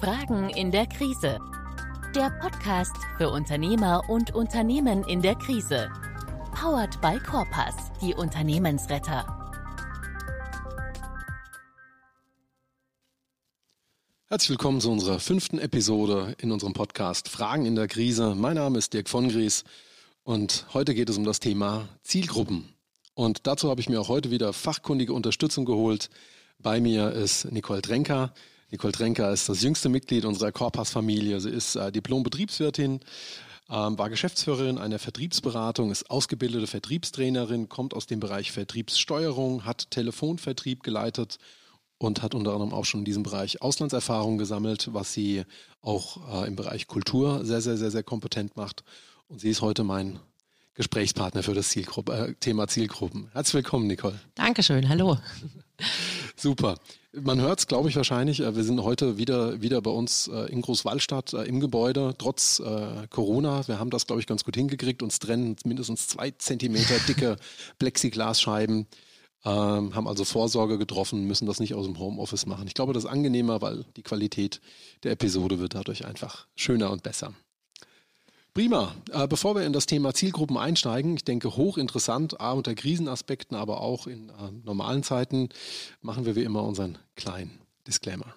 Fragen 0.00 0.50
in 0.50 0.70
der 0.70 0.86
Krise. 0.86 1.38
Der 2.14 2.30
Podcast 2.40 2.96
für 3.16 3.30
Unternehmer 3.30 4.02
und 4.08 4.34
Unternehmen 4.34 5.04
in 5.04 5.22
der 5.22 5.36
Krise. 5.36 5.88
Powered 6.52 7.00
by 7.00 7.18
Corpus, 7.20 7.74
die 8.02 8.12
Unternehmensretter. 8.12 9.24
Herzlich 14.26 14.50
willkommen 14.50 14.80
zu 14.80 14.90
unserer 14.90 15.20
fünften 15.20 15.58
Episode 15.58 16.34
in 16.38 16.50
unserem 16.50 16.72
Podcast 16.72 17.28
Fragen 17.28 17.64
in 17.64 17.76
der 17.76 17.86
Krise. 17.86 18.34
Mein 18.34 18.56
Name 18.56 18.78
ist 18.78 18.92
Dirk 18.92 19.08
von 19.08 19.28
Gries 19.28 19.64
und 20.24 20.66
heute 20.74 20.94
geht 20.94 21.08
es 21.08 21.16
um 21.16 21.24
das 21.24 21.40
Thema 21.40 21.88
Zielgruppen. 22.02 22.74
Und 23.14 23.46
dazu 23.46 23.70
habe 23.70 23.80
ich 23.80 23.88
mir 23.88 24.00
auch 24.00 24.08
heute 24.08 24.32
wieder 24.32 24.52
fachkundige 24.52 25.12
Unterstützung 25.12 25.64
geholt. 25.64 26.10
Bei 26.58 26.80
mir 26.80 27.12
ist 27.12 27.50
Nicole 27.52 27.80
Drenker. 27.80 28.34
Nicole 28.74 28.90
Drenker 28.90 29.32
ist 29.32 29.48
das 29.48 29.62
jüngste 29.62 29.88
Mitglied 29.88 30.24
unserer 30.24 30.50
Corpus-Familie. 30.50 31.38
Sie 31.38 31.48
ist 31.48 31.76
äh, 31.76 31.92
Diplom-Betriebswirtin, 31.92 32.98
ähm, 33.70 33.98
war 33.98 34.10
Geschäftsführerin 34.10 34.78
einer 34.78 34.98
Vertriebsberatung, 34.98 35.92
ist 35.92 36.10
ausgebildete 36.10 36.66
Vertriebstrainerin, 36.66 37.68
kommt 37.68 37.94
aus 37.94 38.08
dem 38.08 38.18
Bereich 38.18 38.50
Vertriebssteuerung, 38.50 39.64
hat 39.64 39.92
Telefonvertrieb 39.92 40.82
geleitet 40.82 41.38
und 41.98 42.20
hat 42.20 42.34
unter 42.34 42.52
anderem 42.52 42.72
auch 42.72 42.84
schon 42.84 43.02
in 43.02 43.04
diesem 43.04 43.22
Bereich 43.22 43.62
Auslandserfahrung 43.62 44.38
gesammelt, 44.38 44.88
was 44.92 45.12
sie 45.12 45.44
auch 45.80 46.42
äh, 46.42 46.48
im 46.48 46.56
Bereich 46.56 46.88
Kultur 46.88 47.44
sehr, 47.44 47.60
sehr, 47.60 47.76
sehr, 47.76 47.92
sehr 47.92 48.02
kompetent 48.02 48.56
macht. 48.56 48.82
Und 49.28 49.40
sie 49.40 49.50
ist 49.50 49.62
heute 49.62 49.84
mein 49.84 50.18
Gesprächspartner 50.74 51.42
für 51.42 51.54
das 51.54 51.68
Zielgruppe, 51.68 52.12
äh, 52.12 52.34
Thema 52.40 52.66
Zielgruppen. 52.66 53.28
Herzlich 53.32 53.54
willkommen, 53.54 53.86
Nicole. 53.86 54.18
Dankeschön, 54.34 54.88
hallo. 54.88 55.18
Super. 56.36 56.76
Man 57.12 57.40
hört 57.40 57.60
es, 57.60 57.66
glaube 57.68 57.88
ich, 57.88 57.96
wahrscheinlich. 57.96 58.40
Äh, 58.40 58.56
wir 58.56 58.64
sind 58.64 58.82
heute 58.82 59.16
wieder, 59.16 59.62
wieder 59.62 59.80
bei 59.80 59.90
uns 59.90 60.26
äh, 60.26 60.50
in 60.50 60.62
Großwallstadt 60.62 61.32
äh, 61.32 61.42
im 61.44 61.60
Gebäude, 61.60 62.14
trotz 62.18 62.60
Corona. 63.10 63.66
Wir 63.68 63.78
haben 63.78 63.90
das, 63.90 64.06
glaube 64.06 64.20
ich, 64.20 64.26
ganz 64.26 64.44
gut 64.44 64.56
hingekriegt. 64.56 65.02
Uns 65.02 65.20
trennen 65.20 65.56
mindestens 65.64 66.08
zwei 66.08 66.32
Zentimeter 66.32 66.98
dicke 67.06 67.36
Plexiglasscheiben. 67.78 68.86
Ähm, 69.46 69.94
haben 69.94 70.08
also 70.08 70.24
Vorsorge 70.24 70.78
getroffen, 70.78 71.26
müssen 71.26 71.46
das 71.46 71.60
nicht 71.60 71.74
aus 71.74 71.84
dem 71.84 71.98
Homeoffice 71.98 72.46
machen. 72.46 72.66
Ich 72.66 72.72
glaube, 72.72 72.94
das 72.94 73.04
ist 73.04 73.10
angenehmer, 73.10 73.60
weil 73.60 73.84
die 73.96 74.02
Qualität 74.02 74.62
der 75.02 75.12
Episode 75.12 75.60
wird 75.60 75.74
dadurch 75.74 76.06
einfach 76.06 76.46
schöner 76.56 76.90
und 76.90 77.02
besser. 77.02 77.34
Prima. 78.54 78.94
Äh, 79.10 79.26
bevor 79.26 79.56
wir 79.56 79.66
in 79.66 79.72
das 79.72 79.86
Thema 79.86 80.14
Zielgruppen 80.14 80.56
einsteigen, 80.56 81.16
ich 81.16 81.24
denke 81.24 81.56
hochinteressant, 81.56 82.40
A 82.40 82.52
unter 82.52 82.76
Krisenaspekten, 82.76 83.56
aber 83.56 83.80
auch 83.80 84.06
in 84.06 84.28
äh, 84.28 84.32
normalen 84.62 85.02
Zeiten, 85.02 85.48
machen 86.02 86.24
wir 86.24 86.36
wie 86.36 86.44
immer 86.44 86.62
unseren 86.62 86.96
kleinen 87.16 87.58
Disclaimer. 87.84 88.36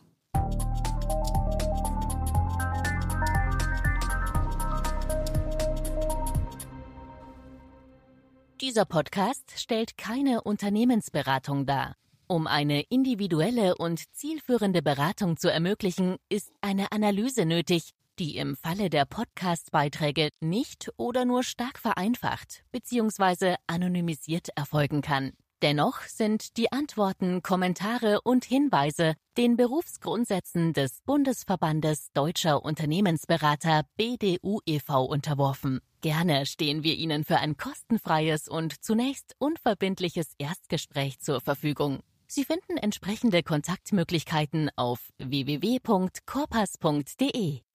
Dieser 8.60 8.86
Podcast 8.86 9.54
stellt 9.56 10.00
keine 10.00 10.42
Unternehmensberatung 10.42 11.68
dar. 11.68 11.94
Um 12.26 12.48
eine 12.48 12.82
individuelle 12.90 13.76
und 13.76 14.02
zielführende 14.16 14.82
Beratung 14.82 15.38
zu 15.38 15.52
ermöglichen, 15.52 16.18
ist 16.28 16.52
eine 16.62 16.92
Analyse 16.92 17.46
nötig, 17.46 17.94
die 18.20 18.38
im 18.38 18.56
Falle 18.56 18.90
der 18.90 19.06
Podcast-Beiträge 19.06 20.30
nicht 20.40 20.92
oder 20.98 21.26
nur 21.26 21.44
stark 21.44 21.80
vereinfacht 21.80 22.64
bzw. 22.72 23.56
anonymisiert 23.68 24.50
erfolgen 24.56 25.02
kann. 25.02 25.34
Dennoch 25.64 26.04
sind 26.04 26.56
die 26.58 26.72
Antworten, 26.72 27.42
Kommentare 27.42 28.22
und 28.22 28.46
Hinweise 28.46 29.16
den 29.38 29.58
Berufsgrundsätzen 29.58 30.74
des 30.74 31.02
Bundesverbandes 31.04 32.12
Deutscher 32.14 32.64
Unternehmensberater 32.64 33.82
BDU 33.96 34.60
e.V. 34.68 35.06
unterworfen. 35.06 35.80
Gerne 36.02 36.46
stehen 36.46 36.84
wir 36.84 36.94
Ihnen 36.96 37.24
für 37.24 37.38
ein 37.38 37.58
kostenfreies 37.58 38.48
und 38.48 38.84
zunächst 38.84 39.34
unverbindliches 39.40 40.34
Erstgespräch 40.38 41.22
zur 41.22 41.42
Verfügung. 41.42 42.02
Sie 42.28 42.46
finden 42.46 42.78
entsprechende 42.78 43.42
Kontaktmöglichkeiten 43.42 44.70
auf 44.76 45.12
www.corpas.de. 45.18 47.67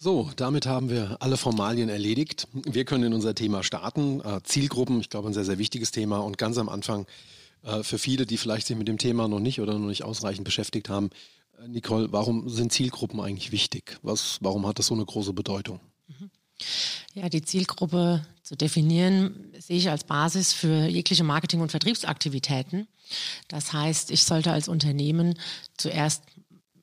So, 0.00 0.30
damit 0.36 0.64
haben 0.66 0.90
wir 0.90 1.16
alle 1.18 1.36
Formalien 1.36 1.88
erledigt. 1.88 2.46
Wir 2.52 2.84
können 2.84 3.02
in 3.02 3.12
unser 3.12 3.34
Thema 3.34 3.64
starten. 3.64 4.20
Äh, 4.20 4.40
Zielgruppen, 4.44 5.00
ich 5.00 5.10
glaube, 5.10 5.28
ein 5.28 5.34
sehr, 5.34 5.44
sehr 5.44 5.58
wichtiges 5.58 5.90
Thema 5.90 6.18
und 6.18 6.38
ganz 6.38 6.56
am 6.56 6.68
Anfang 6.68 7.04
äh, 7.64 7.82
für 7.82 7.98
viele, 7.98 8.24
die 8.24 8.36
vielleicht 8.36 8.68
sich 8.68 8.76
mit 8.76 8.86
dem 8.86 8.98
Thema 8.98 9.26
noch 9.26 9.40
nicht 9.40 9.60
oder 9.60 9.76
noch 9.76 9.88
nicht 9.88 10.04
ausreichend 10.04 10.44
beschäftigt 10.44 10.88
haben. 10.88 11.10
Äh, 11.60 11.66
Nicole, 11.66 12.12
warum 12.12 12.48
sind 12.48 12.72
Zielgruppen 12.72 13.18
eigentlich 13.18 13.50
wichtig? 13.50 13.98
Was, 14.02 14.38
warum 14.40 14.68
hat 14.68 14.78
das 14.78 14.86
so 14.86 14.94
eine 14.94 15.04
große 15.04 15.32
Bedeutung? 15.32 15.80
Ja, 17.14 17.28
die 17.28 17.42
Zielgruppe 17.42 18.24
zu 18.44 18.56
definieren, 18.56 19.52
sehe 19.58 19.78
ich 19.78 19.90
als 19.90 20.04
Basis 20.04 20.52
für 20.52 20.86
jegliche 20.86 21.24
Marketing- 21.24 21.60
und 21.60 21.72
Vertriebsaktivitäten. 21.72 22.86
Das 23.48 23.72
heißt, 23.72 24.12
ich 24.12 24.22
sollte 24.22 24.52
als 24.52 24.68
Unternehmen 24.68 25.36
zuerst 25.76 26.22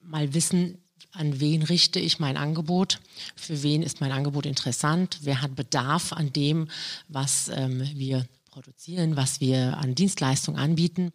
mal 0.02 0.34
wissen, 0.34 0.80
an 1.16 1.40
wen 1.40 1.64
richte 1.64 2.00
ich 2.00 2.20
mein 2.20 2.38
Angebot, 2.38 3.00
für 3.36 3.64
wen 3.64 3.84
ist 3.84 4.02
mein 4.02 4.12
Angebot 4.12 4.46
interessant, 4.46 5.20
wer 5.22 5.42
hat 5.42 5.56
Bedarf 5.56 6.14
an 6.14 6.34
dem, 6.34 6.68
was 7.08 7.50
ähm, 7.50 7.88
wir 7.96 8.26
produzieren, 8.56 9.18
was 9.18 9.42
wir 9.42 9.78
an 9.78 9.96
Dienstleistungen 9.96 10.58
anbieten. 10.58 11.12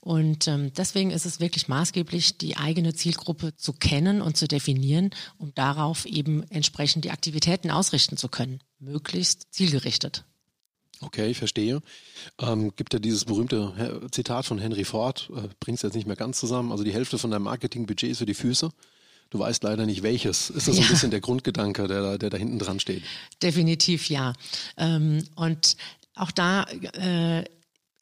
Und 0.00 0.48
ähm, 0.48 0.72
deswegen 0.74 1.10
ist 1.10 1.26
es 1.26 1.38
wirklich 1.38 1.68
maßgeblich, 1.68 2.38
die 2.38 2.56
eigene 2.56 2.94
Zielgruppe 2.94 3.54
zu 3.56 3.74
kennen 3.74 4.22
und 4.22 4.38
zu 4.38 4.48
definieren, 4.48 5.10
um 5.36 5.54
darauf 5.54 6.06
eben 6.06 6.44
entsprechend 6.44 7.04
die 7.04 7.10
Aktivitäten 7.10 7.70
ausrichten 7.70 8.16
zu 8.16 8.28
können, 8.28 8.60
möglichst 8.78 9.52
zielgerichtet. 9.52 10.24
Okay, 11.00 11.30
ich 11.30 11.36
verstehe. 11.36 11.82
Ähm, 12.40 12.72
gibt 12.74 12.94
ja 12.94 12.98
dieses 12.98 13.26
berühmte 13.26 14.08
Zitat 14.10 14.46
von 14.46 14.58
Henry 14.58 14.84
Ford, 14.84 15.30
äh, 15.36 15.48
bringt 15.60 15.76
es 15.76 15.82
jetzt 15.82 15.94
nicht 15.94 16.06
mehr 16.06 16.16
ganz 16.16 16.40
zusammen, 16.40 16.72
also 16.72 16.84
die 16.84 16.94
Hälfte 16.94 17.18
von 17.18 17.30
deinem 17.30 17.44
Marketingbudget 17.44 18.10
ist 18.10 18.18
für 18.18 18.26
die 18.26 18.34
Füße. 18.34 18.70
Du 19.30 19.38
weißt 19.38 19.62
leider 19.62 19.84
nicht 19.84 20.02
welches. 20.02 20.50
Ist 20.50 20.68
das 20.68 20.76
ja. 20.76 20.84
ein 20.84 20.88
bisschen 20.88 21.10
der 21.10 21.20
Grundgedanke, 21.20 21.86
der 21.86 22.02
da, 22.02 22.18
der 22.18 22.30
da 22.30 22.36
hinten 22.38 22.58
dran 22.58 22.80
steht? 22.80 23.02
Definitiv 23.42 24.08
ja. 24.08 24.32
Ähm, 24.76 25.24
und 25.36 25.76
auch 26.14 26.30
da 26.30 26.64
äh, 26.64 27.44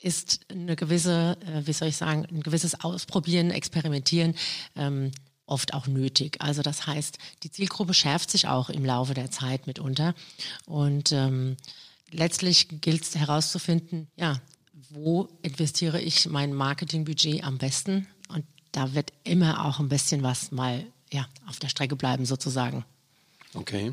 ist 0.01 0.41
eine 0.49 0.77
gewisse, 0.77 1.37
äh, 1.47 1.67
wie 1.67 1.73
soll 1.73 1.89
ich 1.89 1.97
sagen, 1.97 2.27
ein 2.31 2.43
gewisses 2.43 2.81
Ausprobieren, 2.81 3.51
Experimentieren 3.51 4.35
ähm, 4.77 5.11
oft 5.47 5.75
auch 5.75 5.87
nötig. 5.87 6.37
Also 6.41 6.63
das 6.63 6.87
heißt, 6.87 7.19
die 7.43 7.51
Zielgruppe 7.51 7.95
schärft 7.95 8.31
sich 8.31 8.49
auch 8.49 8.69
im 8.69 8.85
Laufe 8.85 9.15
der 9.15 9.31
Zeit 9.31 9.67
mitunter. 9.67 10.15
Und 10.67 11.13
ähm, 11.13 11.57
letztlich 12.11 12.81
gilt 12.81 13.03
es 13.03 13.17
herauszufinden, 13.17 14.09
ja, 14.17 14.41
wo 14.91 15.29
investiere 15.43 16.01
ich 16.01 16.29
mein 16.29 16.53
Marketingbudget 16.53 17.45
am 17.45 17.59
besten? 17.59 18.07
Und 18.29 18.45
da 18.73 18.95
wird 18.95 19.13
immer 19.25 19.65
auch 19.65 19.81
ein 19.81 19.89
bisschen 19.89 20.23
was 20.23 20.53
mal 20.53 20.85
ja, 21.17 21.27
auf 21.47 21.59
der 21.59 21.69
Strecke 21.69 21.97
bleiben 21.97 22.27
sozusagen. 22.27 22.85
Okay. 23.55 23.93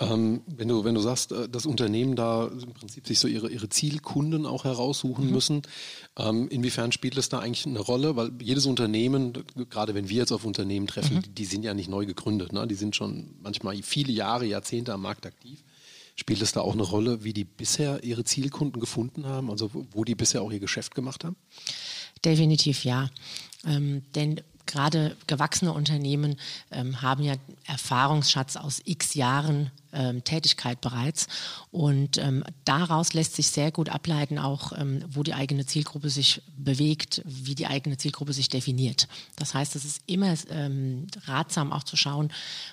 Ähm, 0.00 0.40
wenn 0.46 0.68
du 0.68 0.84
wenn 0.84 0.94
du 0.94 1.00
sagst, 1.00 1.32
äh, 1.32 1.48
dass 1.48 1.66
Unternehmen 1.66 2.16
da 2.16 2.46
im 2.46 2.72
Prinzip 2.72 3.06
sich 3.06 3.18
so 3.18 3.28
ihre 3.28 3.50
ihre 3.50 3.68
Zielkunden 3.68 4.46
auch 4.46 4.64
heraussuchen 4.64 5.26
mhm. 5.26 5.32
müssen, 5.32 5.62
ähm, 6.16 6.48
inwiefern 6.48 6.92
spielt 6.92 7.18
es 7.18 7.28
da 7.28 7.40
eigentlich 7.40 7.66
eine 7.66 7.80
Rolle? 7.80 8.16
Weil 8.16 8.30
jedes 8.40 8.66
Unternehmen, 8.66 9.32
gerade 9.68 9.94
wenn 9.94 10.08
wir 10.08 10.16
jetzt 10.16 10.32
auf 10.32 10.44
Unternehmen 10.44 10.86
treffen, 10.86 11.16
mhm. 11.16 11.22
die, 11.22 11.30
die, 11.30 11.44
sind 11.44 11.64
ja 11.64 11.74
nicht 11.74 11.90
neu 11.90 12.06
gegründet, 12.06 12.52
ne? 12.52 12.66
Die 12.66 12.76
sind 12.76 12.96
schon 12.96 13.34
manchmal 13.42 13.82
viele 13.82 14.12
Jahre, 14.12 14.46
Jahrzehnte 14.46 14.94
am 14.94 15.02
Markt 15.02 15.26
aktiv. 15.26 15.62
Spielt 16.14 16.42
es 16.42 16.52
da 16.52 16.62
auch 16.62 16.72
eine 16.72 16.82
Rolle, 16.82 17.22
wie 17.22 17.32
die 17.32 17.44
bisher 17.44 18.02
ihre 18.02 18.24
Zielkunden 18.24 18.80
gefunden 18.80 19.26
haben, 19.26 19.50
also 19.50 19.70
wo 19.92 20.04
die 20.04 20.16
bisher 20.16 20.42
auch 20.42 20.50
ihr 20.50 20.58
Geschäft 20.58 20.94
gemacht 20.94 21.24
haben? 21.24 21.36
Definitiv 22.24 22.84
ja. 22.84 23.10
Ähm, 23.64 24.02
denn 24.14 24.40
gerade 24.68 25.16
gewachsene 25.26 25.72
Unternehmen 25.72 26.36
ähm, 26.70 27.02
haben 27.02 27.24
ja 27.24 27.34
Erfahrungsschatz 27.66 28.56
aus 28.56 28.80
x 28.84 29.14
Jahren 29.14 29.72
ähm, 29.92 30.22
Tätigkeit 30.22 30.80
bereits. 30.80 31.26
Und 31.72 32.18
ähm, 32.18 32.44
daraus 32.64 33.14
lässt 33.14 33.34
sich 33.34 33.48
sehr 33.48 33.72
gut 33.72 33.88
ableiten, 33.88 34.38
auch 34.38 34.72
ähm, 34.78 35.04
wo 35.08 35.22
die 35.22 35.34
eigene 35.34 35.66
Zielgruppe 35.66 36.10
sich 36.10 36.42
bewegt, 36.56 37.22
wie 37.24 37.54
die 37.54 37.66
eigene 37.66 37.96
Zielgruppe 37.96 38.32
sich 38.32 38.48
definiert. 38.48 39.08
Das 39.36 39.54
heißt, 39.54 39.74
es 39.74 39.84
ist 39.84 40.02
immer 40.06 40.34
ähm, 40.50 41.06
ratsam 41.24 41.72
auch 41.72 41.84
zu 41.84 41.96
schauen, 41.96 42.30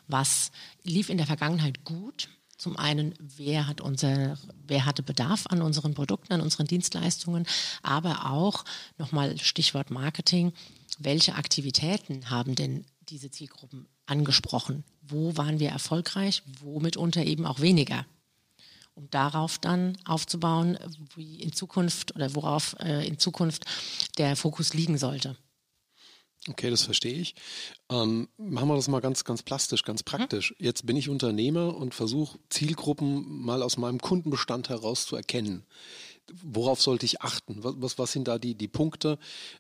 was 0.08 0.52
lief 0.84 1.10
in 1.10 1.18
der 1.18 1.28
Vergangenheit 1.28 1.84
gut. 1.84 2.30
Zum 2.58 2.78
einen, 2.78 3.14
wer 3.20 3.68
hat 3.68 3.82
unser, 3.82 4.38
wer 4.66 4.86
hatte 4.86 5.04
Bedarf 5.04 5.46
an 5.48 5.62
unseren 5.62 5.94
Produkten, 5.94 6.32
an 6.32 6.42
unseren 6.42 6.68
Dienstleistungen, 6.68 7.46
aber 7.84 8.32
auch 8.32 8.64
nochmal 8.98 9.38
Stichwort 9.40 9.92
Marketing 9.92 10.54
welche 11.00 11.36
Aktivitäten 11.36 12.30
haben 12.30 12.56
denn 12.56 12.86
diese 13.10 13.32
Zielgruppen 13.32 13.88
angesprochen? 14.06 14.84
Wo 15.02 15.38
waren 15.38 15.60
wir 15.60 15.70
erfolgreich? 15.70 16.44
Wo 16.60 16.80
mitunter 16.80 17.24
eben 17.24 17.46
auch 17.46 17.60
weniger? 17.60 18.06
um 18.96 19.10
darauf 19.10 19.60
dann 19.60 19.98
aufzubauen, 20.06 20.80
wie 21.16 21.42
in 21.42 21.52
Zukunft 21.52 22.16
oder 22.16 22.34
worauf 22.34 22.76
äh, 22.80 23.06
in 23.06 23.20
Zukunft 23.20 23.66
der 24.18 24.36
Fokus 24.36 24.74
liegen 24.74 24.98
sollte. 24.98 25.36
Okay, 26.48 26.70
das 26.70 26.84
verstehe 26.84 27.16
ich. 27.16 27.36
Ähm, 27.90 28.30
machen 28.38 28.68
wir 28.68 28.76
das 28.76 28.88
mal 28.88 29.02
ganz, 29.02 29.24
ganz 29.24 29.44
plastisch, 29.44 29.84
ganz 29.84 30.02
mhm. 30.02 30.06
praktisch. 30.06 30.52
Mhm. 30.52 30.66
Jetzt 30.66 30.86
bin 30.86 30.96
ich 30.96 31.10
Unternehmer 31.10 31.76
und 31.76 31.94
versuche 31.94 32.40
Zielgruppen 32.50 33.42
mal 33.42 33.62
aus 33.64 33.78
meinem 33.78 34.00
Kundenbestand 34.00 34.70
heraus 34.70 35.06
zu 35.06 35.16
erkennen 35.16 35.66
worauf 36.44 36.82
sollte 36.82 37.06
ich 37.06 37.22
achten? 37.22 37.64
Was, 37.64 37.76
was, 37.78 38.00
was 38.00 38.12
sind 38.12 38.28
da 38.28 38.38
die, 38.38 38.56
die 38.56 38.68
Punkte? 38.68 39.18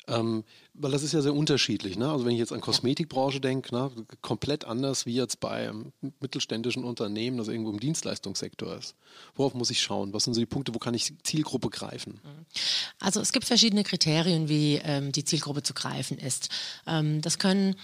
Ähm, 0.07 0.43
weil 0.73 0.91
das 0.91 1.03
ist 1.03 1.13
ja 1.13 1.21
sehr 1.21 1.33
unterschiedlich. 1.33 1.97
Ne? 1.97 2.09
Also 2.09 2.25
wenn 2.25 2.33
ich 2.33 2.39
jetzt 2.39 2.51
an 2.51 2.61
Kosmetikbranche 2.61 3.39
denke, 3.39 3.73
ne, 3.73 3.91
komplett 4.21 4.65
anders 4.65 5.05
wie 5.05 5.15
jetzt 5.15 5.39
bei 5.39 5.69
einem 5.69 5.91
mittelständischen 6.19 6.83
Unternehmen, 6.83 7.37
das 7.37 7.47
irgendwo 7.47 7.71
im 7.71 7.79
Dienstleistungssektor 7.79 8.75
ist. 8.75 8.95
Worauf 9.35 9.53
muss 9.53 9.69
ich 9.69 9.81
schauen? 9.81 10.13
Was 10.13 10.23
sind 10.23 10.33
so 10.33 10.39
die 10.39 10.45
Punkte, 10.45 10.73
wo 10.73 10.79
kann 10.79 10.93
ich 10.93 11.13
Zielgruppe 11.23 11.69
greifen? 11.69 12.19
Also 12.99 13.21
es 13.21 13.31
gibt 13.31 13.45
verschiedene 13.45 13.83
Kriterien, 13.83 14.49
wie 14.49 14.75
ähm, 14.83 15.11
die 15.11 15.23
Zielgruppe 15.23 15.63
zu 15.63 15.73
greifen 15.73 16.17
ist. 16.17 16.49
Ähm, 16.87 17.21
das 17.21 17.39
können 17.39 17.75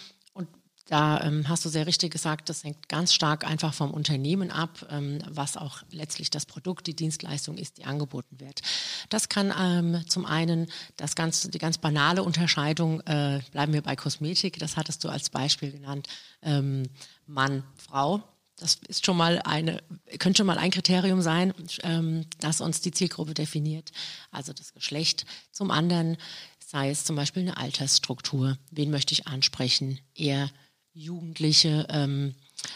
da 0.91 1.21
ähm, 1.21 1.47
hast 1.47 1.63
du 1.63 1.69
sehr 1.69 1.87
richtig 1.87 2.11
gesagt, 2.11 2.49
das 2.49 2.65
hängt 2.65 2.89
ganz 2.89 3.13
stark 3.13 3.47
einfach 3.47 3.73
vom 3.73 3.91
Unternehmen 3.91 4.51
ab, 4.51 4.85
ähm, 4.89 5.19
was 5.29 5.55
auch 5.55 5.83
letztlich 5.89 6.31
das 6.31 6.45
Produkt, 6.45 6.85
die 6.85 6.93
Dienstleistung 6.93 7.57
ist, 7.57 7.77
die 7.77 7.85
angeboten 7.85 8.41
wird. 8.41 8.61
Das 9.07 9.29
kann 9.29 9.53
ähm, 9.57 10.05
zum 10.09 10.25
einen 10.25 10.67
das 10.97 11.15
ganz, 11.15 11.49
die 11.49 11.59
ganz 11.59 11.77
banale 11.77 12.23
Unterscheidung, 12.23 12.99
äh, 13.01 13.39
bleiben 13.53 13.71
wir 13.71 13.81
bei 13.81 13.95
Kosmetik, 13.95 14.59
das 14.59 14.75
hattest 14.75 15.05
du 15.05 15.07
als 15.07 15.29
Beispiel 15.29 15.71
genannt, 15.71 16.09
ähm, 16.41 16.83
Mann, 17.25 17.63
Frau. 17.77 18.21
Das 18.57 18.77
ist 18.89 19.05
schon 19.05 19.15
mal 19.15 19.41
eine, 19.45 19.81
könnte 20.19 20.39
schon 20.39 20.47
mal 20.47 20.57
ein 20.57 20.71
Kriterium 20.71 21.21
sein, 21.21 21.53
ähm, 21.83 22.25
das 22.41 22.59
uns 22.59 22.81
die 22.81 22.91
Zielgruppe 22.91 23.33
definiert, 23.33 23.93
also 24.29 24.51
das 24.51 24.73
Geschlecht. 24.73 25.25
Zum 25.53 25.71
anderen 25.71 26.17
sei 26.59 26.89
es 26.89 27.05
zum 27.05 27.15
Beispiel 27.15 27.43
eine 27.43 27.55
Altersstruktur. 27.55 28.57
Wen 28.71 28.91
möchte 28.91 29.13
ich 29.13 29.27
ansprechen? 29.27 29.99
Eher 30.15 30.49
Jugendliche, 30.93 31.87
ähm, 31.89 32.35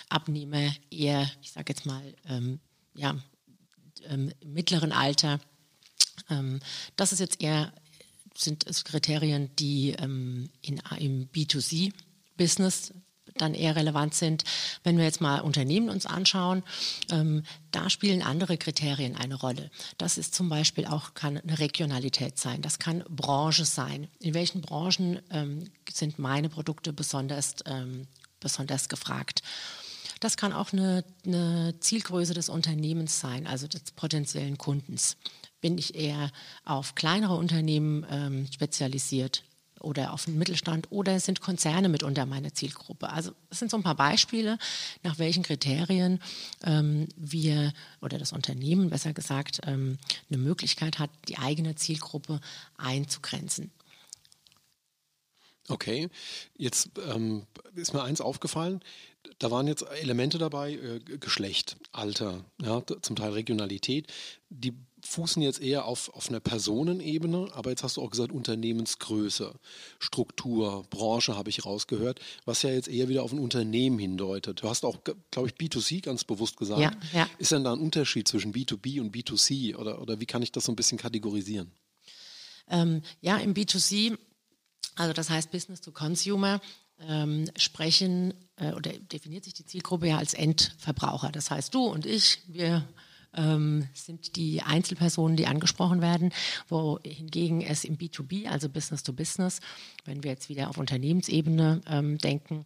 Abnehmer 0.10 0.74
eher, 0.90 1.30
ich 1.42 1.52
sage 1.52 1.74
jetzt 1.74 1.86
mal, 1.86 2.16
ähm, 2.28 2.60
ja, 2.96 3.16
ähm, 4.08 4.32
im 4.40 4.54
mittleren 4.54 4.92
Alter. 4.92 5.40
Ähm, 6.30 6.60
das 6.96 7.12
ist 7.12 7.20
jetzt 7.20 7.42
eher, 7.42 7.74
sind 8.36 8.66
es 8.68 8.84
Kriterien, 8.84 9.56
die 9.58 9.92
ähm, 9.92 10.50
in, 10.62 10.82
im 11.00 11.30
B2C-Business 11.30 12.94
dann 13.38 13.54
eher 13.54 13.76
relevant 13.76 14.14
sind. 14.14 14.44
Wenn 14.84 14.98
wir 14.98 15.06
jetzt 15.06 15.22
mal 15.22 15.42
Unternehmen 15.42 15.90
uns 15.90 16.06
anschauen, 16.06 16.64
ähm, 17.12 17.44
da 17.72 17.90
spielen 17.90 18.22
andere 18.22 18.58
Kriterien 18.58 19.16
eine 19.16 19.36
Rolle. 19.36 19.70
Das 19.98 20.18
ist 20.18 20.34
zum 20.34 20.50
Beispiel 20.50 20.86
auch, 20.86 21.14
kann 21.14 21.38
eine 21.38 21.60
Regionalität 21.60 22.40
sein, 22.40 22.62
das 22.62 22.80
kann 22.80 23.04
Branche 23.10 23.66
sein. 23.66 24.08
In 24.20 24.34
welchen 24.34 24.62
Branchen 24.62 25.20
ähm, 25.32 25.70
sind 25.90 26.20
meine 26.20 26.50
Produkte 26.50 26.94
besonders, 26.94 27.56
ähm, 27.66 28.08
besonders 28.40 28.90
gefragt? 28.90 29.42
Das 30.22 30.38
kann 30.38 30.54
auch 30.54 30.72
eine, 30.72 31.04
eine 31.26 31.76
Zielgröße 31.80 32.34
des 32.34 32.48
Unternehmens 32.48 33.20
sein, 33.20 33.48
also 33.48 33.68
des 33.68 33.92
potenziellen 33.92 34.58
Kundens 34.58 35.18
bin 35.62 35.80
ich 35.80 35.96
eher 35.96 36.32
auf 36.64 36.94
kleinere 36.94 37.36
Unternehmen 37.36 38.06
ähm, 38.12 38.48
spezialisiert 38.52 39.44
oder 39.86 40.12
auf 40.12 40.26
den 40.26 40.38
Mittelstand 40.38 40.92
oder 40.92 41.20
sind 41.20 41.42
Konzerne 41.42 41.90
mitunter 41.90 42.26
meine 42.26 42.52
Zielgruppe. 42.52 43.10
Also 43.10 43.32
das 43.50 43.60
sind 43.60 43.72
so 43.72 43.78
ein 43.78 43.84
paar 43.84 43.96
Beispiele, 43.96 44.58
nach 45.04 45.20
welchen 45.20 45.44
Kriterien 45.44 46.20
ähm, 46.64 47.08
wir 47.16 47.72
oder 48.02 48.18
das 48.18 48.34
Unternehmen 48.34 48.90
besser 48.90 49.14
gesagt 49.14 49.62
ähm, 49.66 49.98
eine 50.30 50.38
Möglichkeit 50.38 51.00
hat, 51.00 51.10
die 51.28 51.38
eigene 51.38 51.76
Zielgruppe 51.76 52.42
einzugrenzen. 52.78 53.72
Okay, 55.68 56.10
jetzt 56.58 56.92
ähm, 57.08 57.48
ist 57.74 57.94
mir 57.94 58.04
eins 58.04 58.22
aufgefallen. 58.22 58.82
Da 59.40 59.50
waren 59.50 59.68
jetzt 59.68 59.84
Elemente 60.00 60.38
dabei, 60.38 60.74
äh, 60.74 61.00
Geschlecht, 61.00 61.78
Alter, 61.92 62.46
ja, 62.62 62.84
zum 63.02 63.16
Teil 63.16 63.32
Regionalität. 63.32 64.12
Die 64.50 64.74
fußen 65.06 65.42
jetzt 65.42 65.62
eher 65.62 65.86
auf, 65.86 66.10
auf 66.14 66.30
einer 66.30 66.40
Personenebene, 66.40 67.50
aber 67.54 67.70
jetzt 67.70 67.84
hast 67.84 67.98
du 67.98 68.02
auch 68.02 68.10
gesagt 68.10 68.32
Unternehmensgröße, 68.32 69.54
Struktur, 70.00 70.84
Branche 70.90 71.36
habe 71.36 71.50
ich 71.50 71.66
rausgehört, 71.66 72.20
was 72.46 72.64
ja 72.64 72.72
jetzt 72.72 72.88
eher 72.88 73.08
wieder 73.08 73.24
auf 73.24 73.32
ein 73.32 73.40
Unternehmen 73.40 74.00
hindeutet. 74.00 74.64
Du 74.64 74.70
hast 74.70 74.84
auch, 74.84 74.98
glaube 75.32 75.50
ich, 75.50 75.56
B2C 75.56 76.02
ganz 76.02 76.24
bewusst 76.24 76.58
gesagt. 76.58 76.82
Ja, 76.82 76.92
ja. 77.14 77.30
Ist 77.38 77.52
denn 77.52 77.64
da 77.64 77.74
ein 77.74 77.80
Unterschied 77.80 78.28
zwischen 78.28 78.54
B2B 78.54 79.00
und 79.00 79.16
B2C 79.16 79.76
oder, 79.76 80.02
oder 80.02 80.20
wie 80.20 80.26
kann 80.26 80.42
ich 80.42 80.52
das 80.52 80.66
so 80.66 80.72
ein 80.72 80.76
bisschen 80.76 80.98
kategorisieren? 80.98 81.72
Ähm, 82.68 83.02
ja, 83.22 83.38
im 83.38 83.54
B2C, 83.54 84.18
also 84.96 85.14
das 85.14 85.30
heißt 85.30 85.52
Business 85.52 85.82
to 85.82 85.92
Consumer, 85.92 86.60
ähm, 87.00 87.50
sprechen 87.58 88.34
äh, 88.56 88.72
oder 88.72 88.92
definiert 88.92 89.44
sich 89.44 89.54
die 89.54 89.66
Zielgruppe 89.66 90.08
ja 90.08 90.18
als 90.18 90.34
Endverbraucher. 90.34 91.32
Das 91.32 91.52
heißt, 91.52 91.74
du 91.74 91.84
und 91.84 92.06
ich, 92.06 92.40
wir 92.48 92.88
ähm, 93.36 93.88
sind 93.94 94.36
die 94.36 94.62
Einzelpersonen, 94.62 95.38
die 95.38 95.48
angesprochen 95.48 96.02
werden, 96.02 96.32
wohingegen 96.68 97.62
es 97.62 97.84
im 97.84 97.98
B2B, 97.98 98.48
also 98.48 98.70
Business 98.70 99.04
to 99.04 99.14
Business, 99.14 99.60
wenn 100.06 100.24
wir 100.24 100.32
jetzt 100.32 100.50
wieder 100.50 100.70
auf 100.70 100.78
Unternehmensebene 100.78 101.82
ähm, 101.88 102.18
denken, 102.18 102.66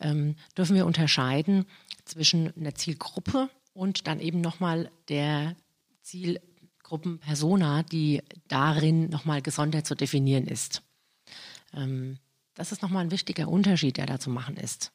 ähm, 0.00 0.36
dürfen 0.56 0.76
wir 0.76 0.86
unterscheiden 0.86 1.66
zwischen 2.04 2.54
einer 2.56 2.74
Zielgruppe 2.74 3.50
und 3.72 4.06
dann 4.06 4.20
eben 4.20 4.40
nochmal 4.40 4.90
der 5.08 5.56
Zielgruppenpersona, 6.02 7.82
die 7.82 8.22
darin 8.48 9.08
nochmal 9.08 9.42
gesondert 9.42 9.86
zu 9.86 9.94
definieren 9.94 10.46
ist. 10.46 10.82
Ähm, 11.74 12.18
das 12.54 12.72
ist 12.72 12.82
nochmal 12.82 13.04
ein 13.04 13.10
wichtiger 13.10 13.48
Unterschied, 13.48 13.96
der 13.96 14.06
da 14.06 14.20
zu 14.20 14.30
machen 14.30 14.56
ist. 14.56 14.92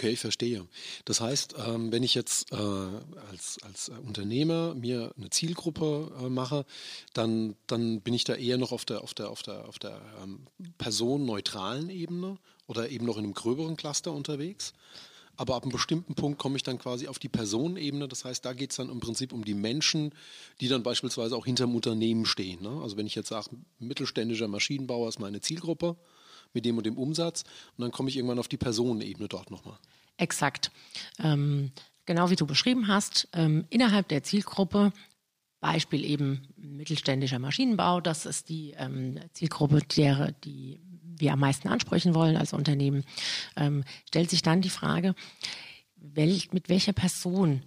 Okay, 0.00 0.12
ich 0.12 0.20
verstehe. 0.20 0.66
Das 1.04 1.20
heißt, 1.20 1.56
ähm, 1.58 1.92
wenn 1.92 2.02
ich 2.02 2.14
jetzt 2.14 2.52
äh, 2.52 2.56
als, 2.56 3.58
als 3.62 3.90
Unternehmer 3.90 4.74
mir 4.74 5.12
eine 5.14 5.28
Zielgruppe 5.28 6.10
äh, 6.22 6.30
mache, 6.30 6.64
dann, 7.12 7.54
dann 7.66 8.00
bin 8.00 8.14
ich 8.14 8.24
da 8.24 8.34
eher 8.34 8.56
noch 8.56 8.72
auf 8.72 8.86
der, 8.86 9.02
auf 9.02 9.12
der, 9.12 9.28
auf 9.28 9.42
der, 9.42 9.68
auf 9.68 9.78
der 9.78 10.00
ähm, 10.22 10.46
personenneutralen 10.78 11.90
Ebene 11.90 12.38
oder 12.66 12.88
eben 12.88 13.04
noch 13.04 13.18
in 13.18 13.24
einem 13.24 13.34
gröberen 13.34 13.76
Cluster 13.76 14.14
unterwegs. 14.14 14.72
Aber 15.36 15.54
ab 15.54 15.64
einem 15.64 15.72
bestimmten 15.72 16.14
Punkt 16.14 16.38
komme 16.38 16.56
ich 16.56 16.62
dann 16.62 16.78
quasi 16.78 17.06
auf 17.06 17.18
die 17.18 17.28
Personenebene. 17.28 18.08
Das 18.08 18.24
heißt, 18.24 18.42
da 18.42 18.54
geht 18.54 18.70
es 18.70 18.78
dann 18.78 18.88
im 18.88 19.00
Prinzip 19.00 19.34
um 19.34 19.44
die 19.44 19.52
Menschen, 19.52 20.14
die 20.62 20.68
dann 20.68 20.82
beispielsweise 20.82 21.36
auch 21.36 21.44
hinterm 21.44 21.74
Unternehmen 21.74 22.24
stehen. 22.24 22.62
Ne? 22.62 22.80
Also 22.82 22.96
wenn 22.96 23.06
ich 23.06 23.16
jetzt 23.16 23.28
sage, 23.28 23.50
mittelständischer 23.78 24.48
Maschinenbauer 24.48 25.10
ist 25.10 25.18
meine 25.18 25.42
Zielgruppe, 25.42 25.98
mit 26.52 26.64
dem 26.64 26.76
und 26.76 26.86
dem 26.86 26.98
Umsatz 26.98 27.44
und 27.76 27.82
dann 27.82 27.92
komme 27.92 28.08
ich 28.08 28.16
irgendwann 28.16 28.38
auf 28.38 28.48
die 28.48 28.56
Personenebene 28.56 29.28
dort 29.28 29.50
nochmal. 29.50 29.78
Exakt. 30.20 30.70
Ähm, 31.18 31.72
genau 32.04 32.30
wie 32.30 32.36
du 32.36 32.46
beschrieben 32.46 32.88
hast, 32.88 33.28
ähm, 33.32 33.64
innerhalb 33.70 34.08
der 34.08 34.22
Zielgruppe, 34.22 34.92
Beispiel 35.60 36.04
eben 36.04 36.48
mittelständischer 36.56 37.38
Maschinenbau, 37.38 38.00
das 38.00 38.26
ist 38.26 38.48
die 38.48 38.74
ähm, 38.78 39.18
Zielgruppe, 39.32 39.80
der, 39.96 40.32
die 40.44 40.80
wir 41.02 41.32
am 41.32 41.40
meisten 41.40 41.68
ansprechen 41.68 42.14
wollen 42.14 42.36
als 42.36 42.52
Unternehmen, 42.52 43.04
ähm, 43.56 43.84
stellt 44.06 44.30
sich 44.30 44.42
dann 44.42 44.62
die 44.62 44.70
Frage, 44.70 45.14
welch, 45.96 46.52
mit 46.52 46.68
welcher 46.68 46.92
Person 46.92 47.62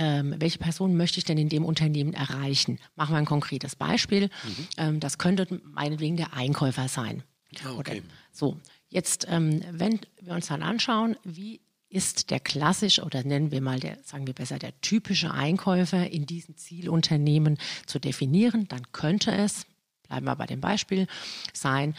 ähm, 0.00 0.36
welche 0.38 0.58
Person 0.58 0.96
möchte 0.96 1.18
ich 1.18 1.24
denn 1.24 1.38
in 1.38 1.48
dem 1.48 1.64
Unternehmen 1.64 2.14
erreichen? 2.14 2.78
Machen 2.94 3.14
wir 3.14 3.18
ein 3.18 3.24
konkretes 3.24 3.74
Beispiel. 3.74 4.26
Mhm. 4.26 4.68
Ähm, 4.76 5.00
das 5.00 5.18
könnte 5.18 5.60
meinetwegen 5.64 6.16
der 6.16 6.34
Einkäufer 6.34 6.86
sein. 6.86 7.24
Ah, 7.64 7.72
okay. 7.76 8.02
so, 8.30 8.58
jetzt, 8.88 9.26
ähm, 9.28 9.60
wenn 9.72 9.98
wir 10.20 10.34
uns 10.34 10.46
dann 10.46 10.62
anschauen, 10.62 11.16
wie 11.24 11.60
ist 11.90 12.30
der 12.30 12.40
klassische 12.40 13.02
oder 13.02 13.24
nennen 13.24 13.50
wir 13.50 13.60
mal 13.60 13.80
der, 13.80 13.98
sagen 14.04 14.26
wir 14.26 14.34
besser, 14.34 14.58
der 14.58 14.78
typische 14.80 15.32
Einkäufer 15.32 16.10
in 16.10 16.26
diesen 16.26 16.56
Zielunternehmen 16.56 17.58
zu 17.86 17.98
definieren, 17.98 18.68
dann 18.68 18.92
könnte 18.92 19.32
es, 19.32 19.66
bleiben 20.06 20.26
wir 20.26 20.36
bei 20.36 20.46
dem 20.46 20.60
Beispiel, 20.60 21.06
sein, 21.52 21.94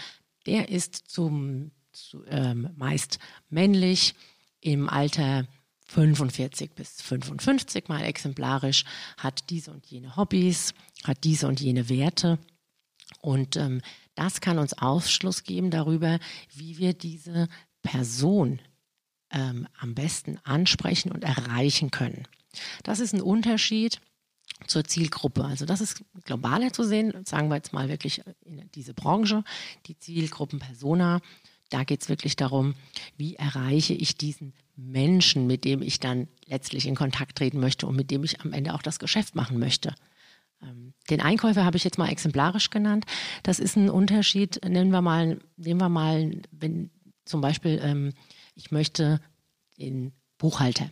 der 0.45 0.69
ist 0.69 0.95
zum, 1.07 1.71
zu, 1.91 2.23
ähm, 2.27 2.69
meist 2.75 3.19
männlich 3.49 4.13
im 4.61 4.89
Alter 4.89 5.47
45 5.87 6.71
bis 6.75 7.01
55 7.01 7.87
mal 7.87 8.03
exemplarisch, 8.03 8.85
hat 9.17 9.49
diese 9.49 9.71
und 9.71 9.87
jene 9.87 10.15
Hobbys, 10.15 10.73
hat 11.03 11.23
diese 11.23 11.47
und 11.47 11.59
jene 11.59 11.89
Werte. 11.89 12.37
Und 13.21 13.55
ähm, 13.55 13.81
das 14.13 14.39
kann 14.39 14.59
uns 14.59 14.73
Aufschluss 14.73 15.43
geben 15.43 15.71
darüber, 15.71 16.19
wie 16.53 16.77
wir 16.77 16.93
diese 16.93 17.47
Person 17.81 18.59
ähm, 19.31 19.67
am 19.79 19.95
besten 19.95 20.37
ansprechen 20.43 21.11
und 21.11 21.23
erreichen 21.23 21.91
können. 21.91 22.27
Das 22.83 22.99
ist 22.99 23.13
ein 23.13 23.21
Unterschied 23.21 24.01
zur 24.67 24.83
Zielgruppe. 24.83 25.45
Also 25.45 25.65
das 25.65 25.81
ist 25.81 26.03
globaler 26.25 26.73
zu 26.73 26.83
sehen, 26.83 27.13
sagen 27.25 27.49
wir 27.49 27.55
jetzt 27.55 27.73
mal 27.73 27.89
wirklich 27.89 28.21
in 28.43 28.69
diese 28.75 28.93
Branche, 28.93 29.43
die 29.87 29.97
Zielgruppenpersona. 29.97 31.21
Da 31.69 31.83
geht 31.83 32.01
es 32.01 32.09
wirklich 32.09 32.35
darum, 32.35 32.73
wie 33.15 33.35
erreiche 33.35 33.93
ich 33.93 34.15
diesen 34.17 34.53
Menschen, 34.75 35.45
mit 35.45 35.65
dem 35.65 35.81
ich 35.81 35.99
dann 35.99 36.27
letztlich 36.45 36.87
in 36.87 36.95
Kontakt 36.95 37.37
treten 37.37 37.59
möchte 37.59 37.85
und 37.85 37.95
mit 37.95 38.11
dem 38.11 38.23
ich 38.23 38.41
am 38.41 38.53
Ende 38.53 38.73
auch 38.73 38.81
das 38.81 38.99
Geschäft 38.99 39.35
machen 39.35 39.59
möchte. 39.59 39.93
Ähm, 40.61 40.93
den 41.09 41.21
Einkäufer 41.21 41.65
habe 41.65 41.77
ich 41.77 41.83
jetzt 41.83 41.97
mal 41.97 42.09
exemplarisch 42.09 42.69
genannt. 42.69 43.05
Das 43.43 43.59
ist 43.59 43.75
ein 43.75 43.89
Unterschied. 43.89 44.59
Nehmen 44.67 44.91
wir 44.91 45.01
mal, 45.01 45.39
nehmen 45.57 45.79
wir 45.79 45.89
mal, 45.89 46.41
wenn 46.51 46.89
zum 47.25 47.41
Beispiel 47.41 47.79
ähm, 47.83 48.13
ich 48.59 48.71
möchte 48.71 49.21
den 49.77 50.11
Buchhalter. 50.37 50.91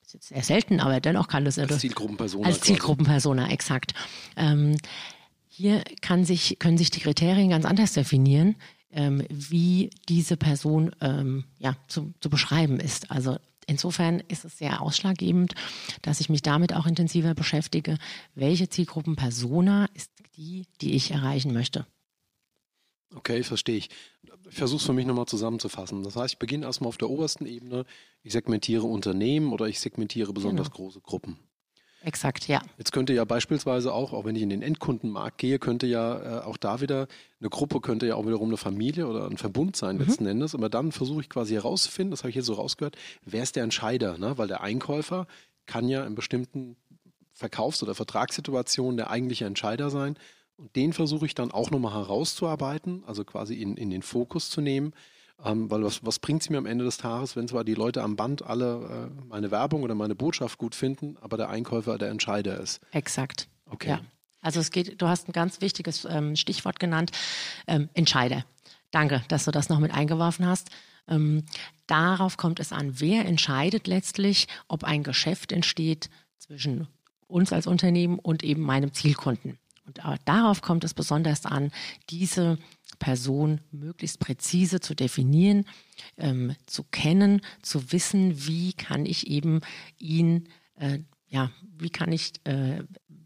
Das 0.00 0.08
ist 0.08 0.14
jetzt 0.14 0.28
sehr 0.28 0.42
selten, 0.42 0.80
aber 0.80 1.00
dennoch 1.00 1.28
kann 1.28 1.44
das 1.44 1.58
als 1.58 1.78
Zielgruppenpersona. 1.78 2.46
Als 2.46 2.60
Zielgruppenpersona, 2.60 3.48
exakt. 3.50 3.94
Ähm, 4.36 4.76
hier 5.48 5.82
sich, 6.22 6.58
können 6.58 6.78
sich 6.78 6.90
die 6.90 7.00
Kriterien 7.00 7.48
ganz 7.48 7.64
anders 7.64 7.94
definieren, 7.94 8.56
ähm, 8.92 9.24
wie 9.30 9.90
diese 10.08 10.36
Person 10.36 10.94
ähm, 11.00 11.44
ja, 11.58 11.74
zu, 11.88 12.12
zu 12.20 12.28
beschreiben 12.28 12.78
ist. 12.78 13.10
Also 13.10 13.38
insofern 13.66 14.20
ist 14.28 14.44
es 14.44 14.58
sehr 14.58 14.82
ausschlaggebend, 14.82 15.54
dass 16.02 16.20
ich 16.20 16.28
mich 16.28 16.42
damit 16.42 16.74
auch 16.74 16.86
intensiver 16.86 17.34
beschäftige, 17.34 17.96
welche 18.34 18.68
Zielgruppenpersona 18.68 19.88
ist 19.94 20.10
die, 20.36 20.66
die 20.82 20.94
ich 20.94 21.12
erreichen 21.12 21.54
möchte. 21.54 21.86
Okay, 23.16 23.42
verstehe 23.42 23.76
ich. 23.76 23.90
Ich 24.48 24.56
versuche 24.56 24.78
es 24.78 24.86
für 24.86 24.92
mich 24.92 25.06
nochmal 25.06 25.26
zusammenzufassen. 25.26 26.02
Das 26.02 26.16
heißt, 26.16 26.34
ich 26.34 26.38
beginne 26.38 26.66
erstmal 26.66 26.88
auf 26.88 26.98
der 26.98 27.10
obersten 27.10 27.46
Ebene. 27.46 27.84
Ich 28.22 28.32
segmentiere 28.32 28.84
Unternehmen 28.84 29.52
oder 29.52 29.66
ich 29.66 29.80
segmentiere 29.80 30.32
besonders 30.32 30.70
genau. 30.70 30.76
große 30.76 31.00
Gruppen. 31.00 31.38
Exakt, 32.02 32.46
ja. 32.46 32.60
Jetzt 32.78 32.92
könnte 32.92 33.12
ja 33.14 33.24
beispielsweise 33.24 33.92
auch, 33.92 34.12
auch 34.12 34.24
wenn 34.24 34.36
ich 34.36 34.42
in 34.42 34.50
den 34.50 34.62
Endkundenmarkt 34.62 35.38
gehe, 35.38 35.58
könnte 35.58 35.88
ja 35.88 36.40
äh, 36.40 36.44
auch 36.44 36.56
da 36.56 36.80
wieder 36.80 37.08
eine 37.40 37.48
Gruppe, 37.48 37.80
könnte 37.80 38.06
ja 38.06 38.14
auch 38.14 38.26
wiederum 38.26 38.48
eine 38.48 38.58
Familie 38.58 39.08
oder 39.08 39.26
ein 39.26 39.38
Verbund 39.38 39.74
sein 39.74 39.96
mhm. 39.96 40.02
letzten 40.02 40.26
Endes. 40.26 40.54
Aber 40.54 40.68
dann 40.68 40.92
versuche 40.92 41.22
ich 41.22 41.28
quasi 41.28 41.54
herauszufinden, 41.54 42.12
das 42.12 42.20
habe 42.20 42.30
ich 42.30 42.36
jetzt 42.36 42.46
so 42.46 42.54
rausgehört, 42.54 42.96
wer 43.24 43.42
ist 43.42 43.56
der 43.56 43.64
Entscheider? 43.64 44.18
Ne? 44.18 44.38
Weil 44.38 44.46
der 44.46 44.60
Einkäufer 44.60 45.26
kann 45.64 45.88
ja 45.88 46.04
in 46.04 46.14
bestimmten 46.14 46.76
Verkaufs- 47.32 47.82
oder 47.82 47.94
Vertragssituationen 47.94 48.96
der 48.96 49.10
eigentliche 49.10 49.46
Entscheider 49.46 49.90
sein. 49.90 50.16
Und 50.56 50.74
den 50.74 50.92
versuche 50.92 51.26
ich 51.26 51.34
dann 51.34 51.50
auch 51.50 51.70
nochmal 51.70 51.94
herauszuarbeiten, 51.94 53.04
also 53.06 53.24
quasi 53.24 53.54
in, 53.54 53.76
in 53.76 53.90
den 53.90 54.02
Fokus 54.02 54.50
zu 54.50 54.60
nehmen. 54.60 54.92
Ähm, 55.44 55.70
weil 55.70 55.84
was, 55.84 56.04
was 56.04 56.18
bringt 56.18 56.42
es 56.42 56.48
mir 56.50 56.56
am 56.56 56.64
Ende 56.64 56.84
des 56.84 56.96
Tages, 56.96 57.36
wenn 57.36 57.46
zwar 57.46 57.62
die 57.62 57.74
Leute 57.74 58.02
am 58.02 58.16
Band 58.16 58.42
alle 58.42 59.10
äh, 59.12 59.24
meine 59.28 59.50
Werbung 59.50 59.82
oder 59.82 59.94
meine 59.94 60.14
Botschaft 60.14 60.56
gut 60.56 60.74
finden, 60.74 61.18
aber 61.20 61.36
der 61.36 61.50
Einkäufer 61.50 61.98
der 61.98 62.08
Entscheider 62.08 62.58
ist? 62.58 62.80
Exakt. 62.92 63.48
Okay. 63.70 63.90
Ja. 63.90 64.00
Also 64.40 64.60
es 64.60 64.70
geht, 64.70 65.02
du 65.02 65.08
hast 65.08 65.28
ein 65.28 65.32
ganz 65.32 65.60
wichtiges 65.60 66.06
ähm, 66.08 66.36
Stichwort 66.36 66.80
genannt, 66.80 67.10
ähm, 67.66 67.90
Entscheider. 67.92 68.44
Danke, 68.90 69.22
dass 69.28 69.44
du 69.44 69.50
das 69.50 69.68
noch 69.68 69.78
mit 69.78 69.92
eingeworfen 69.92 70.46
hast. 70.46 70.70
Ähm, 71.08 71.44
darauf 71.86 72.36
kommt 72.36 72.60
es 72.60 72.72
an, 72.72 73.00
wer 73.00 73.26
entscheidet 73.26 73.86
letztlich, 73.86 74.46
ob 74.68 74.84
ein 74.84 75.02
Geschäft 75.02 75.52
entsteht 75.52 76.08
zwischen 76.38 76.88
uns 77.26 77.52
als 77.52 77.66
Unternehmen 77.66 78.18
und 78.18 78.42
eben 78.42 78.62
meinem 78.62 78.92
Zielkunden. 78.92 79.58
Und 79.86 80.00
darauf 80.24 80.62
kommt 80.62 80.84
es 80.84 80.94
besonders 80.94 81.46
an, 81.46 81.70
diese 82.10 82.58
Person 82.98 83.60
möglichst 83.70 84.18
präzise 84.18 84.80
zu 84.80 84.94
definieren, 84.94 85.64
ähm, 86.16 86.54
zu 86.66 86.82
kennen, 86.84 87.40
zu 87.62 87.92
wissen, 87.92 88.46
wie 88.46 88.72
kann 88.72 89.06
ich 89.06 89.28
eben 89.28 89.60
ihn, 89.98 90.48
äh, 90.76 91.00
ja, 91.28 91.50
wie 91.78 91.90
kann 91.90 92.12
ich, 92.12 92.32
äh, 92.44 92.82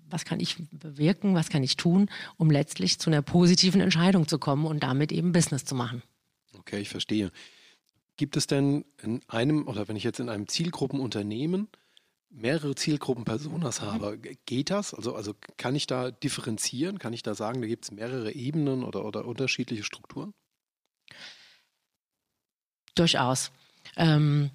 was 0.08 0.24
kann 0.24 0.40
ich 0.40 0.56
bewirken, 0.70 1.34
was 1.34 1.48
kann 1.48 1.62
ich 1.62 1.76
tun, 1.76 2.10
um 2.36 2.50
letztlich 2.50 2.98
zu 2.98 3.10
einer 3.10 3.22
positiven 3.22 3.80
Entscheidung 3.80 4.28
zu 4.28 4.38
kommen 4.38 4.66
und 4.66 4.82
damit 4.82 5.12
eben 5.12 5.32
Business 5.32 5.64
zu 5.64 5.74
machen. 5.74 6.02
Okay, 6.58 6.80
ich 6.80 6.88
verstehe. 6.88 7.30
Gibt 8.16 8.36
es 8.36 8.46
denn 8.46 8.84
in 9.02 9.22
einem, 9.28 9.66
oder 9.66 9.88
wenn 9.88 9.96
ich 9.96 10.04
jetzt 10.04 10.20
in 10.20 10.28
einem 10.28 10.46
Zielgruppenunternehmen 10.46 11.68
mehrere 12.30 12.74
Zielgruppen-Personas 12.74 13.80
mhm. 13.80 13.86
habe, 13.86 14.18
geht 14.46 14.70
das? 14.70 14.94
Also, 14.94 15.14
also 15.14 15.34
kann 15.56 15.74
ich 15.74 15.86
da 15.86 16.10
differenzieren? 16.10 16.98
Kann 16.98 17.12
ich 17.12 17.22
da 17.22 17.34
sagen, 17.34 17.60
da 17.60 17.66
gibt 17.66 17.84
es 17.84 17.90
mehrere 17.90 18.32
Ebenen 18.32 18.84
oder, 18.84 19.04
oder 19.04 19.24
unterschiedliche 19.24 19.84
Strukturen? 19.84 20.32
Durchaus. 22.94 23.50
Ähm, 23.96 24.50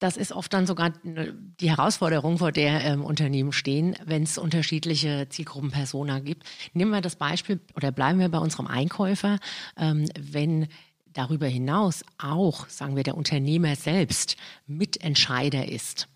das 0.00 0.16
ist 0.16 0.32
oft 0.32 0.52
dann 0.52 0.66
sogar 0.66 0.92
die 1.04 1.70
Herausforderung, 1.70 2.38
vor 2.38 2.52
der 2.52 2.84
ähm, 2.84 3.04
Unternehmen 3.04 3.52
stehen, 3.52 3.96
wenn 4.04 4.24
es 4.24 4.38
unterschiedliche 4.38 5.28
Zielgruppen-Persona 5.28 6.18
gibt. 6.18 6.44
Nehmen 6.72 6.90
wir 6.90 7.00
das 7.00 7.16
Beispiel 7.16 7.60
oder 7.74 7.90
bleiben 7.90 8.18
wir 8.18 8.28
bei 8.28 8.38
unserem 8.38 8.66
Einkäufer. 8.66 9.38
Ähm, 9.76 10.08
wenn 10.18 10.68
darüber 11.06 11.46
hinaus 11.46 12.04
auch, 12.18 12.68
sagen 12.68 12.96
wir, 12.96 13.02
der 13.02 13.16
Unternehmer 13.16 13.76
selbst 13.76 14.36
Mitentscheider 14.66 15.68
ist, 15.68 16.08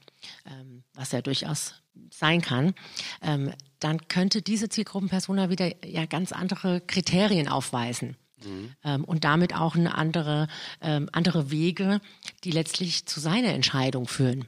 was 0.94 1.12
ja 1.12 1.22
durchaus 1.22 1.74
sein 2.10 2.40
kann, 2.40 2.74
ähm, 3.22 3.52
dann 3.80 4.08
könnte 4.08 4.42
diese 4.42 4.68
Zielgruppenpersona 4.68 5.50
wieder 5.50 5.84
ja 5.86 6.06
ganz 6.06 6.32
andere 6.32 6.80
Kriterien 6.80 7.48
aufweisen. 7.48 8.16
Mhm. 8.44 8.74
Ähm, 8.84 9.04
und 9.04 9.24
damit 9.24 9.54
auch 9.54 9.74
eine 9.74 9.94
andere, 9.94 10.48
ähm, 10.80 11.08
andere 11.12 11.50
Wege, 11.50 12.00
die 12.44 12.50
letztlich 12.50 13.06
zu 13.06 13.20
seiner 13.20 13.52
Entscheidung 13.52 14.06
führen, 14.06 14.46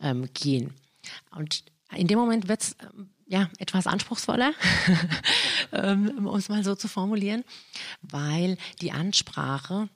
ähm, 0.00 0.28
gehen. 0.32 0.72
Und 1.30 1.64
in 1.94 2.06
dem 2.06 2.18
Moment 2.18 2.48
wird 2.48 2.62
es 2.62 2.76
ähm, 2.80 3.10
ja 3.26 3.50
etwas 3.58 3.86
anspruchsvoller, 3.86 4.52
um 5.72 6.34
es 6.36 6.48
mal 6.48 6.64
so 6.64 6.74
zu 6.74 6.88
formulieren, 6.88 7.44
weil 8.00 8.56
die 8.80 8.92
Ansprache 8.92 9.88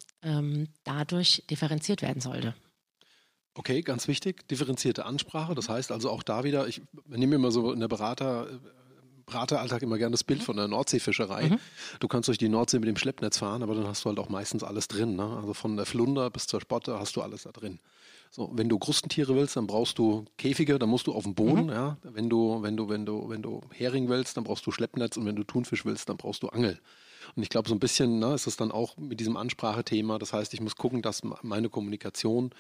dadurch 0.85 1.45
differenziert 1.49 2.03
werden 2.03 2.21
sollte. 2.21 2.55
Okay, 3.61 3.83
ganz 3.83 4.09
wichtig, 4.09 4.49
differenzierte 4.49 5.05
Ansprache. 5.05 5.55
Das 5.55 5.69
heißt 5.69 5.93
also 5.93 6.09
auch 6.09 6.23
da 6.23 6.45
wieder, 6.45 6.67
ich 6.67 6.81
nehme 7.07 7.35
immer 7.35 7.50
so 7.50 7.73
in 7.73 7.81
der 7.81 7.88
Berater, 7.88 8.47
Berateralltag 9.26 9.83
immer 9.83 9.99
gerne 9.99 10.12
das 10.12 10.25
Bild 10.25 10.43
von 10.43 10.57
der 10.57 10.67
Nordseefischerei. 10.67 11.50
Mhm. 11.50 11.59
Du 11.99 12.09
kannst 12.09 12.29
durch 12.29 12.38
die 12.38 12.49
Nordsee 12.49 12.79
mit 12.79 12.88
dem 12.88 12.97
Schleppnetz 12.97 13.37
fahren, 13.37 13.62
aber 13.62 13.75
dann 13.75 13.87
hast 13.87 14.02
du 14.02 14.09
halt 14.09 14.19
auch 14.19 14.31
meistens 14.31 14.64
alles 14.64 14.88
drin. 14.88 15.14
Ne? 15.14 15.37
Also 15.37 15.52
von 15.52 15.76
der 15.76 15.85
Flunder 15.85 16.31
bis 16.31 16.47
zur 16.47 16.62
Spotte 16.62 16.99
hast 16.99 17.14
du 17.17 17.21
alles 17.21 17.43
da 17.43 17.52
drin. 17.52 17.81
So, 18.31 18.50
wenn 18.55 18.71
du 18.71 18.79
Krustentiere 18.79 19.37
willst, 19.37 19.57
dann 19.57 19.67
brauchst 19.67 19.99
du 19.99 20.25
Käfige, 20.38 20.79
dann 20.79 20.88
musst 20.88 21.07
du 21.07 21.12
auf 21.12 21.25
dem 21.25 21.35
Boden. 21.35 21.64
Mhm. 21.64 21.73
Ja? 21.73 21.99
Wenn 22.02 22.31
du, 22.31 22.62
wenn 22.62 22.79
du, 22.79 22.88
wenn 22.88 23.05
du, 23.05 23.29
wenn 23.29 23.43
du 23.43 23.61
Hering 23.73 24.09
willst, 24.09 24.38
dann 24.38 24.45
brauchst 24.45 24.67
du 24.67 24.71
Schleppnetz 24.71 25.19
und 25.19 25.26
wenn 25.26 25.37
du 25.37 25.45
Thunfisch 25.45 25.85
willst, 25.85 26.09
dann 26.09 26.17
brauchst 26.17 26.43
du 26.43 26.49
Angel. 26.49 26.81
Und 27.37 27.43
ich 27.43 27.50
glaube, 27.50 27.69
so 27.69 27.75
ein 27.75 27.79
bisschen 27.79 28.21
ne, 28.21 28.33
ist 28.33 28.47
es 28.47 28.57
dann 28.57 28.73
auch 28.73 28.97
mit 28.97 29.21
diesem 29.21 29.37
Ansprachethema. 29.37 30.19
Das 30.19 30.33
heißt, 30.33 30.55
ich 30.55 30.62
muss 30.62 30.76
gucken, 30.76 31.02
dass 31.02 31.21
meine 31.43 31.69
Kommunikation 31.69 32.52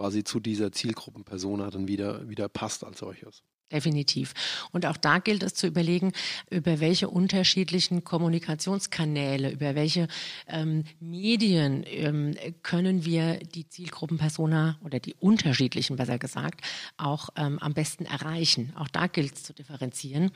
quasi 0.00 0.24
zu 0.24 0.40
dieser 0.40 0.72
Zielgruppenpersona 0.72 1.68
dann 1.68 1.86
wieder, 1.86 2.26
wieder 2.26 2.48
passt 2.48 2.84
als 2.84 3.00
solches. 3.00 3.42
Definitiv. 3.70 4.32
Und 4.72 4.86
auch 4.86 4.96
da 4.96 5.18
gilt 5.18 5.42
es 5.42 5.52
zu 5.52 5.66
überlegen, 5.66 6.12
über 6.48 6.80
welche 6.80 7.10
unterschiedlichen 7.10 8.02
Kommunikationskanäle, 8.02 9.50
über 9.52 9.74
welche 9.74 10.08
ähm, 10.48 10.84
Medien 11.00 11.84
ähm, 11.86 12.34
können 12.62 13.04
wir 13.04 13.40
die 13.40 13.68
Zielgruppenpersona 13.68 14.80
oder 14.82 15.00
die 15.00 15.14
unterschiedlichen, 15.20 15.96
besser 15.96 16.18
gesagt, 16.18 16.62
auch 16.96 17.28
ähm, 17.36 17.58
am 17.58 17.74
besten 17.74 18.06
erreichen. 18.06 18.72
Auch 18.76 18.88
da 18.88 19.06
gilt 19.06 19.34
es 19.34 19.42
zu 19.42 19.52
differenzieren 19.52 20.30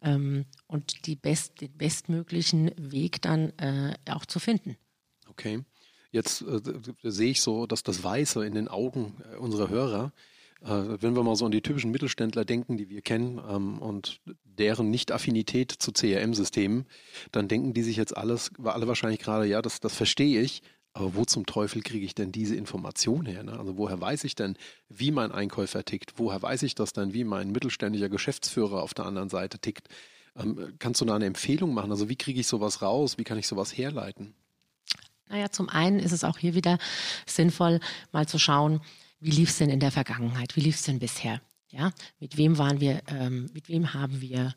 ähm, 0.00 0.44
und 0.68 1.06
die 1.06 1.16
best, 1.16 1.60
den 1.60 1.76
bestmöglichen 1.76 2.70
Weg 2.76 3.20
dann 3.20 3.50
äh, 3.58 3.94
auch 4.12 4.26
zu 4.26 4.38
finden. 4.38 4.76
Okay. 5.26 5.64
Jetzt 6.10 6.42
äh, 6.42 6.60
sehe 7.02 7.30
ich 7.30 7.42
so, 7.42 7.66
dass 7.66 7.82
das 7.82 8.02
Weiße 8.02 8.44
in 8.44 8.54
den 8.54 8.68
Augen 8.68 9.22
äh, 9.32 9.36
unserer 9.36 9.68
Hörer, 9.68 10.12
äh, 10.62 10.68
wenn 11.00 11.14
wir 11.14 11.22
mal 11.22 11.36
so 11.36 11.44
an 11.44 11.52
die 11.52 11.60
typischen 11.60 11.90
Mittelständler 11.90 12.44
denken, 12.44 12.76
die 12.76 12.88
wir 12.88 13.02
kennen 13.02 13.40
ähm, 13.48 13.78
und 13.78 14.20
deren 14.44 14.90
Nicht-Affinität 14.90 15.70
zu 15.70 15.92
CRM-Systemen, 15.92 16.86
dann 17.32 17.48
denken 17.48 17.74
die 17.74 17.82
sich 17.82 17.96
jetzt 17.96 18.16
alles, 18.16 18.50
alle 18.62 18.88
wahrscheinlich 18.88 19.20
gerade, 19.20 19.46
ja, 19.46 19.60
das, 19.62 19.80
das 19.80 19.94
verstehe 19.94 20.40
ich, 20.40 20.62
aber 20.94 21.14
wo 21.14 21.24
zum 21.24 21.46
Teufel 21.46 21.82
kriege 21.82 22.04
ich 22.04 22.14
denn 22.14 22.32
diese 22.32 22.56
Information 22.56 23.26
her? 23.26 23.44
Ne? 23.44 23.58
Also 23.58 23.76
woher 23.76 24.00
weiß 24.00 24.24
ich 24.24 24.34
denn, 24.34 24.56
wie 24.88 25.10
mein 25.10 25.30
Einkäufer 25.30 25.84
tickt? 25.84 26.14
Woher 26.16 26.42
weiß 26.42 26.62
ich 26.64 26.74
das 26.74 26.92
denn, 26.92 27.12
wie 27.12 27.24
mein 27.24 27.52
mittelständischer 27.52 28.08
Geschäftsführer 28.08 28.82
auf 28.82 28.94
der 28.94 29.04
anderen 29.04 29.28
Seite 29.28 29.58
tickt? 29.60 29.88
Ähm, 30.34 30.74
kannst 30.78 31.00
du 31.00 31.04
da 31.04 31.14
eine 31.14 31.26
Empfehlung 31.26 31.72
machen? 31.72 31.92
Also 31.92 32.08
wie 32.08 32.16
kriege 32.16 32.40
ich 32.40 32.46
sowas 32.46 32.82
raus? 32.82 33.18
Wie 33.18 33.24
kann 33.24 33.38
ich 33.38 33.46
sowas 33.46 33.76
herleiten? 33.76 34.34
Naja, 35.28 35.50
zum 35.50 35.68
einen 35.68 35.98
ist 35.98 36.12
es 36.12 36.24
auch 36.24 36.38
hier 36.38 36.54
wieder 36.54 36.78
sinnvoll, 37.26 37.80
mal 38.12 38.26
zu 38.26 38.38
schauen, 38.38 38.80
wie 39.20 39.30
lief 39.30 39.50
es 39.50 39.58
denn 39.58 39.70
in 39.70 39.80
der 39.80 39.90
Vergangenheit? 39.90 40.56
Wie 40.56 40.60
lief 40.60 40.76
es 40.76 40.82
denn 40.82 40.98
bisher? 40.98 41.40
Ja, 41.70 41.92
mit 42.18 42.36
wem 42.36 42.56
waren 42.56 42.80
wir, 42.80 43.02
ähm, 43.08 43.50
mit 43.52 43.68
wem 43.68 43.92
haben 43.92 44.20
wir 44.20 44.54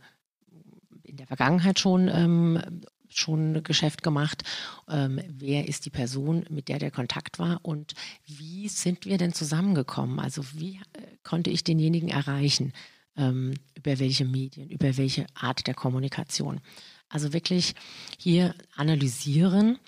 in 1.03 1.17
der 1.17 1.27
Vergangenheit 1.27 1.79
schon, 1.79 2.07
ähm, 2.07 2.61
schon 3.09 3.63
Geschäft 3.63 4.01
gemacht? 4.03 4.43
Ähm, 4.87 5.21
wer 5.27 5.67
ist 5.67 5.85
die 5.85 5.89
Person, 5.89 6.45
mit 6.49 6.69
der 6.69 6.79
der 6.79 6.91
Kontakt 6.91 7.37
war? 7.37 7.59
Und 7.63 7.93
wie 8.25 8.69
sind 8.69 9.05
wir 9.05 9.17
denn 9.17 9.33
zusammengekommen? 9.33 10.19
Also 10.19 10.43
wie 10.53 10.75
äh, 10.93 11.01
konnte 11.23 11.49
ich 11.49 11.63
denjenigen 11.63 12.09
erreichen? 12.09 12.71
Ähm, 13.17 13.55
über 13.75 13.99
welche 13.99 14.23
Medien, 14.23 14.69
über 14.69 14.95
welche 14.95 15.25
Art 15.33 15.67
der 15.67 15.73
Kommunikation? 15.73 16.61
Also 17.09 17.33
wirklich 17.33 17.75
hier 18.17 18.55
analysieren 18.77 19.79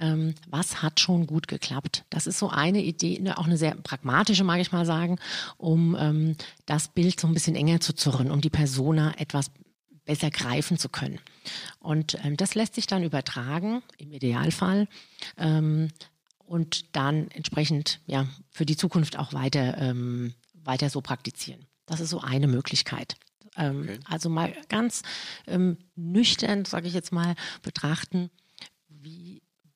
ähm, 0.00 0.34
was 0.48 0.82
hat 0.82 0.98
schon 0.98 1.26
gut 1.26 1.46
geklappt. 1.46 2.04
Das 2.10 2.26
ist 2.26 2.38
so 2.38 2.48
eine 2.48 2.82
Idee, 2.82 3.20
ne, 3.20 3.38
auch 3.38 3.46
eine 3.46 3.56
sehr 3.56 3.74
pragmatische, 3.74 4.44
mag 4.44 4.60
ich 4.60 4.72
mal 4.72 4.86
sagen, 4.86 5.18
um 5.56 5.96
ähm, 5.98 6.36
das 6.66 6.88
Bild 6.88 7.20
so 7.20 7.28
ein 7.28 7.34
bisschen 7.34 7.56
enger 7.56 7.80
zu 7.80 7.92
zurren, 7.92 8.30
um 8.30 8.40
die 8.40 8.50
Persona 8.50 9.14
etwas 9.18 9.50
besser 10.04 10.30
greifen 10.30 10.78
zu 10.78 10.88
können. 10.88 11.20
Und 11.78 12.18
ähm, 12.24 12.36
das 12.36 12.54
lässt 12.54 12.74
sich 12.74 12.86
dann 12.86 13.04
übertragen, 13.04 13.82
im 13.98 14.12
Idealfall, 14.12 14.88
ähm, 15.36 15.90
und 16.50 16.96
dann 16.96 17.28
entsprechend 17.28 18.00
ja, 18.06 18.26
für 18.50 18.66
die 18.66 18.76
Zukunft 18.76 19.16
auch 19.16 19.32
weiter, 19.32 19.78
ähm, 19.78 20.34
weiter 20.54 20.90
so 20.90 21.00
praktizieren. 21.00 21.64
Das 21.86 22.00
ist 22.00 22.10
so 22.10 22.20
eine 22.20 22.48
Möglichkeit. 22.48 23.14
Ähm, 23.56 23.82
okay. 23.82 23.98
Also 24.04 24.30
mal 24.30 24.52
ganz 24.68 25.02
ähm, 25.46 25.78
nüchtern, 25.94 26.64
sage 26.64 26.88
ich 26.88 26.94
jetzt 26.94 27.12
mal, 27.12 27.36
betrachten, 27.62 28.30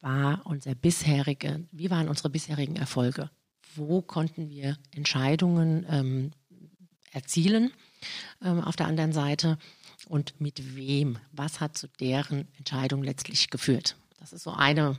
war 0.05 0.43
unser 0.45 0.75
bisherige, 0.75 1.67
wie 1.73 1.91
waren 1.91 2.09
unsere 2.09 2.29
bisherigen 2.29 2.77
Erfolge? 2.77 3.31
Wo 3.75 4.03
konnten 4.03 4.51
wir 4.51 4.77
Entscheidungen 4.93 5.87
ähm, 5.89 6.31
erzielen 7.11 7.73
ähm, 8.43 8.61
auf 8.61 8.77
der 8.77 8.87
anderen 8.87 9.13
Seite 9.13 9.59
und 10.07 10.39
mit 10.41 10.77
wem? 10.77 11.19
Was 11.33 11.61
hat 11.61 11.79
zu 11.79 11.89
deren 11.89 12.47
Entscheidung 12.59 13.03
letztlich 13.03 13.49
geführt? 13.49 13.97
Das 14.21 14.35
ist 14.35 14.43
so 14.43 14.53
eine, 14.53 14.99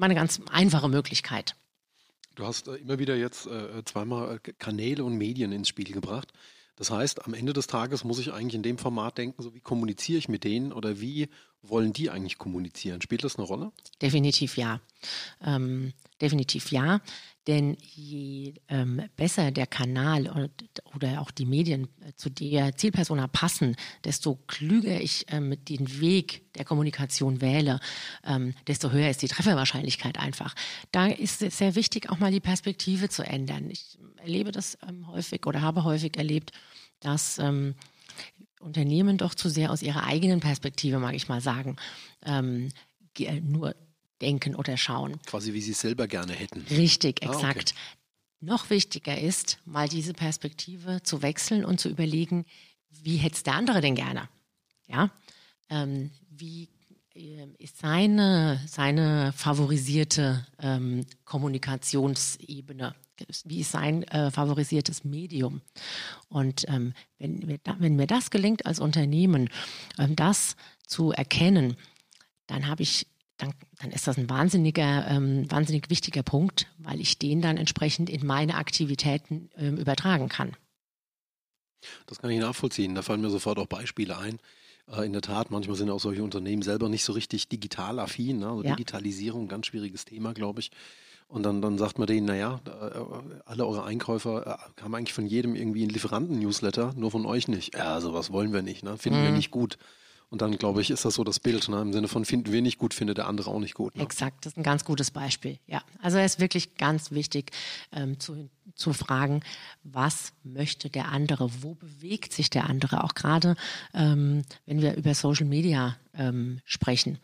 eine 0.00 0.14
ganz 0.14 0.40
einfache 0.50 0.88
Möglichkeit. 0.88 1.54
Du 2.34 2.46
hast 2.46 2.68
äh, 2.68 2.76
immer 2.76 2.98
wieder 2.98 3.16
jetzt 3.16 3.46
äh, 3.46 3.84
zweimal 3.84 4.40
Kanäle 4.58 5.04
und 5.04 5.18
Medien 5.18 5.52
ins 5.52 5.68
Spiel 5.68 5.92
gebracht. 5.92 6.32
Das 6.76 6.90
heißt, 6.90 7.26
am 7.26 7.34
Ende 7.34 7.52
des 7.52 7.66
Tages 7.66 8.04
muss 8.04 8.18
ich 8.18 8.32
eigentlich 8.32 8.54
in 8.54 8.62
dem 8.62 8.78
Format 8.78 9.18
denken, 9.18 9.42
so 9.42 9.54
wie 9.54 9.60
kommuniziere 9.60 10.18
ich 10.18 10.28
mit 10.28 10.44
denen 10.44 10.72
oder 10.72 11.00
wie 11.00 11.28
wollen 11.62 11.92
die 11.92 12.10
eigentlich 12.10 12.38
kommunizieren? 12.38 13.00
Spielt 13.02 13.24
das 13.24 13.36
eine 13.36 13.46
Rolle? 13.46 13.72
Definitiv 14.00 14.56
ja. 14.56 14.80
Ähm, 15.44 15.92
definitiv 16.20 16.72
ja. 16.72 17.00
Denn 17.46 17.76
je 17.80 18.54
ähm, 18.68 19.02
besser 19.16 19.50
der 19.50 19.66
Kanal 19.66 20.28
oder, 20.28 20.48
oder, 20.94 21.20
auch 21.20 21.32
die 21.32 21.44
Medien 21.44 21.88
äh, 22.00 22.12
zu 22.14 22.30
der 22.30 22.76
Zielpersona 22.76 23.26
passen, 23.26 23.74
desto 24.04 24.36
klüger 24.46 25.00
ich 25.00 25.26
ähm, 25.28 25.56
den 25.64 26.00
Weg 26.00 26.52
der 26.54 26.64
Kommunikation 26.64 27.40
wähle, 27.40 27.80
ähm, 28.24 28.54
desto 28.68 28.92
höher 28.92 29.10
ist 29.10 29.22
die 29.22 29.28
Trefferwahrscheinlichkeit 29.28 30.18
einfach. 30.18 30.54
Da 30.92 31.06
ist 31.06 31.42
es 31.42 31.58
sehr 31.58 31.74
wichtig, 31.74 32.10
auch 32.10 32.18
mal 32.20 32.30
die 32.30 32.40
Perspektive 32.40 33.08
zu 33.08 33.24
ändern. 33.24 33.70
Ich 33.70 33.98
erlebe 34.18 34.52
das 34.52 34.78
ähm, 34.88 35.08
häufig 35.08 35.44
oder 35.44 35.62
habe 35.62 35.82
häufig 35.82 36.16
erlebt, 36.16 36.52
dass 37.00 37.38
ähm, 37.38 37.74
Unternehmen 38.60 39.18
doch 39.18 39.34
zu 39.34 39.48
sehr 39.48 39.72
aus 39.72 39.82
ihrer 39.82 40.04
eigenen 40.04 40.38
Perspektive, 40.38 41.00
mag 41.00 41.14
ich 41.14 41.28
mal 41.28 41.40
sagen, 41.40 41.76
ähm, 42.24 42.68
äh, 43.18 43.40
nur 43.40 43.74
denken 44.22 44.54
oder 44.54 44.76
schauen. 44.76 45.20
Quasi 45.26 45.52
wie 45.52 45.60
sie 45.60 45.72
es 45.72 45.80
selber 45.80 46.06
gerne 46.06 46.32
hätten. 46.32 46.64
Richtig, 46.70 47.22
exakt. 47.22 47.74
Ah, 47.76 47.80
okay. 47.80 47.98
Noch 48.40 48.70
wichtiger 48.70 49.18
ist, 49.18 49.58
mal 49.64 49.88
diese 49.88 50.14
Perspektive 50.14 51.02
zu 51.02 51.22
wechseln 51.22 51.64
und 51.64 51.80
zu 51.80 51.88
überlegen, 51.88 52.44
wie 52.90 53.16
hätte 53.16 53.36
es 53.36 53.42
der 53.42 53.54
andere 53.54 53.80
denn 53.80 53.94
gerne? 53.94 54.28
Ja, 54.88 55.10
ähm, 55.70 56.10
wie 56.28 56.68
äh, 57.14 57.46
ist 57.58 57.78
seine, 57.78 58.60
seine 58.66 59.32
favorisierte 59.32 60.46
ähm, 60.58 61.04
Kommunikationsebene? 61.24 62.94
Wie 63.44 63.60
ist 63.60 63.72
sein 63.72 64.02
äh, 64.04 64.30
favorisiertes 64.30 65.04
Medium? 65.04 65.60
Und 66.28 66.64
ähm, 66.68 66.94
wenn, 67.18 67.38
mir 67.40 67.58
da, 67.62 67.76
wenn 67.78 67.96
mir 67.96 68.06
das 68.06 68.30
gelingt 68.30 68.66
als 68.66 68.80
Unternehmen, 68.80 69.50
ähm, 69.98 70.16
das 70.16 70.56
zu 70.86 71.12
erkennen, 71.12 71.76
dann 72.46 72.66
habe 72.66 72.82
ich 72.82 73.06
dann, 73.36 73.54
dann 73.82 73.90
ist 73.90 74.06
das 74.06 74.16
ein 74.16 74.30
wahnsinniger, 74.30 75.08
ähm, 75.08 75.50
wahnsinnig 75.50 75.90
wichtiger 75.90 76.22
Punkt, 76.22 76.68
weil 76.78 77.00
ich 77.00 77.18
den 77.18 77.42
dann 77.42 77.56
entsprechend 77.56 78.08
in 78.08 78.24
meine 78.24 78.54
Aktivitäten 78.54 79.50
ähm, 79.56 79.76
übertragen 79.76 80.28
kann. 80.28 80.56
Das 82.06 82.18
kann 82.18 82.30
ich 82.30 82.38
nachvollziehen. 82.38 82.94
Da 82.94 83.02
fallen 83.02 83.20
mir 83.20 83.30
sofort 83.30 83.58
auch 83.58 83.66
Beispiele 83.66 84.16
ein. 84.16 84.38
Äh, 84.86 85.04
in 85.04 85.12
der 85.12 85.22
Tat, 85.22 85.50
manchmal 85.50 85.76
sind 85.76 85.90
auch 85.90 85.98
solche 85.98 86.22
Unternehmen 86.22 86.62
selber 86.62 86.88
nicht 86.88 87.02
so 87.02 87.12
richtig 87.12 87.48
digital 87.48 87.98
affin. 87.98 88.38
Ne? 88.38 88.48
Also 88.48 88.62
ja. 88.62 88.70
Digitalisierung, 88.70 89.48
ganz 89.48 89.66
schwieriges 89.66 90.04
Thema, 90.04 90.32
glaube 90.32 90.60
ich. 90.60 90.70
Und 91.26 91.42
dann, 91.42 91.60
dann 91.60 91.76
sagt 91.76 91.98
man 91.98 92.06
denen, 92.06 92.26
naja, 92.26 92.60
äh, 92.66 93.40
alle 93.46 93.66
eure 93.66 93.82
Einkäufer 93.82 94.46
äh, 94.78 94.82
haben 94.82 94.94
eigentlich 94.94 95.14
von 95.14 95.26
jedem 95.26 95.56
irgendwie 95.56 95.82
einen 95.82 95.90
Lieferanten-Newsletter, 95.90 96.92
nur 96.94 97.10
von 97.10 97.26
euch 97.26 97.48
nicht. 97.48 97.74
Ja, 97.74 98.00
sowas 98.00 98.30
wollen 98.30 98.52
wir 98.52 98.62
nicht, 98.62 98.84
ne? 98.84 98.96
finden 98.96 99.20
mhm. 99.20 99.24
wir 99.24 99.32
nicht 99.32 99.50
gut. 99.50 99.76
Und 100.32 100.40
dann, 100.40 100.56
glaube 100.56 100.80
ich, 100.80 100.90
ist 100.90 101.04
das 101.04 101.16
so 101.16 101.24
das 101.24 101.40
Bild, 101.40 101.68
ne? 101.68 101.82
im 101.82 101.92
Sinne 101.92 102.08
von 102.08 102.24
finden 102.24 102.52
wir 102.52 102.62
nicht 102.62 102.78
gut, 102.78 102.94
findet 102.94 103.18
der 103.18 103.28
andere 103.28 103.50
auch 103.50 103.58
nicht 103.60 103.74
gut. 103.74 103.94
Ne? 103.96 104.02
Exakt, 104.02 104.46
das 104.46 104.54
ist 104.54 104.56
ein 104.56 104.62
ganz 104.62 104.82
gutes 104.82 105.10
Beispiel. 105.10 105.58
Ja, 105.66 105.82
also 106.00 106.16
es 106.16 106.36
ist 106.36 106.40
wirklich 106.40 106.74
ganz 106.76 107.10
wichtig 107.10 107.50
ähm, 107.92 108.18
zu, 108.18 108.48
zu 108.74 108.94
fragen, 108.94 109.42
was 109.82 110.32
möchte 110.42 110.88
der 110.88 111.12
andere, 111.12 111.50
wo 111.60 111.74
bewegt 111.74 112.32
sich 112.32 112.48
der 112.48 112.66
andere, 112.70 113.04
auch 113.04 113.12
gerade 113.12 113.56
ähm, 113.92 114.44
wenn 114.64 114.80
wir 114.80 114.96
über 114.96 115.12
Social 115.14 115.44
Media 115.44 115.98
ähm, 116.14 116.60
sprechen 116.64 117.18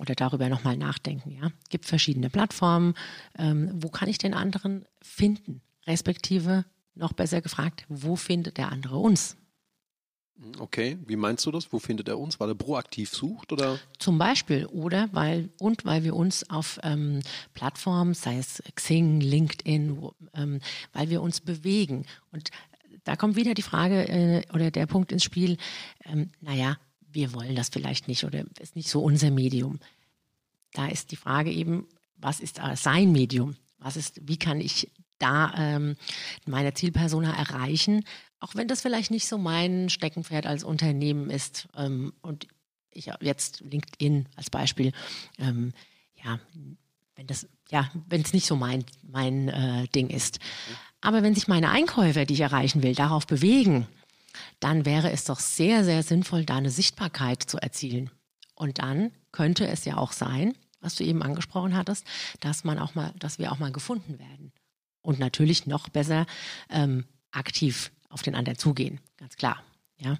oder 0.00 0.16
darüber 0.16 0.48
nochmal 0.48 0.76
nachdenken. 0.76 1.30
Ja, 1.40 1.52
gibt 1.70 1.86
verschiedene 1.86 2.28
Plattformen. 2.28 2.94
Ähm, 3.38 3.70
wo 3.72 3.88
kann 3.88 4.08
ich 4.08 4.18
den 4.18 4.34
anderen 4.34 4.84
finden? 5.00 5.60
Respektive 5.86 6.64
noch 6.96 7.12
besser 7.12 7.40
gefragt, 7.40 7.84
wo 7.88 8.16
findet 8.16 8.58
der 8.58 8.72
andere 8.72 8.96
uns? 8.96 9.36
Okay, 10.58 10.98
wie 11.06 11.16
meinst 11.16 11.44
du 11.46 11.50
das? 11.50 11.72
Wo 11.72 11.78
findet 11.78 12.08
er 12.08 12.18
uns? 12.18 12.38
Weil 12.38 12.50
er 12.50 12.54
proaktiv 12.54 13.10
sucht 13.10 13.52
oder? 13.52 13.78
Zum 13.98 14.18
Beispiel 14.18 14.66
oder 14.66 15.08
weil 15.12 15.48
und 15.58 15.84
weil 15.84 16.04
wir 16.04 16.14
uns 16.14 16.48
auf 16.48 16.78
ähm, 16.82 17.20
Plattformen, 17.54 18.14
sei 18.14 18.38
es 18.38 18.62
Xing, 18.74 19.20
LinkedIn, 19.20 20.00
wo, 20.00 20.14
ähm, 20.34 20.60
weil 20.92 21.10
wir 21.10 21.22
uns 21.22 21.40
bewegen 21.40 22.06
und 22.30 22.50
da 23.04 23.16
kommt 23.16 23.36
wieder 23.36 23.54
die 23.54 23.62
Frage 23.62 24.08
äh, 24.08 24.42
oder 24.52 24.70
der 24.70 24.86
Punkt 24.86 25.12
ins 25.12 25.24
Spiel. 25.24 25.56
Ähm, 26.04 26.30
naja, 26.40 26.76
wir 27.10 27.32
wollen 27.32 27.56
das 27.56 27.70
vielleicht 27.70 28.06
nicht 28.06 28.24
oder 28.24 28.44
ist 28.60 28.76
nicht 28.76 28.90
so 28.90 29.00
unser 29.00 29.30
Medium. 29.30 29.80
Da 30.72 30.88
ist 30.88 31.10
die 31.10 31.16
Frage 31.16 31.50
eben, 31.50 31.86
was 32.16 32.40
ist 32.40 32.60
sein 32.74 33.10
Medium? 33.12 33.56
Was 33.78 33.96
ist, 33.96 34.20
wie 34.28 34.36
kann 34.36 34.60
ich 34.60 34.90
da 35.18 35.52
ähm, 35.56 35.96
meine 36.46 36.74
Zielpersona 36.74 37.34
erreichen, 37.34 38.04
auch 38.40 38.54
wenn 38.54 38.68
das 38.68 38.82
vielleicht 38.82 39.10
nicht 39.10 39.26
so 39.26 39.38
mein 39.38 39.88
Steckenpferd 39.88 40.46
als 40.46 40.64
Unternehmen 40.64 41.30
ist. 41.30 41.68
Ähm, 41.76 42.12
und 42.22 42.46
ich 42.90 43.10
jetzt 43.20 43.60
LinkedIn 43.60 44.28
als 44.36 44.50
Beispiel, 44.50 44.92
ähm, 45.38 45.72
ja, 46.22 46.40
wenn 47.14 47.26
das, 47.26 47.48
ja, 47.70 47.90
wenn 48.08 48.22
es 48.22 48.32
nicht 48.32 48.46
so 48.46 48.56
mein, 48.56 48.84
mein 49.02 49.48
äh, 49.48 49.88
Ding 49.88 50.08
ist. 50.08 50.38
Aber 51.00 51.22
wenn 51.22 51.34
sich 51.34 51.48
meine 51.48 51.70
Einkäufer, 51.70 52.24
die 52.24 52.34
ich 52.34 52.40
erreichen 52.40 52.82
will, 52.82 52.94
darauf 52.94 53.26
bewegen, 53.26 53.86
dann 54.60 54.84
wäre 54.84 55.10
es 55.10 55.24
doch 55.24 55.40
sehr, 55.40 55.84
sehr 55.84 56.02
sinnvoll, 56.02 56.44
da 56.44 56.56
eine 56.56 56.70
Sichtbarkeit 56.70 57.42
zu 57.42 57.58
erzielen. 57.58 58.10
Und 58.54 58.78
dann 58.78 59.12
könnte 59.32 59.66
es 59.66 59.84
ja 59.84 59.96
auch 59.96 60.12
sein, 60.12 60.54
was 60.80 60.96
du 60.96 61.04
eben 61.04 61.22
angesprochen 61.22 61.76
hattest, 61.76 62.04
dass 62.40 62.64
man 62.64 62.78
auch 62.78 62.94
mal, 62.94 63.12
dass 63.18 63.38
wir 63.38 63.52
auch 63.52 63.58
mal 63.58 63.72
gefunden 63.72 64.18
werden. 64.18 64.52
Und 65.00 65.18
natürlich 65.18 65.66
noch 65.66 65.88
besser 65.88 66.26
ähm, 66.70 67.04
aktiv 67.30 67.90
auf 68.08 68.22
den 68.22 68.34
anderen 68.34 68.58
zugehen, 68.58 69.00
ganz 69.16 69.36
klar. 69.36 69.62
Ja. 69.98 70.18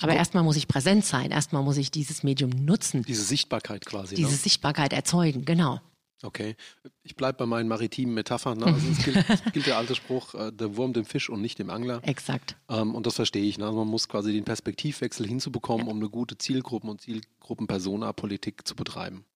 Aber 0.00 0.14
erstmal 0.14 0.44
muss 0.44 0.56
ich 0.56 0.68
präsent 0.68 1.04
sein, 1.04 1.30
erstmal 1.30 1.62
muss 1.62 1.76
ich 1.76 1.90
dieses 1.90 2.22
Medium 2.22 2.50
nutzen. 2.50 3.02
Diese 3.02 3.24
Sichtbarkeit 3.24 3.84
quasi. 3.84 4.14
Diese 4.14 4.30
ne? 4.30 4.36
Sichtbarkeit 4.36 4.92
erzeugen, 4.92 5.44
genau. 5.44 5.80
Okay, 6.22 6.56
ich 7.02 7.16
bleibe 7.16 7.38
bei 7.38 7.46
meinen 7.46 7.68
maritimen 7.68 8.14
Metaphern. 8.14 8.58
Ne? 8.58 8.66
Also 8.66 8.88
es 8.88 9.04
gilt, 9.04 9.16
es 9.28 9.52
gilt, 9.52 9.66
der 9.66 9.76
alte 9.76 9.94
Spruch, 9.94 10.34
äh, 10.34 10.52
der 10.52 10.76
Wurm 10.76 10.94
dem 10.94 11.04
Fisch 11.04 11.28
und 11.28 11.42
nicht 11.42 11.58
dem 11.58 11.68
Angler. 11.68 12.00
Exakt. 12.02 12.56
Ähm, 12.70 12.94
und 12.94 13.06
das 13.06 13.16
verstehe 13.16 13.44
ich. 13.44 13.58
Ne? 13.58 13.66
Also 13.66 13.76
man 13.76 13.88
muss 13.88 14.08
quasi 14.08 14.32
den 14.32 14.44
Perspektivwechsel 14.44 15.26
hinzubekommen, 15.26 15.86
ja. 15.86 15.92
um 15.92 15.98
eine 15.98 16.08
gute 16.08 16.38
Zielgruppen- 16.38 16.88
und 16.88 17.02
Zielgruppenpersona-Politik 17.02 18.66
zu 18.66 18.74
betreiben. 18.74 19.26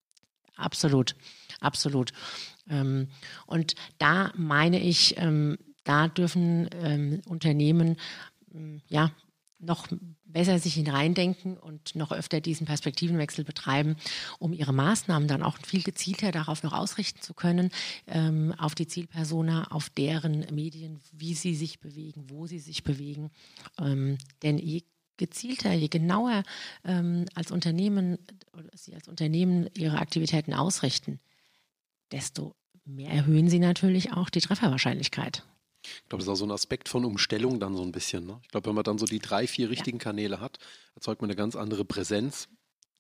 Absolut, 0.57 1.15
absolut. 1.61 2.13
Ähm, 2.71 3.09
und 3.47 3.75
da 3.99 4.33
meine 4.35 4.81
ich, 4.81 5.17
ähm, 5.19 5.59
da 5.85 6.09
dürfen 6.09 6.69
ähm, 6.83 7.21
Unternehmen 7.27 7.97
ähm, 8.55 8.81
ja 8.89 9.13
noch 9.61 9.89
besser 10.25 10.59
sich 10.59 10.75
hineindenken 10.75 11.57
und 11.57 11.97
noch 11.97 12.13
öfter 12.13 12.41
diesen 12.41 12.67
Perspektivenwechsel 12.67 13.45
betreiben, 13.45 13.97
um 14.39 14.53
ihre 14.53 14.73
Maßnahmen 14.73 15.27
dann 15.27 15.43
auch 15.43 15.59
viel 15.67 15.83
gezielter 15.83 16.31
darauf 16.31 16.63
noch 16.63 16.73
ausrichten 16.73 17.21
zu 17.23 17.35
können, 17.35 17.71
ähm, 18.07 18.55
auf 18.57 18.75
die 18.75 18.87
Zielpersona, 18.87 19.69
auf 19.71 19.91
deren 19.91 20.47
Medien, 20.55 21.01
wie 21.13 21.35
sie 21.35 21.55
sich 21.55 21.81
bewegen, 21.81 22.27
wo 22.29 22.47
sie 22.47 22.61
sich 22.61 22.85
bewegen. 22.85 23.31
Ähm, 23.79 24.19
denn 24.43 24.59
je 24.59 24.85
gezielter, 25.17 25.73
je 25.73 25.89
genauer 25.89 26.45
ähm, 26.85 27.25
als 27.35 27.51
Unternehmen, 27.51 28.19
sie 28.75 28.95
als 28.95 29.09
Unternehmen 29.09 29.69
ihre 29.77 29.99
Aktivitäten 29.99 30.55
ausrichten, 30.55 31.19
desto 32.13 32.55
mehr 32.85 33.11
erhöhen 33.11 33.49
sie 33.49 33.59
natürlich 33.59 34.13
auch 34.13 34.31
die 34.31 34.41
Trefferwahrscheinlichkeit. 34.41 35.43
Ich 36.03 36.09
glaube, 36.09 36.25
das 36.25 36.25
ist 36.25 36.29
auch 36.29 36.37
so 36.37 36.47
ein 36.47 36.51
Aspekt 36.51 36.89
von 36.89 37.05
Umstellung 37.05 37.61
dann 37.61 37.77
so 37.77 37.83
ein 37.83 37.93
bisschen. 37.93 38.27
Ne? 38.27 38.39
Ich 38.43 38.49
glaube, 38.49 38.69
wenn 38.69 38.75
man 38.75 38.85
dann 38.85 38.99
so 38.99 39.07
die 39.07 39.19
drei, 39.19 39.47
vier 39.47 39.71
richtigen 39.71 39.99
ja. 39.99 40.05
Kanäle 40.05 40.41
hat, 40.41 40.59
erzeugt 40.95 41.21
man 41.21 41.31
eine 41.31 41.37
ganz 41.37 41.57
andere 41.57 41.85
Präsenz. 41.85 42.49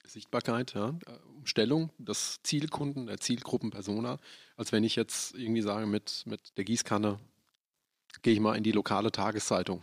Sichtbarkeit, 0.05 0.73
ja, 0.73 0.95
Umstellung 1.37 1.91
des 1.99 2.41
Zielkunden, 2.43 3.07
der 3.07 3.21
Zielgruppenpersona, 3.21 4.19
als 4.57 4.73
wenn 4.73 4.83
ich 4.83 4.97
jetzt 4.97 5.35
irgendwie 5.35 5.61
sage, 5.61 5.87
mit, 5.87 6.23
mit 6.25 6.57
der 6.57 6.65
Gießkanne 6.65 7.19
gehe 8.23 8.33
ich 8.33 8.41
mal 8.41 8.57
in 8.57 8.65
die 8.65 8.73
lokale 8.73 9.13
Tageszeitung 9.13 9.83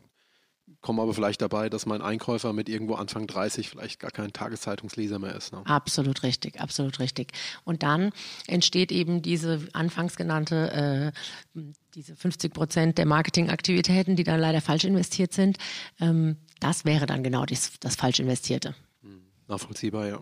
komme 0.82 1.02
aber 1.02 1.14
vielleicht 1.14 1.42
dabei, 1.42 1.70
dass 1.70 1.86
mein 1.86 2.02
Einkäufer 2.02 2.54
mit 2.54 2.70
irgendwo 2.70 2.96
Anfang 2.96 3.28
30 3.28 3.70
vielleicht 3.70 4.00
gar 4.00 4.12
kein 4.12 4.34
Tageszeitungsleser 4.34 5.20
mehr 5.20 5.36
ist. 5.36 5.52
Ne? 5.52 5.62
Absolut 5.66 6.24
richtig, 6.24 6.60
absolut 6.60 7.00
richtig. 7.00 7.34
Und 7.64 7.84
dann 7.84 8.12
entsteht 8.48 8.92
eben 8.92 9.22
diese 9.22 9.68
anfangs 9.74 10.16
genannte, 10.16 11.14
äh, 11.56 11.62
diese 11.96 12.16
50 12.16 12.54
Prozent 12.54 12.98
der 12.98 13.06
Marketingaktivitäten, 13.06 14.16
die 14.16 14.24
dann 14.24 14.40
leider 14.40 14.62
falsch 14.62 14.86
investiert 14.86 15.34
sind. 15.34 15.58
Ähm, 16.00 16.38
das 16.60 16.86
wäre 16.86 17.06
dann 17.06 17.24
genau 17.24 17.46
das, 17.46 17.80
das 17.80 17.96
falsch 17.96 18.20
investierte. 18.20 18.76
Hm, 19.02 19.22
nachvollziehbar, 19.48 20.08
ja. 20.08 20.20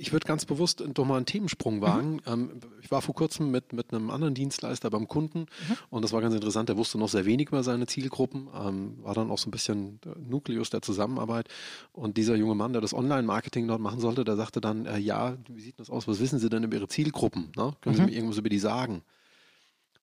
Ich 0.00 0.12
würde 0.12 0.26
ganz 0.26 0.46
bewusst 0.46 0.82
doch 0.94 1.04
mal 1.04 1.18
einen 1.18 1.26
Themensprung 1.26 1.76
mhm. 1.76 1.82
wagen. 1.82 2.20
Mhm. 2.26 2.50
ich 2.80 2.90
war 2.90 3.02
vor 3.02 3.14
kurzem 3.14 3.50
mit, 3.50 3.72
mit 3.74 3.92
einem 3.92 4.10
anderen 4.10 4.34
Dienstleister 4.34 4.88
beim 4.88 5.06
Kunden 5.06 5.40
mhm. 5.40 5.76
und 5.90 6.02
das 6.02 6.12
war 6.12 6.22
ganz 6.22 6.34
interessant. 6.34 6.70
Der 6.70 6.78
wusste 6.78 6.98
noch 6.98 7.08
sehr 7.08 7.26
wenig 7.26 7.48
über 7.48 7.62
seine 7.62 7.86
Zielgruppen, 7.86 8.48
ähm, 8.54 8.98
war 9.02 9.14
dann 9.14 9.30
auch 9.30 9.38
so 9.38 9.48
ein 9.48 9.50
bisschen 9.50 10.00
Nukleus 10.26 10.70
der 10.70 10.80
Zusammenarbeit. 10.80 11.48
Und 11.92 12.16
dieser 12.16 12.34
junge 12.34 12.54
Mann, 12.54 12.72
der 12.72 12.80
das 12.80 12.94
Online-Marketing 12.94 13.68
dort 13.68 13.80
machen 13.80 14.00
sollte, 14.00 14.24
der 14.24 14.36
sagte 14.36 14.60
dann, 14.60 14.86
äh, 14.86 14.98
ja, 14.98 15.36
wie 15.48 15.60
sieht 15.60 15.78
das 15.78 15.90
aus? 15.90 16.08
Was 16.08 16.18
wissen 16.18 16.38
Sie 16.38 16.48
denn 16.48 16.64
über 16.64 16.76
Ihre 16.76 16.88
Zielgruppen? 16.88 17.52
Ne? 17.56 17.74
Können 17.82 17.96
mhm. 17.96 18.00
Sie 18.00 18.06
mir 18.06 18.12
irgendwas 18.12 18.38
über 18.38 18.48
die 18.48 18.58
sagen? 18.58 19.02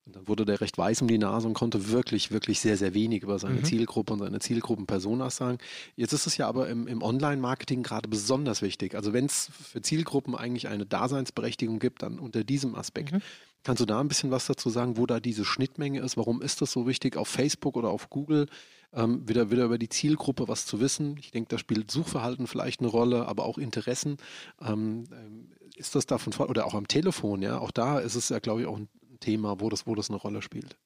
Und 0.08 0.16
dann 0.16 0.28
wurde 0.30 0.46
der 0.46 0.62
recht 0.62 0.78
weiß 0.78 1.02
um 1.02 1.10
die 1.10 1.18
Nase 1.18 1.50
und 1.50 1.54
konnte 1.54 1.92
wirklich, 1.92 2.32
wirklich 2.32 2.62
sehr, 2.62 2.78
sehr 2.78 2.94
wenig 2.94 3.24
über 3.24 3.38
seine 3.40 3.60
mhm. 3.60 3.66
Zielgruppe 3.66 4.14
und 4.14 4.20
seine 4.20 4.40
Zielgruppenpersonas 4.40 5.36
sagen. 5.36 5.58
Jetzt 5.98 6.14
ist 6.14 6.28
es 6.28 6.38
ja 6.38 6.48
aber 6.48 6.70
im, 6.70 6.88
im 6.88 7.04
Online-Marketing 7.04 7.84
gerade 7.84 8.08
besonders 8.08 8.62
wichtig. 8.62 8.96
Also 8.96 9.12
wenn 9.12 9.26
es 9.26 9.52
für 9.52 9.82
Zielgruppen 9.82 10.34
eigentlich 10.34 10.70
eine 10.70 10.86
Daseinsberechtigung 10.86 11.80
gibt, 11.80 12.04
dann 12.04 12.20
unter 12.20 12.46
diesem 12.46 12.74
Aspekt. 12.76 13.12
Mhm. 13.12 13.22
Kannst 13.64 13.82
du 13.82 13.86
da 13.86 14.00
ein 14.00 14.08
bisschen 14.08 14.32
was 14.32 14.46
dazu 14.46 14.70
sagen, 14.70 14.96
wo 14.96 15.06
da 15.06 15.20
diese 15.20 15.44
Schnittmenge 15.44 16.00
ist? 16.00 16.16
Warum 16.16 16.42
ist 16.42 16.62
das 16.62 16.72
so 16.72 16.88
wichtig, 16.88 17.18
auf 17.18 17.28
Facebook 17.28 17.76
oder 17.76 17.90
auf 17.90 18.10
Google 18.10 18.48
ähm, 18.94 19.28
wieder, 19.28 19.52
wieder 19.52 19.66
über 19.66 19.78
die 19.78 19.90
Zielgruppe 19.90 20.48
was 20.48 20.66
zu 20.66 20.80
wissen? 20.80 21.18
Ich 21.20 21.32
denke, 21.32 21.50
da 21.50 21.58
spielt 21.58 21.92
Suchverhalten 21.92 22.48
vielleicht 22.48 22.80
eine 22.80 22.88
Rolle, 22.88 23.28
aber 23.28 23.44
auch 23.44 23.58
Interessen. 23.58 24.18
Ähm, 24.62 25.04
ähm 25.12 25.50
ist 25.76 25.94
das 25.94 26.08
davon 26.08 26.34
oder 26.34 26.66
auch 26.66 26.74
am 26.74 26.88
Telefon, 26.88 27.44
ja? 27.44 27.60
Auch 27.60 27.70
da 27.70 28.00
ist 28.00 28.16
es 28.16 28.30
ja, 28.30 28.40
glaube 28.40 28.62
ich, 28.62 28.68
auch 28.68 28.78
ein 28.78 28.90
Thema, 29.18 29.60
wo 29.60 29.70
das, 29.70 29.88
wo 29.88 29.96
das 29.96 30.10
eine 30.10 30.18
Rolle 30.18 30.42
spielt? 30.42 30.78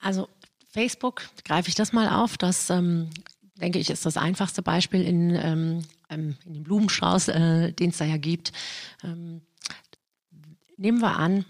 Also 0.00 0.28
Facebook, 0.70 1.22
greife 1.44 1.68
ich 1.68 1.74
das 1.74 1.92
mal 1.92 2.08
auf, 2.08 2.36
das 2.36 2.68
ähm, 2.70 3.10
denke 3.60 3.78
ich, 3.78 3.90
ist 3.90 4.04
das 4.04 4.16
einfachste 4.16 4.62
Beispiel 4.62 5.02
in, 5.02 5.34
ähm, 5.34 5.82
ähm 6.10 6.36
in 6.44 6.54
dem 6.54 6.64
Blumenstrauß, 6.64 7.28
äh, 7.28 7.72
den 7.72 7.90
es 7.90 7.98
da 7.98 8.04
ja 8.04 8.16
gibt. 8.16 8.52
Ähm, 9.02 9.40
nehmen 10.76 11.00
wir 11.00 11.16
an, 11.16 11.44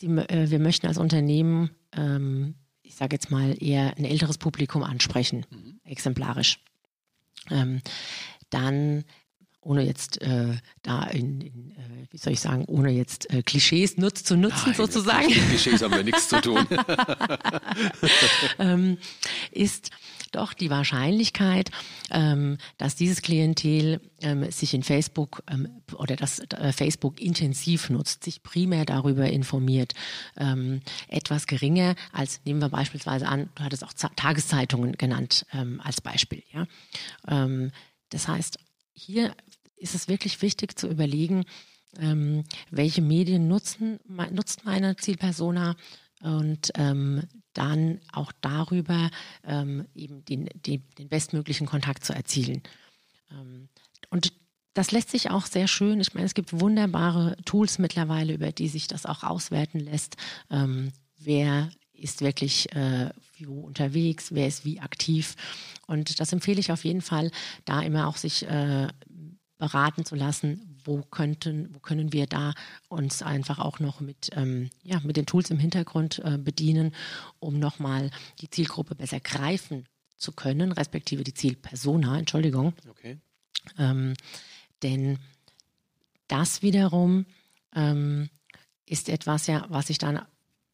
die, 0.00 0.06
äh, 0.06 0.50
wir 0.50 0.58
möchten 0.58 0.86
als 0.86 0.98
Unternehmen, 0.98 1.70
ähm, 1.92 2.54
ich 2.82 2.94
sage 2.94 3.16
jetzt 3.16 3.30
mal, 3.30 3.56
eher 3.62 3.96
ein 3.96 4.04
älteres 4.04 4.38
Publikum 4.38 4.82
ansprechen, 4.82 5.46
mhm. 5.50 5.80
exemplarisch. 5.84 6.60
Ähm, 7.50 7.80
dann 8.50 9.04
ohne 9.62 9.82
jetzt 9.82 10.20
äh, 10.22 10.54
da 10.82 11.04
in, 11.04 11.40
in 11.40 11.70
äh, 11.72 12.06
wie 12.10 12.18
soll 12.18 12.32
ich 12.32 12.40
sagen, 12.40 12.64
ohne 12.66 12.90
jetzt 12.90 13.30
äh, 13.30 13.42
Klischees 13.42 13.96
nutz, 13.98 14.24
zu 14.24 14.36
nutzen 14.36 14.62
Nein, 14.66 14.74
sozusagen. 14.74 15.28
Mit 15.28 15.48
Klischees 15.48 15.82
haben 15.82 15.94
wir 15.94 16.02
nichts 16.02 16.28
zu 16.28 16.40
tun. 16.40 16.66
ähm, 18.58 18.98
ist 19.50 19.90
doch 20.32 20.54
die 20.54 20.70
Wahrscheinlichkeit, 20.70 21.70
ähm, 22.10 22.56
dass 22.78 22.94
dieses 22.94 23.20
Klientel 23.20 24.00
ähm, 24.22 24.50
sich 24.50 24.74
in 24.74 24.82
Facebook 24.82 25.42
ähm, 25.50 25.68
oder 25.94 26.16
das 26.16 26.38
äh, 26.38 26.72
Facebook 26.72 27.20
intensiv 27.20 27.90
nutzt, 27.90 28.24
sich 28.24 28.42
primär 28.42 28.84
darüber 28.84 29.28
informiert, 29.28 29.94
ähm, 30.36 30.82
etwas 31.08 31.46
geringer 31.46 31.96
als 32.12 32.40
nehmen 32.44 32.60
wir 32.60 32.68
beispielsweise 32.68 33.26
an, 33.26 33.50
du 33.56 33.64
hattest 33.64 33.84
auch 33.84 33.92
Z 33.92 34.10
Tageszeitungen 34.16 34.92
genannt 34.92 35.46
ähm, 35.52 35.80
als 35.82 36.00
Beispiel. 36.00 36.42
Ja? 36.52 36.66
Das 38.10 38.28
heißt, 38.28 38.58
hier 38.92 39.34
ist 39.76 39.94
es 39.94 40.08
wirklich 40.08 40.42
wichtig 40.42 40.78
zu 40.78 40.88
überlegen, 40.88 41.44
ähm, 41.98 42.44
welche 42.70 43.02
Medien 43.02 43.48
nutzen, 43.48 43.98
nutzt 44.30 44.64
meine 44.64 44.96
Zielpersona 44.96 45.76
und 46.22 46.70
ähm, 46.74 47.22
dann 47.54 48.00
auch 48.12 48.32
darüber 48.40 49.10
ähm, 49.44 49.86
eben 49.94 50.24
den, 50.24 50.48
den, 50.54 50.84
den, 50.98 51.08
bestmöglichen 51.08 51.66
Kontakt 51.66 52.04
zu 52.04 52.12
erzielen. 52.12 52.62
Ähm, 53.30 53.68
und 54.10 54.32
das 54.74 54.92
lässt 54.92 55.10
sich 55.10 55.30
auch 55.30 55.46
sehr 55.46 55.66
schön, 55.66 56.00
ich 56.00 56.14
meine, 56.14 56.26
es 56.26 56.34
gibt 56.34 56.60
wunderbare 56.60 57.36
Tools 57.44 57.78
mittlerweile, 57.78 58.34
über 58.34 58.52
die 58.52 58.68
sich 58.68 58.86
das 58.86 59.06
auch 59.06 59.24
auswerten 59.24 59.80
lässt, 59.80 60.16
ähm, 60.50 60.92
wer 61.18 61.70
ist 61.92 62.22
wirklich 62.22 62.72
äh, 62.74 63.10
wo 63.48 63.60
unterwegs, 63.60 64.34
wer 64.34 64.46
ist 64.46 64.64
wie 64.64 64.80
aktiv. 64.80 65.36
Und 65.86 66.20
das 66.20 66.32
empfehle 66.32 66.60
ich 66.60 66.72
auf 66.72 66.84
jeden 66.84 67.02
Fall, 67.02 67.30
da 67.64 67.80
immer 67.82 68.08
auch 68.08 68.16
sich 68.16 68.46
äh, 68.46 68.88
beraten 69.58 70.04
zu 70.04 70.16
lassen, 70.16 70.78
wo 70.84 71.02
könnten, 71.02 71.72
wo 71.74 71.78
können 71.78 72.12
wir 72.12 72.26
da 72.26 72.54
uns 72.88 73.22
einfach 73.22 73.58
auch 73.58 73.78
noch 73.78 74.00
mit, 74.00 74.30
ähm, 74.34 74.70
ja, 74.82 75.00
mit 75.04 75.16
den 75.16 75.26
Tools 75.26 75.50
im 75.50 75.58
Hintergrund 75.58 76.20
äh, 76.24 76.38
bedienen, 76.38 76.94
um 77.38 77.58
nochmal 77.58 78.10
die 78.40 78.50
Zielgruppe 78.50 78.94
besser 78.94 79.20
greifen 79.20 79.86
zu 80.16 80.32
können, 80.32 80.72
respektive 80.72 81.24
die 81.24 81.34
Zielpersona, 81.34 82.18
Entschuldigung. 82.18 82.74
Okay. 82.88 83.18
Ähm, 83.78 84.14
denn 84.82 85.18
das 86.28 86.62
wiederum 86.62 87.26
ähm, 87.74 88.30
ist 88.86 89.08
etwas 89.08 89.46
ja, 89.46 89.66
was 89.68 89.88
sich 89.88 89.98
dann 89.98 90.20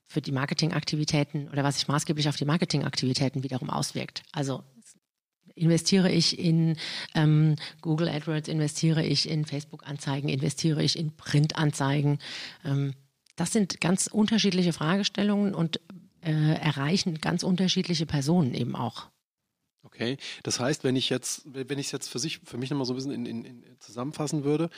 für 0.08 0.20
die 0.20 0.32
Marketingaktivitäten 0.32 1.48
oder 1.48 1.64
was 1.64 1.76
sich 1.76 1.88
maßgeblich 1.88 2.28
auf 2.28 2.36
die 2.36 2.44
Marketingaktivitäten 2.44 3.42
wiederum 3.42 3.70
auswirkt. 3.70 4.22
Also 4.32 4.62
investiere 5.54 6.12
ich 6.12 6.38
in 6.38 6.76
ähm, 7.14 7.56
Google 7.80 8.08
AdWords, 8.08 8.48
investiere 8.48 9.04
ich 9.04 9.28
in 9.28 9.44
Facebook-Anzeigen, 9.44 10.28
investiere 10.28 10.82
ich 10.82 10.98
in 10.98 11.16
Print-Anzeigen. 11.16 12.18
Ähm, 12.64 12.94
das 13.36 13.52
sind 13.52 13.80
ganz 13.80 14.06
unterschiedliche 14.06 14.72
Fragestellungen 14.72 15.54
und 15.54 15.80
äh, 16.22 16.54
erreichen 16.54 17.20
ganz 17.20 17.42
unterschiedliche 17.42 18.06
Personen 18.06 18.54
eben 18.54 18.76
auch. 18.76 19.08
Okay, 19.82 20.18
das 20.42 20.60
heißt, 20.60 20.84
wenn 20.84 20.96
ich 20.96 21.10
jetzt, 21.10 21.42
wenn 21.46 21.78
ich 21.78 21.86
es 21.86 21.92
jetzt 21.92 22.08
für 22.08 22.18
sich, 22.18 22.40
für 22.44 22.58
mich 22.58 22.70
nochmal 22.70 22.86
so 22.86 22.92
ein 22.92 22.96
bisschen 22.96 23.12
in, 23.12 23.24
in, 23.26 23.44
in 23.44 23.80
zusammenfassen 23.80 24.44
würde, 24.44 24.68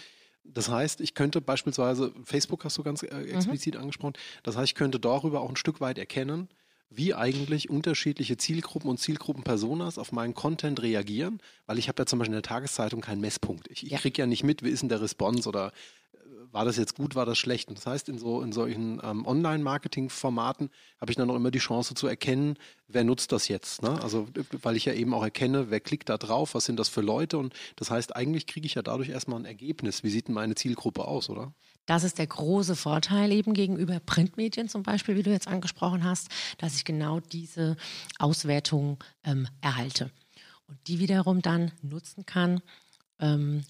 das 0.53 0.69
heißt, 0.69 1.01
ich 1.01 1.15
könnte 1.15 1.41
beispielsweise, 1.41 2.13
Facebook 2.25 2.65
hast 2.65 2.79
du 2.79 2.83
ganz 2.83 3.03
äh, 3.03 3.15
mhm. 3.15 3.29
explizit 3.29 3.75
mhm. 3.75 3.83
angesprochen, 3.83 4.15
das 4.43 4.57
heißt, 4.57 4.71
ich 4.71 4.75
könnte 4.75 5.01
darüber 5.01 5.41
auch 5.41 5.51
ein 5.51 5.57
Stück 5.57 5.81
weit 5.81 5.99
erkennen, 5.99 6.49
wie 6.91 7.15
eigentlich 7.15 7.69
unterschiedliche 7.71 8.37
Zielgruppen 8.37 8.89
und 8.89 8.99
Zielgruppenpersonas 8.99 9.99
auf 9.99 10.13
meinen 10.13 10.35
Content 10.35 10.83
reagieren, 10.83 11.41
weil 11.67 11.79
ich 11.79 11.89
habe 11.89 12.01
ja 12.03 12.07
zum 12.07 12.19
Beispiel 12.19 12.35
in 12.35 12.43
der 12.43 12.49
Tageszeitung 12.49 13.01
keinen 13.01 13.21
Messpunkt. 13.21 13.69
Ich, 13.71 13.85
ich 13.85 13.93
ja. 13.93 13.99
kriege 13.99 14.23
ja 14.23 14.27
nicht 14.27 14.43
mit, 14.43 14.63
wie 14.63 14.71
ist 14.71 14.81
denn 14.81 14.89
der 14.89 15.01
Response 15.01 15.49
oder 15.49 15.73
war 16.53 16.65
das 16.65 16.77
jetzt 16.77 16.95
gut, 16.95 17.15
war 17.15 17.27
das 17.27 17.39
schlecht? 17.39 17.69
Und 17.69 17.79
das 17.79 17.87
heißt, 17.87 18.09
in, 18.09 18.19
so, 18.19 18.43
in 18.43 18.53
solchen 18.53 19.01
ähm, 19.03 19.27
Online-Marketing-Formaten 19.27 20.71
habe 21.01 21.13
ich 21.13 21.17
dann 21.17 21.31
auch 21.31 21.37
immer 21.37 21.51
die 21.51 21.59
Chance 21.59 21.95
zu 21.95 22.07
erkennen, 22.07 22.57
wer 22.87 23.05
nutzt 23.05 23.33
das 23.33 23.49
jetzt. 23.49 23.83
Ne? 23.83 24.01
Also, 24.03 24.29
weil 24.63 24.77
ich 24.77 24.85
ja 24.85 24.95
eben 24.95 25.15
auch 25.15 25.23
erkenne, 25.23 25.71
wer 25.71 25.81
klickt 25.81 26.09
da 26.09 26.17
drauf, 26.17 26.55
was 26.55 26.65
sind 26.65 26.79
das 26.79 26.89
für 26.89 27.01
Leute. 27.01 27.39
Und 27.39 27.55
das 27.77 27.91
heißt, 27.91 28.17
eigentlich 28.17 28.47
kriege 28.47 28.67
ich 28.67 28.75
ja 28.75 28.83
dadurch 28.83 29.11
erstmal 29.11 29.41
ein 29.41 29.45
Ergebnis. 29.45 30.03
Wie 30.03 30.11
sieht 30.11 30.29
denn 30.29 30.35
meine 30.35 30.55
Zielgruppe 30.55 31.07
aus, 31.07 31.29
oder? 31.29 31.53
Das 31.89 32.05
ist 32.05 32.19
der 32.19 32.27
große 32.27 32.77
Vorteil 32.77 33.33
eben 33.33 33.55
gegenüber 33.55 33.99
Printmedien 33.99 34.69
zum 34.69 34.83
Beispiel, 34.83 35.17
wie 35.17 35.23
du 35.23 35.31
jetzt 35.31 35.49
angesprochen 35.49 36.05
hast, 36.05 36.29
dass 36.59 36.77
ich 36.77 36.85
genau 36.85 37.21
diese 37.21 37.79
Auswertung 38.19 39.03
ähm, 39.25 39.49
erhalte. 39.63 40.11
Und 40.67 40.77
die 40.87 40.99
wiederum 40.99 41.41
dann 41.41 41.73
nutzen 41.81 42.27
kann, 42.27 42.61
ähm, 43.21 43.65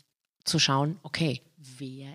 zu 0.44 0.58
schauen, 0.58 0.98
okay, 1.04 1.42
wer, 1.78 2.08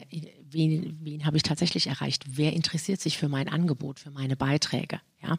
wen, 0.51 0.99
wen 1.01 1.25
habe 1.25 1.37
ich 1.37 1.43
tatsächlich 1.43 1.87
erreicht? 1.87 2.25
Wer 2.27 2.51
interessiert 2.51 2.99
sich 2.99 3.17
für 3.17 3.29
mein 3.29 3.47
Angebot, 3.47 3.97
für 3.97 4.11
meine 4.11 4.35
Beiträge? 4.35 4.99
Ja. 5.21 5.37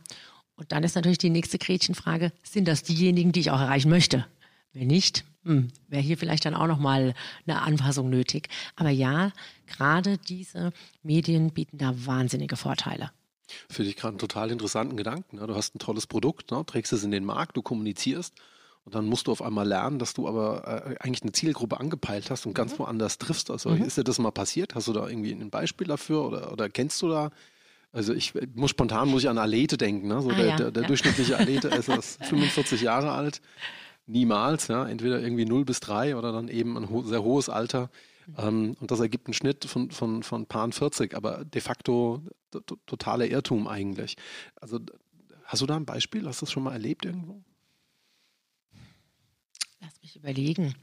Und 0.57 0.73
dann 0.73 0.83
ist 0.83 0.95
natürlich 0.95 1.19
die 1.19 1.29
nächste 1.29 1.59
Gretchenfrage, 1.59 2.33
sind 2.43 2.69
das 2.69 2.83
diejenigen, 2.83 3.33
die 3.33 3.41
ich 3.41 3.51
auch 3.51 3.61
erreichen 3.61 3.91
möchte? 3.91 4.25
Wenn 4.75 4.89
nicht, 4.89 5.25
hm, 5.45 5.69
wäre 5.89 6.03
hier 6.03 6.19
vielleicht 6.19 6.45
dann 6.45 6.55
auch 6.55 6.67
nochmal 6.67 7.15
eine 7.47 7.63
Anpassung 7.63 8.11
nötig. 8.11 8.49
Aber 8.77 8.91
ja, 8.91 9.33
gerade 9.67 10.19
diese 10.19 10.73
Medien 11.03 11.51
bieten 11.51 11.79
da 11.79 11.95
wahnsinnige 12.07 12.57
Vorteile. 12.57 13.11
Finde 13.71 13.91
ich 13.91 13.97
gerade 13.97 14.13
einen 14.13 14.19
total 14.19 14.51
interessanten 14.51 14.97
Gedanken. 14.97 15.37
Ne? 15.37 15.47
Du 15.47 15.55
hast 15.55 15.75
ein 15.75 15.79
tolles 15.79 16.07
Produkt, 16.07 16.51
ne? 16.51 16.65
trägst 16.67 16.93
es 16.93 17.05
in 17.05 17.11
den 17.11 17.25
Markt, 17.25 17.57
du 17.57 17.63
kommunizierst 17.63 18.35
und 18.85 18.95
dann 18.95 19.07
musst 19.07 19.27
du 19.27 19.33
auf 19.33 19.43
einmal 19.43 19.67
lernen, 19.67 19.99
dass 19.99 20.15
du 20.15 20.29
aber 20.29 20.87
äh, 20.87 20.97
eigentlich 21.01 21.23
eine 21.23 21.33
Zielgruppe 21.33 21.81
angepeilt 21.81 22.31
hast 22.31 22.47
und 22.47 22.53
mhm. 22.53 22.55
ganz 22.55 22.79
woanders 22.79 23.19
triffst. 23.19 23.51
Also 23.51 23.71
mhm. 23.71 23.85
ist 23.85 23.97
dir 23.97 24.05
das 24.05 24.19
mal 24.19 24.31
passiert? 24.31 24.75
Hast 24.75 24.89
du 24.89 24.93
da 24.93 25.09
irgendwie 25.09 25.33
ein 25.33 25.51
Beispiel 25.51 25.87
dafür 25.87 26.25
oder, 26.25 26.53
oder 26.53 26.69
kennst 26.69 27.01
du 27.03 27.09
da? 27.09 27.31
Also 27.93 28.13
ich 28.13 28.35
muss 28.55 28.71
spontan 28.71 29.09
muss 29.09 29.23
ich 29.23 29.29
an 29.29 29.39
Alete 29.39 29.77
denken, 29.77 30.09
ne? 30.09 30.21
So 30.21 30.31
ah, 30.31 30.35
der, 30.35 30.47
ja, 30.47 30.57
der, 30.57 30.71
der 30.73 30.83
ja. 30.83 30.89
durchschnittliche 30.89 31.39
Alete 31.39 31.69
ist 31.69 31.87
45 32.25 32.83
Jahre 32.83 33.13
alt. 33.13 33.41
Niemals, 34.07 34.69
ja, 34.69 34.87
entweder 34.87 35.21
irgendwie 35.21 35.45
0 35.45 35.65
bis 35.65 35.81
3 35.81 36.17
oder 36.17 36.33
dann 36.33 36.49
eben 36.49 36.77
ein 36.77 36.91
ho 36.91 37.03
sehr 37.03 37.23
hohes 37.23 37.49
Alter. 37.49 37.91
Mhm. 38.27 38.35
Ähm, 38.39 38.77
und 38.81 38.91
das 38.91 39.01
ergibt 39.01 39.27
einen 39.27 39.35
Schnitt 39.35 39.65
von, 39.65 39.91
von, 39.91 40.23
von 40.23 40.47
Paaren 40.47 40.73
40, 40.73 41.15
aber 41.15 41.45
de 41.45 41.61
facto 41.61 42.23
totaler 42.87 43.27
Irrtum 43.27 43.67
eigentlich. 43.67 44.17
Also 44.57 44.81
hast 45.45 45.63
du 45.63 45.67
da 45.67 45.77
ein 45.77 45.87
Beispiel? 45.87 46.27
Hast 46.27 46.41
du 46.41 46.47
das 46.47 46.53
schon 46.53 46.63
mal 46.63 46.73
erlebt 46.73 47.05
irgendwo? 47.05 47.43
Lass 49.81 50.01
mich 50.03 50.17
überlegen. 50.17 50.75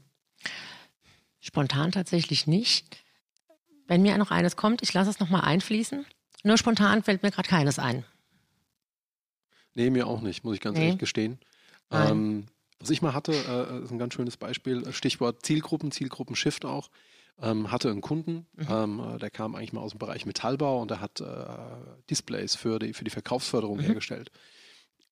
Spontan 1.40 1.92
tatsächlich 1.92 2.46
nicht. 2.46 3.02
Wenn 3.86 4.02
mir 4.02 4.16
noch 4.16 4.30
eines 4.30 4.56
kommt, 4.56 4.82
ich 4.82 4.92
lasse 4.92 5.10
es 5.10 5.18
nochmal 5.18 5.42
einfließen. 5.42 6.06
Nur 6.44 6.56
spontan 6.56 7.02
fällt 7.02 7.22
mir 7.22 7.30
gerade 7.30 7.48
keines 7.48 7.78
ein. 7.78 8.04
Nee, 9.74 9.90
mir 9.90 10.06
auch 10.06 10.20
nicht, 10.20 10.44
muss 10.44 10.54
ich 10.54 10.60
ganz 10.60 10.78
nee. 10.78 10.84
ehrlich 10.84 10.98
gestehen. 10.98 11.38
Ähm, 11.90 12.46
was 12.82 12.90
ich 12.90 13.02
mal 13.02 13.14
hatte, 13.14 13.32
äh, 13.32 13.82
ist 13.82 13.90
ein 13.90 13.98
ganz 13.98 14.14
schönes 14.14 14.36
Beispiel, 14.36 14.92
Stichwort 14.92 15.44
Zielgruppen, 15.44 15.90
Zielgruppen-Shift 15.90 16.64
auch. 16.64 16.90
Ähm, 17.40 17.72
hatte 17.72 17.90
einen 17.90 18.02
Kunden, 18.02 18.46
mhm. 18.54 18.66
ähm, 18.68 19.18
der 19.20 19.30
kam 19.30 19.54
eigentlich 19.54 19.72
mal 19.72 19.80
aus 19.80 19.92
dem 19.92 19.98
Bereich 19.98 20.26
Metallbau 20.26 20.82
und 20.82 20.90
der 20.90 21.00
hat 21.00 21.20
äh, 21.20 21.24
Displays 22.10 22.54
für 22.54 22.78
die, 22.78 22.92
für 22.92 23.04
die 23.04 23.10
Verkaufsförderung 23.10 23.78
mhm. 23.78 23.84
hergestellt. 23.84 24.30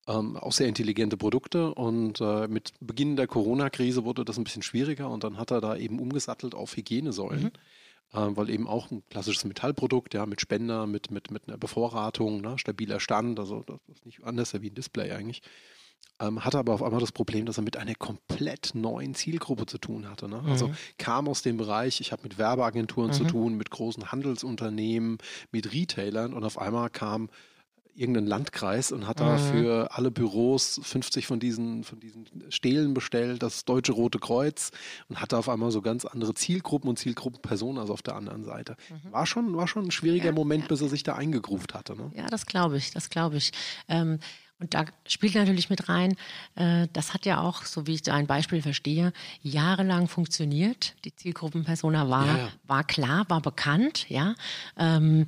Ähm, 0.07 0.37
auch 0.37 0.53
sehr 0.53 0.69
intelligente 0.69 1.17
Produkte 1.17 1.75
und 1.75 2.21
äh, 2.21 2.47
mit 2.47 2.73
Beginn 2.81 3.17
der 3.17 3.27
Corona-Krise 3.27 4.05
wurde 4.05 4.25
das 4.25 4.37
ein 4.37 4.45
bisschen 4.45 4.63
schwieriger 4.63 5.09
und 5.09 5.25
dann 5.25 5.39
hat 5.39 5.51
er 5.51 5.61
da 5.61 5.77
eben 5.77 5.99
umgesattelt 5.99 6.55
auf 6.55 6.77
Hygienesäulen. 6.77 7.45
Mhm 7.45 7.53
äh, 8.13 8.29
weil 8.31 8.51
eben 8.51 8.67
auch 8.67 8.91
ein 8.91 9.03
klassisches 9.09 9.45
Metallprodukt, 9.45 10.15
ja, 10.15 10.27
mit 10.27 10.41
Spender, 10.41 10.87
mit, 10.87 11.11
mit, 11.11 11.31
mit 11.31 11.49
einer 11.49 11.59
Bevorratung, 11.59 12.41
ne, 12.41 12.59
stabiler 12.59 13.01
Stand, 13.01 13.39
also 13.39 13.63
das 13.67 13.81
ist 13.89 14.07
nicht 14.07 14.25
anders 14.25 14.53
wie 14.61 14.71
ein 14.71 14.75
Display 14.75 15.13
eigentlich. 15.13 15.43
Ähm, 16.21 16.45
hatte 16.45 16.59
aber 16.59 16.75
auf 16.75 16.83
einmal 16.83 17.01
das 17.01 17.13
Problem, 17.13 17.47
dass 17.47 17.57
er 17.57 17.63
mit 17.63 17.79
einer 17.79 17.95
komplett 17.95 18.73
neuen 18.75 19.15
Zielgruppe 19.15 19.65
zu 19.65 19.79
tun 19.79 20.09
hatte. 20.09 20.29
Ne? 20.29 20.43
Also 20.47 20.69
mhm. 20.69 20.75
kam 20.99 21.29
aus 21.29 21.41
dem 21.41 21.57
Bereich, 21.57 22.01
ich 22.03 22.13
habe 22.13 22.25
mit 22.25 22.37
Werbeagenturen 22.37 23.09
mhm. 23.09 23.15
zu 23.15 23.25
tun, 23.25 23.57
mit 23.57 23.71
großen 23.71 24.13
Handelsunternehmen, 24.13 25.17
mit 25.51 25.73
Retailern 25.73 26.35
und 26.35 26.45
auf 26.45 26.59
einmal 26.59 26.91
kam 26.91 27.31
irgendeinen 27.95 28.27
Landkreis 28.27 28.93
und 28.93 29.07
hat 29.07 29.21
da 29.21 29.37
mhm. 29.37 29.39
für 29.39 29.89
alle 29.93 30.11
Büros 30.11 30.81
50 30.83 31.27
von 31.27 31.41
diesen, 31.41 31.85
von 31.85 32.01
diesen 32.01 32.27
Stelen 32.51 32.95
bestellt, 32.95 33.43
das 33.43 33.65
Deutsche 33.65 33.93
Rote 33.93 34.19
Kreuz 34.19 34.71
und 35.09 35.21
hatte 35.21 35.37
auf 35.37 35.49
einmal 35.49 35.71
so 35.71 35.83
ganz 35.83 36.05
andere 36.05 36.35
Zielgruppen 36.35 36.89
und 36.89 36.99
Zielgruppenpersonen 36.99 37.79
als 37.79 37.91
auf 37.91 38.03
der 38.03 38.17
anderen 38.17 38.45
Seite. 38.45 38.77
Mhm. 38.89 39.13
War, 39.13 39.27
schon, 39.27 39.57
war 39.57 39.69
schon 39.69 39.87
ein 39.87 39.91
schwieriger 39.91 40.27
ja, 40.27 40.33
Moment, 40.33 40.63
ja. 40.63 40.69
bis 40.69 40.81
er 40.81 40.89
sich 40.89 41.03
da 41.03 41.15
eingegruft 41.15 41.75
hatte. 41.75 41.97
Ne? 41.97 42.11
Ja, 42.15 42.27
das 42.27 42.47
glaube 42.47 42.77
ich, 42.77 42.91
das 42.91 43.11
glaube 43.11 43.37
ich. 43.37 43.53
Ähm, 43.89 44.19
und 44.61 44.75
da 44.75 44.85
spielt 45.07 45.35
natürlich 45.35 45.71
mit 45.71 45.89
rein, 45.89 46.17
äh, 46.55 46.87
das 46.93 47.15
hat 47.15 47.25
ja 47.25 47.41
auch, 47.41 47.65
so 47.65 47.87
wie 47.87 47.95
ich 47.95 48.03
da 48.03 48.15
ein 48.15 48.27
Beispiel 48.27 48.61
verstehe, 48.61 49.13
jahrelang 49.43 50.07
funktioniert. 50.07 50.95
Die 51.05 51.17
Zielgruppenpersona 51.17 52.11
war, 52.11 52.27
ja, 52.27 52.49
war 52.67 52.85
klar, 52.85 53.25
war 53.29 53.41
bekannt, 53.41 54.09
ja. 54.11 54.35
Ähm, 54.77 55.27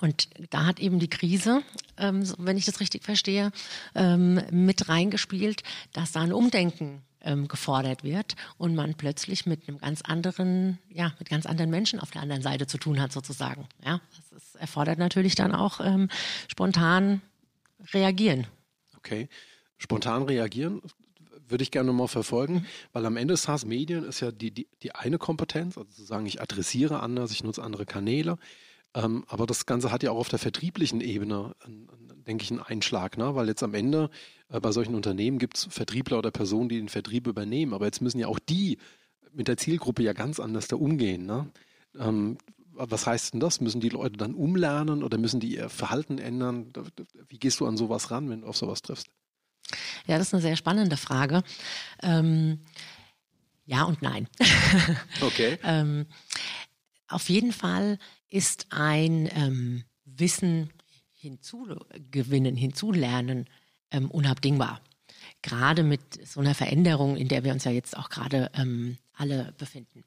und 0.00 0.28
da 0.50 0.66
hat 0.66 0.80
eben 0.80 0.98
die 0.98 1.08
Krise, 1.08 1.62
ähm, 1.96 2.22
wenn 2.36 2.58
ich 2.58 2.66
das 2.66 2.78
richtig 2.78 3.04
verstehe, 3.04 3.50
ähm, 3.94 4.40
mit 4.50 4.88
reingespielt, 4.88 5.62
dass 5.92 6.12
da 6.12 6.20
ein 6.20 6.32
Umdenken 6.32 7.02
gefordert 7.48 8.04
wird 8.04 8.36
und 8.58 8.76
man 8.76 8.94
plötzlich 8.94 9.44
mit 9.44 9.68
einem 9.68 9.78
ganz 9.78 10.02
anderen, 10.02 10.78
ja, 10.88 11.12
mit 11.18 11.28
ganz 11.28 11.46
anderen 11.46 11.68
Menschen 11.68 11.98
auf 11.98 12.12
der 12.12 12.22
anderen 12.22 12.42
Seite 12.42 12.68
zu 12.68 12.78
tun 12.78 13.02
hat, 13.02 13.12
sozusagen. 13.12 13.66
Ja, 13.84 14.00
das 14.16 14.40
ist, 14.40 14.54
erfordert 14.54 14.98
natürlich 14.98 15.34
dann 15.34 15.52
auch 15.52 15.80
spontan 16.46 17.20
reagieren. 17.92 18.46
Okay. 19.08 19.28
Spontan 19.78 20.24
reagieren 20.24 20.82
würde 21.46 21.62
ich 21.62 21.70
gerne 21.70 21.92
mal 21.92 22.08
verfolgen, 22.08 22.54
mhm. 22.54 22.66
weil 22.92 23.06
am 23.06 23.16
Ende 23.16 23.34
SaaS 23.36 23.64
Medien 23.64 24.04
ist 24.04 24.20
ja 24.20 24.30
die, 24.30 24.50
die, 24.50 24.68
die 24.82 24.94
eine 24.94 25.16
Kompetenz, 25.16 25.78
also 25.78 25.90
zu 25.90 26.04
sagen, 26.04 26.26
ich 26.26 26.42
adressiere 26.42 27.00
anders, 27.00 27.30
ich 27.30 27.42
nutze 27.42 27.62
andere 27.62 27.86
Kanäle. 27.86 28.36
Ähm, 28.94 29.24
aber 29.28 29.46
das 29.46 29.64
Ganze 29.64 29.90
hat 29.90 30.02
ja 30.02 30.10
auch 30.10 30.18
auf 30.18 30.28
der 30.28 30.38
vertrieblichen 30.38 31.00
Ebene, 31.00 31.54
denke 32.26 32.44
ich, 32.44 32.50
einen 32.50 32.60
Einschlag, 32.60 33.16
ne? 33.16 33.34
weil 33.34 33.48
jetzt 33.48 33.62
am 33.62 33.72
Ende 33.72 34.10
äh, 34.50 34.60
bei 34.60 34.72
solchen 34.72 34.94
Unternehmen 34.94 35.38
gibt 35.38 35.56
es 35.56 35.68
Vertriebler 35.70 36.18
oder 36.18 36.30
Personen, 36.30 36.68
die 36.68 36.76
den 36.76 36.90
Vertrieb 36.90 37.26
übernehmen. 37.26 37.72
Aber 37.72 37.86
jetzt 37.86 38.02
müssen 38.02 38.18
ja 38.18 38.26
auch 38.26 38.38
die 38.38 38.76
mit 39.32 39.48
der 39.48 39.56
Zielgruppe 39.56 40.02
ja 40.02 40.12
ganz 40.12 40.38
anders 40.38 40.68
da 40.68 40.76
umgehen. 40.76 41.24
Ne? 41.24 41.50
Ähm, 41.98 42.36
was 42.78 43.06
heißt 43.06 43.34
denn 43.34 43.40
das? 43.40 43.60
Müssen 43.60 43.80
die 43.80 43.88
Leute 43.88 44.16
dann 44.16 44.34
umlernen 44.34 45.02
oder 45.02 45.18
müssen 45.18 45.40
die 45.40 45.56
ihr 45.56 45.68
Verhalten 45.68 46.18
ändern? 46.18 46.72
Wie 47.28 47.38
gehst 47.38 47.60
du 47.60 47.66
an 47.66 47.76
sowas 47.76 48.10
ran, 48.10 48.30
wenn 48.30 48.42
du 48.42 48.46
auf 48.46 48.56
sowas 48.56 48.82
triffst? 48.82 49.08
Ja, 50.06 50.18
das 50.18 50.28
ist 50.28 50.34
eine 50.34 50.42
sehr 50.42 50.56
spannende 50.56 50.96
Frage. 50.96 51.42
Ähm, 52.02 52.60
ja 53.66 53.84
und 53.84 54.02
nein. 54.02 54.28
Okay. 55.20 55.58
ähm, 55.62 56.06
auf 57.08 57.28
jeden 57.28 57.52
Fall 57.52 57.98
ist 58.28 58.66
ein 58.70 59.28
ähm, 59.34 59.84
Wissen 60.04 60.70
hinzugewinnen, 61.12 62.56
hinzulernen 62.56 63.48
ähm, 63.90 64.10
unabdingbar. 64.10 64.80
Gerade 65.42 65.82
mit 65.82 66.26
so 66.26 66.40
einer 66.40 66.54
Veränderung, 66.54 67.16
in 67.16 67.28
der 67.28 67.44
wir 67.44 67.52
uns 67.52 67.64
ja 67.64 67.70
jetzt 67.70 67.96
auch 67.96 68.08
gerade 68.08 68.50
ähm, 68.54 68.98
alle 69.14 69.52
befinden. 69.58 70.04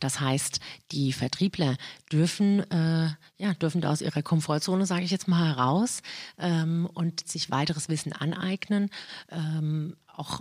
Das 0.00 0.20
heißt, 0.20 0.60
die 0.92 1.12
Vertriebler 1.12 1.76
dürfen, 2.10 2.60
äh, 2.70 3.10
ja, 3.38 3.54
dürfen 3.54 3.80
da 3.80 3.90
aus 3.90 4.00
ihrer 4.00 4.22
Komfortzone, 4.22 4.86
sage 4.86 5.04
ich 5.04 5.10
jetzt 5.10 5.28
mal, 5.28 5.46
heraus 5.46 6.02
ähm, 6.38 6.88
und 6.92 7.26
sich 7.26 7.50
weiteres 7.50 7.88
Wissen 7.88 8.12
aneignen. 8.12 8.90
Ähm, 9.30 9.96
auch 10.06 10.40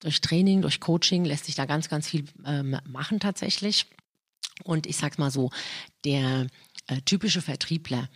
durch 0.00 0.20
Training, 0.20 0.62
durch 0.62 0.80
Coaching 0.80 1.24
lässt 1.24 1.46
sich 1.46 1.54
da 1.54 1.64
ganz, 1.64 1.88
ganz 1.88 2.08
viel 2.08 2.24
ähm, 2.44 2.76
machen 2.86 3.20
tatsächlich. 3.20 3.86
Und 4.62 4.86
ich 4.86 4.96
sag's 4.96 5.18
mal 5.18 5.30
so, 5.30 5.50
der 6.04 6.46
äh, 6.86 7.00
typische 7.04 7.42
Vertriebler, 7.42 8.08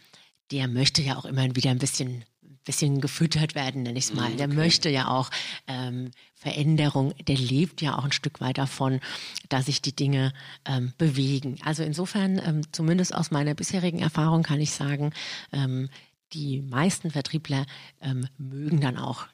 der 0.50 0.68
möchte 0.68 1.02
ja 1.02 1.16
auch 1.16 1.24
immer 1.24 1.44
wieder 1.56 1.70
ein 1.70 1.78
bisschen 1.78 2.24
bisschen 2.68 3.00
gefüttert 3.00 3.54
werden, 3.54 3.82
nenne 3.82 3.98
ich 3.98 4.04
es 4.04 4.14
mal. 4.14 4.30
Der 4.32 4.46
okay. 4.46 4.56
möchte 4.56 4.90
ja 4.90 5.08
auch 5.08 5.30
ähm, 5.66 6.10
Veränderung, 6.34 7.14
der 7.26 7.36
lebt 7.36 7.80
ja 7.80 7.96
auch 7.96 8.04
ein 8.04 8.12
Stück 8.12 8.42
weit 8.42 8.58
davon, 8.58 9.00
dass 9.48 9.66
sich 9.66 9.80
die 9.80 9.96
Dinge 9.96 10.34
ähm, 10.66 10.92
bewegen. 10.98 11.56
Also 11.64 11.82
insofern, 11.82 12.38
ähm, 12.44 12.60
zumindest 12.70 13.14
aus 13.14 13.30
meiner 13.30 13.54
bisherigen 13.54 14.00
Erfahrung 14.00 14.42
kann 14.42 14.60
ich 14.60 14.72
sagen, 14.72 15.14
ähm, 15.50 15.88
die 16.34 16.60
meisten 16.60 17.10
Vertriebler 17.10 17.64
ähm, 18.02 18.28
mögen 18.36 18.82
dann 18.82 18.98
auch 18.98 19.26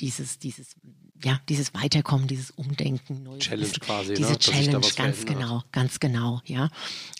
dieses, 0.00 0.38
dieses, 0.38 0.76
ja, 1.24 1.40
dieses 1.48 1.74
Weiterkommen, 1.74 2.28
dieses 2.28 2.52
Umdenken, 2.52 3.24
neue 3.24 3.40
Challenge 3.40 3.72
quasi, 3.80 4.14
diese 4.14 4.32
ne? 4.32 4.38
Challenge, 4.38 4.86
ganz 4.94 5.26
genau, 5.26 5.64
ganz 5.72 5.98
genau, 5.98 6.40
ja. 6.44 6.68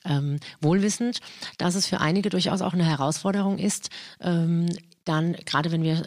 Ähm, 0.05 0.39
wohlwissend, 0.61 1.19
dass 1.59 1.75
es 1.75 1.89
für 1.89 2.01
einige 2.01 2.29
durchaus 2.29 2.61
auch 2.61 2.73
eine 2.73 2.85
Herausforderung 2.85 3.59
ist, 3.59 3.91
ähm, 4.21 4.69
dann, 5.07 5.35
gerade 5.45 5.73
wenn 5.73 5.83
wir 5.83 6.07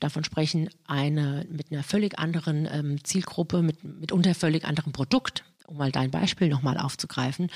davon 0.00 0.24
sprechen, 0.24 0.70
eine 0.86 1.46
mit 1.50 1.70
einer 1.70 1.84
völlig 1.84 2.18
anderen 2.18 2.66
ähm, 2.70 3.04
Zielgruppe, 3.04 3.62
mit 3.62 3.84
mitunter 3.84 4.34
völlig 4.34 4.64
anderem 4.64 4.92
Produkt, 4.92 5.44
um 5.66 5.76
mal 5.76 5.92
dein 5.92 6.10
Beispiel 6.10 6.48
nochmal 6.48 6.78
aufzugreifen, 6.78 7.50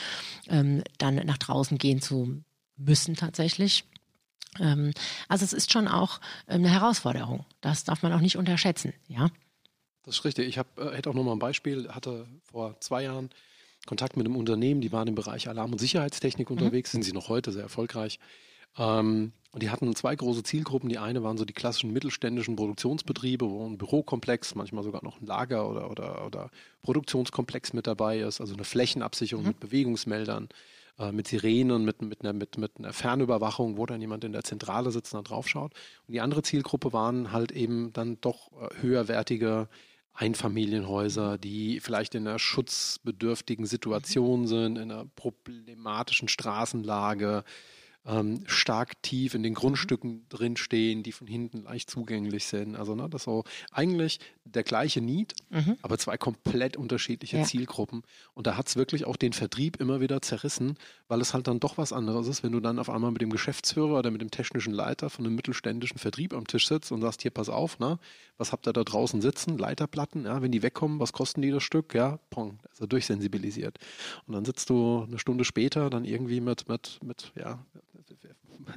ähm, 0.49 0.85
dann 0.99 1.17
nach 1.27 1.39
draußen 1.39 1.79
gehen 1.79 2.01
zu 2.01 2.45
müssen 2.77 3.17
tatsächlich. 3.17 3.85
Ähm, 4.61 4.93
also 5.29 5.45
es 5.45 5.55
ist 5.55 5.73
schon 5.73 5.89
auch 5.89 6.21
ähm, 6.47 6.61
eine 6.61 6.71
Herausforderung. 6.71 7.47
Das 7.63 7.85
darf 7.85 8.03
man 8.03 8.13
auch 8.13 8.21
nicht 8.21 8.37
unterschätzen, 8.37 8.93
ja. 9.09 9.31
Das 10.05 10.17
ist 10.17 10.25
richtig. 10.25 10.47
Ich 10.47 10.59
hab, 10.59 10.79
äh, 10.79 10.95
hätte 10.95 11.09
auch 11.09 11.15
noch 11.15 11.25
mal 11.25 11.33
ein 11.33 11.39
Beispiel, 11.39 11.89
hatte 11.89 12.27
vor 12.43 12.79
zwei 12.81 13.05
Jahren 13.05 13.31
Kontakt 13.87 14.17
mit 14.17 14.27
einem 14.27 14.37
Unternehmen, 14.37 14.81
die 14.83 14.93
waren 14.93 15.09
im 15.09 15.15
Bereich 15.15 15.49
Alarm- 15.49 15.73
und 15.73 15.79
Sicherheitstechnik 15.79 16.51
mhm. 16.51 16.59
unterwegs, 16.59 16.93
sind 16.93 17.03
sie 17.03 17.13
noch 17.13 17.29
heute 17.29 17.51
sehr 17.51 17.63
erfolgreich. 17.63 18.19
Ähm, 18.79 19.33
und 19.53 19.63
die 19.63 19.69
hatten 19.69 19.95
zwei 19.95 20.17
große 20.17 20.43
Zielgruppen. 20.43 20.89
Die 20.89 20.99
eine 20.99 21.23
waren 21.23 21.37
so 21.37 21.45
die 21.45 21.53
klassischen 21.53 21.93
mittelständischen 21.93 22.57
Produktionsbetriebe, 22.57 23.49
wo 23.49 23.67
ein 23.67 23.77
Bürokomplex, 23.77 24.55
manchmal 24.55 24.83
sogar 24.83 25.05
noch 25.05 25.21
ein 25.21 25.27
Lager 25.27 25.69
oder, 25.69 25.91
oder, 25.91 26.25
oder 26.27 26.51
Produktionskomplex 26.83 27.75
mit 27.75 27.87
dabei 27.87 28.21
ist, 28.21 28.41
also 28.41 28.55
eine 28.55 28.65
Flächenabsicherung 28.65 29.45
mhm. 29.45 29.49
mit 29.49 29.61
Bewegungsmeldern 29.61 30.49
äh, 30.99 31.13
mit 31.13 31.29
Sirenen, 31.29 31.85
mit, 31.85 32.03
mit, 32.03 32.23
einer, 32.23 32.33
mit, 32.33 32.59
mit 32.59 32.73
einer 32.79 32.93
Fernüberwachung, 32.93 33.77
wo 33.77 33.87
dann 33.87 34.01
jemand 34.01 34.25
in 34.25 34.33
der 34.33 34.45
Zentrale 34.45 34.91
sitzt 34.91 35.15
und 35.15 35.27
da 35.27 35.35
drauf 35.35 35.49
schaut. 35.49 35.73
Und 36.07 36.13
die 36.13 36.21
andere 36.21 36.43
Zielgruppe 36.43 36.93
waren 36.93 37.33
halt 37.33 37.53
eben 37.53 37.93
dann 37.93 38.21
doch 38.21 38.51
äh, 38.53 38.83
höherwertige 38.83 39.69
Einfamilienhäuser, 40.15 41.39
die 41.39 41.81
vielleicht 41.81 42.15
in 42.15 42.27
einer 42.27 42.39
schutzbedürftigen 42.39 43.65
Situation 43.65 44.43
mhm. 44.43 44.47
sind, 44.47 44.79
in 44.79 44.91
einer 44.91 45.07
problematischen 45.17 46.29
Straßenlage, 46.29 47.45
ähm, 48.07 48.43
stark 48.47 49.01
tief 49.03 49.35
in 49.35 49.43
den 49.43 49.55
Grundstücken 49.55 50.27
drinstehen, 50.29 51.03
die 51.03 51.13
von 51.13 51.27
hinten 51.27 51.63
leicht 51.63 51.91
zugänglich 51.91 52.47
sind. 52.47 52.77
Also 52.77 52.95
ne, 52.95 53.09
das 53.09 53.25
so 53.25 53.45
eigentlich 53.71 54.19
der 54.45 54.63
gleiche 54.63 55.01
Need, 55.01 55.35
mhm. 55.51 55.77
aber 55.83 55.99
zwei 55.99 56.17
komplett 56.17 56.77
unterschiedliche 56.77 57.39
ja. 57.39 57.45
Zielgruppen. 57.45 58.03
Und 58.35 58.47
da 58.47 58.57
hat 58.57 58.69
es 58.69 58.77
wirklich 58.77 59.05
auch 59.05 59.17
den 59.17 59.33
Vertrieb 59.33 59.81
immer 59.81 60.01
wieder 60.01 60.21
zerrissen, 60.21 60.77
weil 61.09 61.21
es 61.21 61.33
halt 61.33 61.47
dann 61.47 61.61
doch 61.61 61.79
was 61.79 61.93
anderes 61.93 62.27
ist, 62.27 62.43
wenn 62.43 62.53
du 62.53 62.61
dann 62.61 62.79
auf 62.79 62.91
einmal 62.91 63.13
mit 63.13 63.23
dem 63.23 63.31
Geschäftsführer 63.31 63.99
oder 63.99 64.11
mit 64.11 64.21
dem 64.21 64.31
technischen 64.31 64.73
Leiter 64.73 65.11
von 65.11 65.25
einem 65.25 65.35
mittelständischen 65.35 65.99
Vertrieb 65.99 66.35
am 66.35 66.47
Tisch 66.47 66.67
sitzt 66.67 66.93
und 66.93 67.01
sagst, 67.01 67.23
hier, 67.23 67.31
pass 67.31 67.49
auf, 67.49 67.79
ne, 67.79 67.99
was 68.37 68.53
habt 68.53 68.67
ihr 68.67 68.73
da 68.73 68.83
draußen 68.83 69.21
sitzen? 69.21 69.59
Leiterplatten, 69.59 70.25
ja, 70.25 70.43
wenn 70.43 70.53
die 70.53 70.63
wegkommen, 70.63 70.99
was 70.99 71.13
kosten 71.13 71.43
die 71.43 71.51
das 71.51 71.63
Stück? 71.63 71.95
Ja, 71.95 72.19
pong, 72.31 72.59
also 72.71 72.87
durchsensibilisiert. 72.87 73.79
Und 74.27 74.35
dann 74.35 74.45
sitzt 74.45 74.71
du 74.71 75.05
eine 75.07 75.19
Stunde 75.19 75.45
später 75.45 75.89
dann 75.91 76.05
irgendwie 76.05 76.41
mit, 76.41 76.69
mit, 76.69 76.99
mit, 77.03 77.33
ja, 77.37 77.65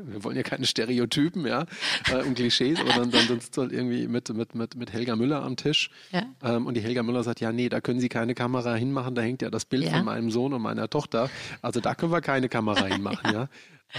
wir 0.04 0.24
wollen 0.24 0.36
ja 0.36 0.44
keine 0.44 0.66
Stereotypen, 0.66 1.46
ja, 1.46 1.66
äh, 2.12 2.24
und 2.24 2.36
Klischees, 2.36 2.80
aber 2.80 2.94
dann, 2.94 3.12
dann 3.12 3.28
sitzt 3.28 3.58
du 3.58 3.62
halt 3.62 3.72
irgendwie 3.72 4.08
mit, 4.08 4.30
mit, 4.34 4.56
mit, 4.56 4.76
mit 4.76 4.94
Helga 4.94 5.16
Müller 5.16 5.44
am 5.44 5.56
Tisch. 5.56 5.90
Ja. 6.12 6.26
Ähm, 6.44 6.66
und 6.68 6.76
die 6.76 6.82
Helga 6.82 7.04
Müller 7.04 7.24
sagt, 7.24 7.40
ja, 7.42 7.52
nee, 7.52 7.70
da 7.70 7.82
können 7.82 8.00
Sie 8.00 8.10
keine 8.10 8.36
Kamera 8.36 8.76
hinmachen, 8.76 9.16
da 9.16 9.22
hängt 9.22 9.42
ja 9.42 9.50
das 9.50 9.66
Bild 9.66 9.86
ja. 9.86 9.92
von 9.92 10.06
meinem 10.06 10.32
Sohn 10.32 10.54
und 10.54 10.62
meiner 10.62 10.90
Tochter. 10.90 11.30
Also 11.62 11.80
da 11.80 11.96
können 11.96 12.12
wir 12.12 12.22
keine 12.22 12.50
Kamera 12.50 12.86
hinmachen, 12.88 13.34
ja. 13.34 13.50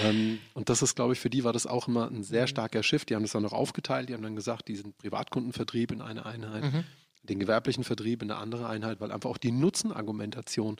Ähm, 0.02 0.38
und 0.54 0.68
das 0.68 0.82
ist, 0.82 0.96
glaube 0.96 1.12
ich, 1.14 1.20
für 1.20 1.30
die 1.30 1.44
war 1.44 1.52
das 1.52 1.66
auch 1.66 1.88
immer 1.88 2.10
ein 2.10 2.22
sehr 2.22 2.46
starker 2.46 2.82
Shift. 2.82 3.08
Die 3.08 3.14
haben 3.14 3.22
das 3.22 3.32
dann 3.32 3.42
noch 3.42 3.52
aufgeteilt, 3.52 4.08
die 4.08 4.14
haben 4.14 4.22
dann 4.22 4.36
gesagt, 4.36 4.68
diesen 4.68 4.92
Privatkundenvertrieb 4.94 5.92
in 5.92 6.02
eine 6.02 6.26
Einheit. 6.26 6.64
Mhm 6.64 6.84
den 7.26 7.40
gewerblichen 7.40 7.84
Vertrieb 7.84 8.22
in 8.22 8.30
eine 8.30 8.40
andere 8.40 8.68
Einheit, 8.68 9.00
weil 9.00 9.12
einfach 9.12 9.28
auch 9.28 9.36
die 9.36 9.50
Nutzenargumentation 9.50 10.76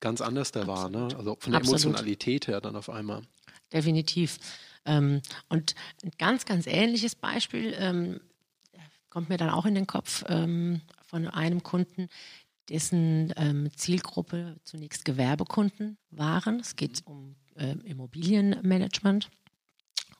ganz 0.00 0.20
anders 0.20 0.52
da 0.52 0.66
war. 0.66 0.90
Ne? 0.90 1.08
Also 1.16 1.36
von 1.40 1.52
der 1.52 1.60
Absolut. 1.60 1.82
Emotionalität 1.82 2.46
her 2.46 2.60
dann 2.60 2.76
auf 2.76 2.90
einmal. 2.90 3.22
Definitiv. 3.72 4.38
Ähm, 4.84 5.20
und 5.48 5.74
ein 6.04 6.12
ganz, 6.18 6.44
ganz 6.44 6.66
ähnliches 6.66 7.14
Beispiel 7.14 7.74
ähm, 7.78 8.20
kommt 9.10 9.28
mir 9.28 9.36
dann 9.36 9.50
auch 9.50 9.66
in 9.66 9.74
den 9.74 9.86
Kopf 9.86 10.24
ähm, 10.28 10.80
von 11.06 11.26
einem 11.26 11.62
Kunden, 11.62 12.08
dessen 12.68 13.32
ähm, 13.36 13.70
Zielgruppe 13.74 14.56
zunächst 14.64 15.04
Gewerbekunden 15.04 15.98
waren. 16.10 16.60
Es 16.60 16.76
geht 16.76 17.02
um 17.06 17.36
äh, 17.56 17.76
Immobilienmanagement. 17.84 19.30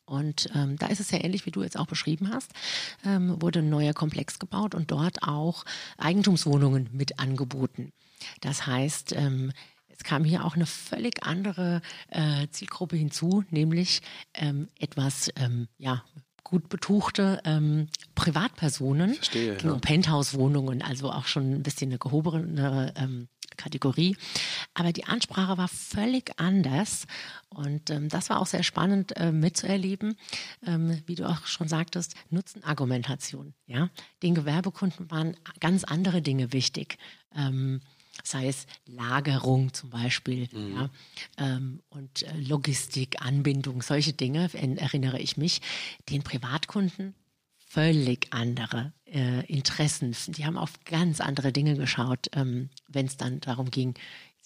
Und 0.04 0.48
ähm, 0.54 0.76
da 0.78 0.86
ist 0.86 1.00
es 1.00 1.10
ja 1.10 1.22
ähnlich, 1.22 1.46
wie 1.46 1.50
du 1.50 1.64
jetzt 1.64 1.76
auch 1.76 1.88
beschrieben 1.88 2.30
hast, 2.32 2.52
ähm, 3.04 3.42
wurde 3.42 3.58
ein 3.58 3.68
neuer 3.68 3.92
Komplex 3.92 4.38
gebaut 4.38 4.76
und 4.76 4.92
dort 4.92 5.24
auch 5.24 5.64
Eigentumswohnungen 5.98 6.88
mit 6.92 7.18
angeboten. 7.18 7.92
Das 8.40 8.66
heißt, 8.66 9.14
ähm, 9.16 9.52
es 9.96 10.04
kam 10.04 10.24
hier 10.24 10.44
auch 10.44 10.56
eine 10.56 10.66
völlig 10.66 11.24
andere 11.24 11.80
äh, 12.08 12.48
Zielgruppe 12.50 12.96
hinzu, 12.96 13.44
nämlich 13.50 14.02
ähm, 14.34 14.68
etwas 14.78 15.30
ähm, 15.36 15.68
ja, 15.78 16.04
gut 16.44 16.68
betuchte 16.68 17.40
ähm, 17.44 17.88
Privatpersonen. 18.14 19.14
Verstehe. 19.14 19.58
Ja. 19.62 19.74
Penthouse-Wohnungen, 19.74 20.82
also 20.82 21.10
auch 21.10 21.26
schon 21.26 21.54
ein 21.54 21.62
bisschen 21.62 21.90
eine 21.90 21.98
gehobene 21.98 22.92
ähm, 22.96 23.28
Kategorie. 23.56 24.16
Aber 24.74 24.92
die 24.92 25.06
Ansprache 25.06 25.58
war 25.58 25.68
völlig 25.68 26.32
anders 26.36 27.06
und 27.48 27.90
ähm, 27.90 28.08
das 28.08 28.30
war 28.30 28.40
auch 28.40 28.46
sehr 28.46 28.62
spannend 28.62 29.16
äh, 29.16 29.32
mitzuerleben. 29.32 30.16
Ähm, 30.64 31.02
wie 31.06 31.14
du 31.14 31.28
auch 31.28 31.46
schon 31.46 31.68
sagtest, 31.68 32.14
Nutzenargumentation. 32.30 33.54
Ja? 33.66 33.90
Den 34.22 34.34
Gewerbekunden 34.34 35.10
waren 35.10 35.36
ganz 35.58 35.84
andere 35.84 36.22
Dinge 36.22 36.52
wichtig. 36.52 36.98
Ähm, 37.34 37.80
sei 38.22 38.48
es 38.48 38.66
Lagerung 38.86 39.72
zum 39.72 39.90
Beispiel 39.90 40.48
mhm. 40.52 40.74
ja, 40.74 40.90
ähm, 41.38 41.80
und 41.88 42.22
äh, 42.22 42.36
Logistik, 42.38 43.22
Anbindung, 43.22 43.82
solche 43.82 44.12
Dinge, 44.12 44.50
erinnere 44.52 45.18
ich 45.18 45.36
mich. 45.36 45.60
Den 46.08 46.22
Privatkunden 46.22 47.14
völlig 47.68 48.28
andere 48.30 48.92
äh, 49.04 49.44
Interessen. 49.46 50.14
Die 50.28 50.46
haben 50.46 50.56
auf 50.56 50.72
ganz 50.84 51.20
andere 51.20 51.52
Dinge 51.52 51.76
geschaut, 51.76 52.28
ähm, 52.32 52.70
wenn 52.88 53.06
es 53.06 53.16
dann 53.16 53.40
darum 53.40 53.70
ging, 53.70 53.94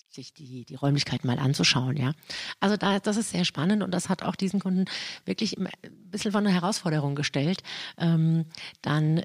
sich 0.08 0.34
die, 0.34 0.64
die 0.64 0.74
Räumlichkeiten 0.74 1.26
mal 1.26 1.38
anzuschauen, 1.38 1.96
ja. 1.96 2.12
Also 2.58 2.76
da, 2.76 2.98
das 2.98 3.16
ist 3.16 3.30
sehr 3.30 3.44
spannend 3.44 3.82
und 3.82 3.92
das 3.92 4.08
hat 4.08 4.22
auch 4.22 4.34
diesen 4.34 4.58
Kunden 4.60 4.86
wirklich 5.24 5.56
ein 5.56 5.68
bisschen 6.10 6.32
von 6.32 6.44
einer 6.44 6.54
Herausforderung 6.54 7.14
gestellt. 7.14 7.62
Ähm, 7.96 8.46
dann 8.82 9.22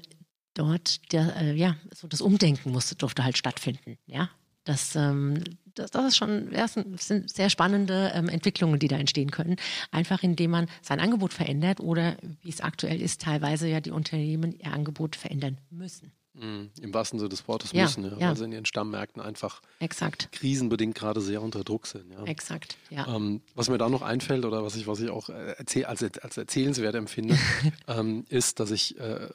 dort 0.58 1.12
der, 1.12 1.36
äh, 1.36 1.54
ja, 1.54 1.76
so 1.94 2.08
das 2.08 2.20
Umdenken 2.20 2.72
musste, 2.72 2.96
durfte 2.96 3.24
halt 3.24 3.38
stattfinden, 3.38 3.98
ja. 4.06 4.30
Das, 4.64 4.96
ähm, 4.96 5.44
das, 5.76 5.92
das 5.92 6.06
ist 6.06 6.16
schon, 6.16 6.52
ja, 6.52 6.66
sind 6.66 7.30
sehr 7.30 7.50
spannende 7.50 8.10
ähm, 8.14 8.28
Entwicklungen, 8.28 8.80
die 8.80 8.88
da 8.88 8.96
entstehen 8.96 9.30
können. 9.30 9.56
Einfach 9.92 10.24
indem 10.24 10.50
man 10.50 10.66
sein 10.82 10.98
Angebot 10.98 11.32
verändert 11.32 11.78
oder, 11.78 12.16
wie 12.42 12.48
es 12.48 12.60
aktuell 12.60 13.00
ist, 13.00 13.20
teilweise 13.20 13.68
ja 13.68 13.80
die 13.80 13.92
Unternehmen 13.92 14.58
ihr 14.58 14.72
Angebot 14.72 15.14
verändern 15.14 15.58
müssen. 15.70 16.10
Mhm, 16.34 16.70
Im 16.80 16.92
wahrsten 16.92 17.18
Sinne 17.18 17.30
des 17.30 17.48
Wortes 17.48 17.72
ja, 17.72 17.84
müssen, 17.84 18.04
ja, 18.04 18.18
ja. 18.18 18.28
weil 18.28 18.36
sie 18.36 18.44
in 18.44 18.52
ihren 18.52 18.66
Stammmärkten 18.66 19.22
einfach 19.22 19.62
Exakt. 19.78 20.30
krisenbedingt 20.32 20.94
gerade 20.94 21.20
sehr 21.20 21.40
unter 21.40 21.64
Druck 21.64 21.86
sind. 21.86 22.12
Ja. 22.12 22.24
Exakt, 22.24 22.76
ja. 22.90 23.06
Ähm, 23.14 23.40
was 23.54 23.70
mir 23.70 23.78
da 23.78 23.88
noch 23.88 24.02
einfällt 24.02 24.44
oder 24.44 24.62
was 24.62 24.76
ich, 24.76 24.86
was 24.86 25.00
ich 25.00 25.08
auch 25.08 25.30
äh, 25.30 25.54
erzähl, 25.56 25.86
als, 25.86 26.02
als 26.02 26.36
erzählenswert 26.36 26.94
empfinde, 26.94 27.38
ähm, 27.88 28.24
ist, 28.28 28.60
dass 28.60 28.70
ich 28.70 28.98
äh, 28.98 29.28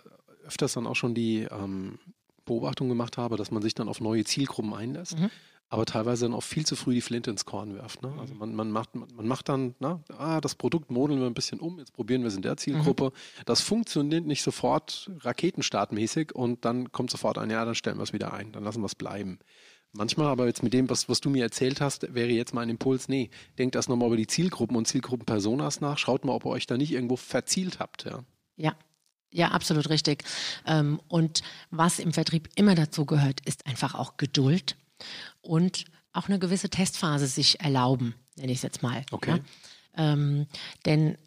öfters 0.51 0.73
dann 0.73 0.87
auch 0.87 0.95
schon 0.95 1.15
die 1.15 1.47
ähm, 1.49 1.97
Beobachtung 2.45 2.89
gemacht 2.89 3.17
habe, 3.17 3.37
dass 3.37 3.51
man 3.51 3.61
sich 3.61 3.73
dann 3.73 3.87
auf 3.87 4.01
neue 4.01 4.23
Zielgruppen 4.23 4.73
einlässt. 4.73 5.17
Mhm 5.17 5.31
aber 5.71 5.85
teilweise 5.85 6.25
dann 6.25 6.33
auch 6.33 6.43
viel 6.43 6.65
zu 6.65 6.75
früh 6.75 6.93
die 6.93 7.01
Flinte 7.01 7.31
ins 7.31 7.45
Korn 7.45 7.73
wirft. 7.73 8.03
Ne? 8.03 8.13
Also 8.19 8.33
man, 8.35 8.53
man, 8.53 8.71
macht, 8.71 8.93
man 8.93 9.25
macht 9.25 9.47
dann, 9.47 9.73
na, 9.79 10.03
ah, 10.17 10.41
das 10.41 10.55
Produkt 10.55 10.91
modeln 10.91 11.21
wir 11.21 11.27
ein 11.27 11.33
bisschen 11.33 11.61
um, 11.61 11.79
jetzt 11.79 11.93
probieren 11.93 12.23
wir 12.23 12.27
es 12.27 12.35
in 12.35 12.41
der 12.41 12.57
Zielgruppe. 12.57 13.05
Mhm. 13.05 13.43
Das 13.45 13.61
funktioniert 13.61 14.25
nicht 14.25 14.43
sofort 14.43 15.09
raketenstartmäßig 15.21 16.35
und 16.35 16.65
dann 16.65 16.91
kommt 16.91 17.09
sofort 17.09 17.37
ein, 17.37 17.49
ja, 17.49 17.63
dann 17.63 17.73
stellen 17.73 17.97
wir 17.97 18.03
es 18.03 18.11
wieder 18.11 18.33
ein, 18.33 18.51
dann 18.51 18.65
lassen 18.65 18.81
wir 18.81 18.87
es 18.87 18.95
bleiben. 18.95 19.39
Manchmal 19.93 20.27
aber 20.27 20.45
jetzt 20.45 20.61
mit 20.61 20.73
dem, 20.73 20.89
was, 20.89 21.07
was 21.07 21.21
du 21.21 21.29
mir 21.29 21.43
erzählt 21.43 21.79
hast, 21.79 22.13
wäre 22.13 22.29
jetzt 22.29 22.53
mein 22.53 22.67
Impuls, 22.67 23.07
nee, 23.07 23.29
denkt 23.57 23.77
erst 23.77 23.87
nochmal 23.87 24.07
über 24.07 24.17
die 24.17 24.27
Zielgruppen 24.27 24.75
und 24.75 24.89
Zielgruppenpersonas 24.89 25.79
nach, 25.79 25.97
schaut 25.97 26.25
mal, 26.25 26.33
ob 26.33 26.45
ihr 26.45 26.49
euch 26.49 26.67
da 26.67 26.75
nicht 26.75 26.91
irgendwo 26.91 27.15
verzielt 27.15 27.79
habt. 27.79 28.03
Ja, 28.03 28.25
ja 28.57 28.75
ja, 29.31 29.49
absolut 29.49 29.89
richtig. 29.89 30.23
Ähm, 30.65 30.99
und 31.07 31.41
was 31.69 31.99
im 31.99 32.13
Vertrieb 32.13 32.49
immer 32.55 32.75
dazu 32.75 33.05
gehört, 33.05 33.41
ist 33.45 33.65
einfach 33.65 33.95
auch 33.95 34.17
Geduld 34.17 34.75
und 35.41 35.85
auch 36.13 36.27
eine 36.27 36.39
gewisse 36.39 36.69
Testphase 36.69 37.27
sich 37.27 37.61
erlauben, 37.61 38.15
nenne 38.35 38.51
ich 38.51 38.59
es 38.59 38.63
jetzt 38.63 38.83
mal. 38.83 39.05
Okay. 39.11 39.39
Ja? 39.95 40.13
Ähm, 40.13 40.47
denn 40.85 41.17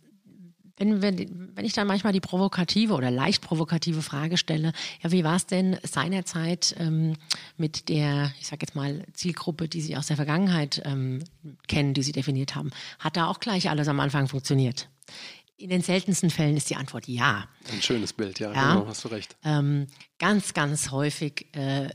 wenn, 0.76 1.02
wenn, 1.02 1.52
wenn 1.54 1.64
ich 1.64 1.72
dann 1.72 1.86
manchmal 1.86 2.12
die 2.12 2.20
provokative 2.20 2.94
oder 2.94 3.10
leicht 3.10 3.42
provokative 3.42 4.02
Frage 4.02 4.36
stelle, 4.36 4.72
ja, 5.02 5.12
wie 5.12 5.22
war 5.22 5.36
es 5.36 5.46
denn 5.46 5.78
seinerzeit 5.84 6.74
ähm, 6.78 7.14
mit 7.56 7.88
der, 7.88 8.32
ich 8.40 8.48
sage 8.48 8.62
jetzt 8.62 8.74
mal, 8.74 9.04
Zielgruppe, 9.12 9.68
die 9.68 9.80
Sie 9.80 9.96
aus 9.96 10.08
der 10.08 10.16
Vergangenheit 10.16 10.82
ähm, 10.84 11.22
kennen, 11.68 11.94
die 11.94 12.02
Sie 12.02 12.12
definiert 12.12 12.56
haben, 12.56 12.70
hat 12.98 13.16
da 13.16 13.26
auch 13.26 13.38
gleich 13.38 13.70
alles 13.70 13.86
am 13.88 14.00
Anfang 14.00 14.26
funktioniert? 14.26 14.88
In 15.56 15.70
den 15.70 15.82
seltensten 15.82 16.30
Fällen 16.30 16.56
ist 16.56 16.68
die 16.70 16.76
Antwort 16.76 17.06
ja. 17.06 17.48
Ein 17.70 17.80
schönes 17.80 18.12
Bild, 18.12 18.40
ja, 18.40 18.52
ja. 18.52 18.74
genau, 18.74 18.86
hast 18.88 19.04
du 19.04 19.08
recht. 19.08 19.36
Ähm, 19.44 19.86
ganz, 20.18 20.52
ganz 20.52 20.90
häufig 20.90 21.46
äh, 21.54 21.88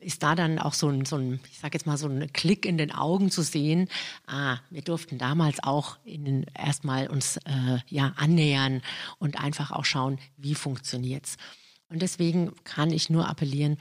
ist 0.00 0.22
da 0.22 0.34
dann 0.34 0.58
auch 0.58 0.74
so 0.74 0.88
ein, 0.88 1.04
so 1.04 1.16
ein 1.16 1.40
ich 1.50 1.58
sage 1.58 1.74
jetzt 1.74 1.86
mal, 1.86 1.98
so 1.98 2.08
ein 2.08 2.32
Klick 2.32 2.64
in 2.64 2.78
den 2.78 2.92
Augen 2.92 3.30
zu 3.30 3.42
sehen. 3.42 3.88
Ah, 4.26 4.58
wir 4.70 4.82
durften 4.82 5.18
damals 5.18 5.62
auch 5.62 5.98
in, 6.04 6.46
erstmal 6.54 7.08
uns 7.08 7.36
äh, 7.38 7.78
ja 7.88 8.14
annähern 8.16 8.82
und 9.18 9.38
einfach 9.38 9.70
auch 9.70 9.84
schauen, 9.84 10.18
wie 10.36 10.54
funktioniert's. 10.54 11.36
Und 11.88 12.02
deswegen 12.02 12.52
kann 12.64 12.90
ich 12.90 13.10
nur 13.10 13.28
appellieren, 13.28 13.78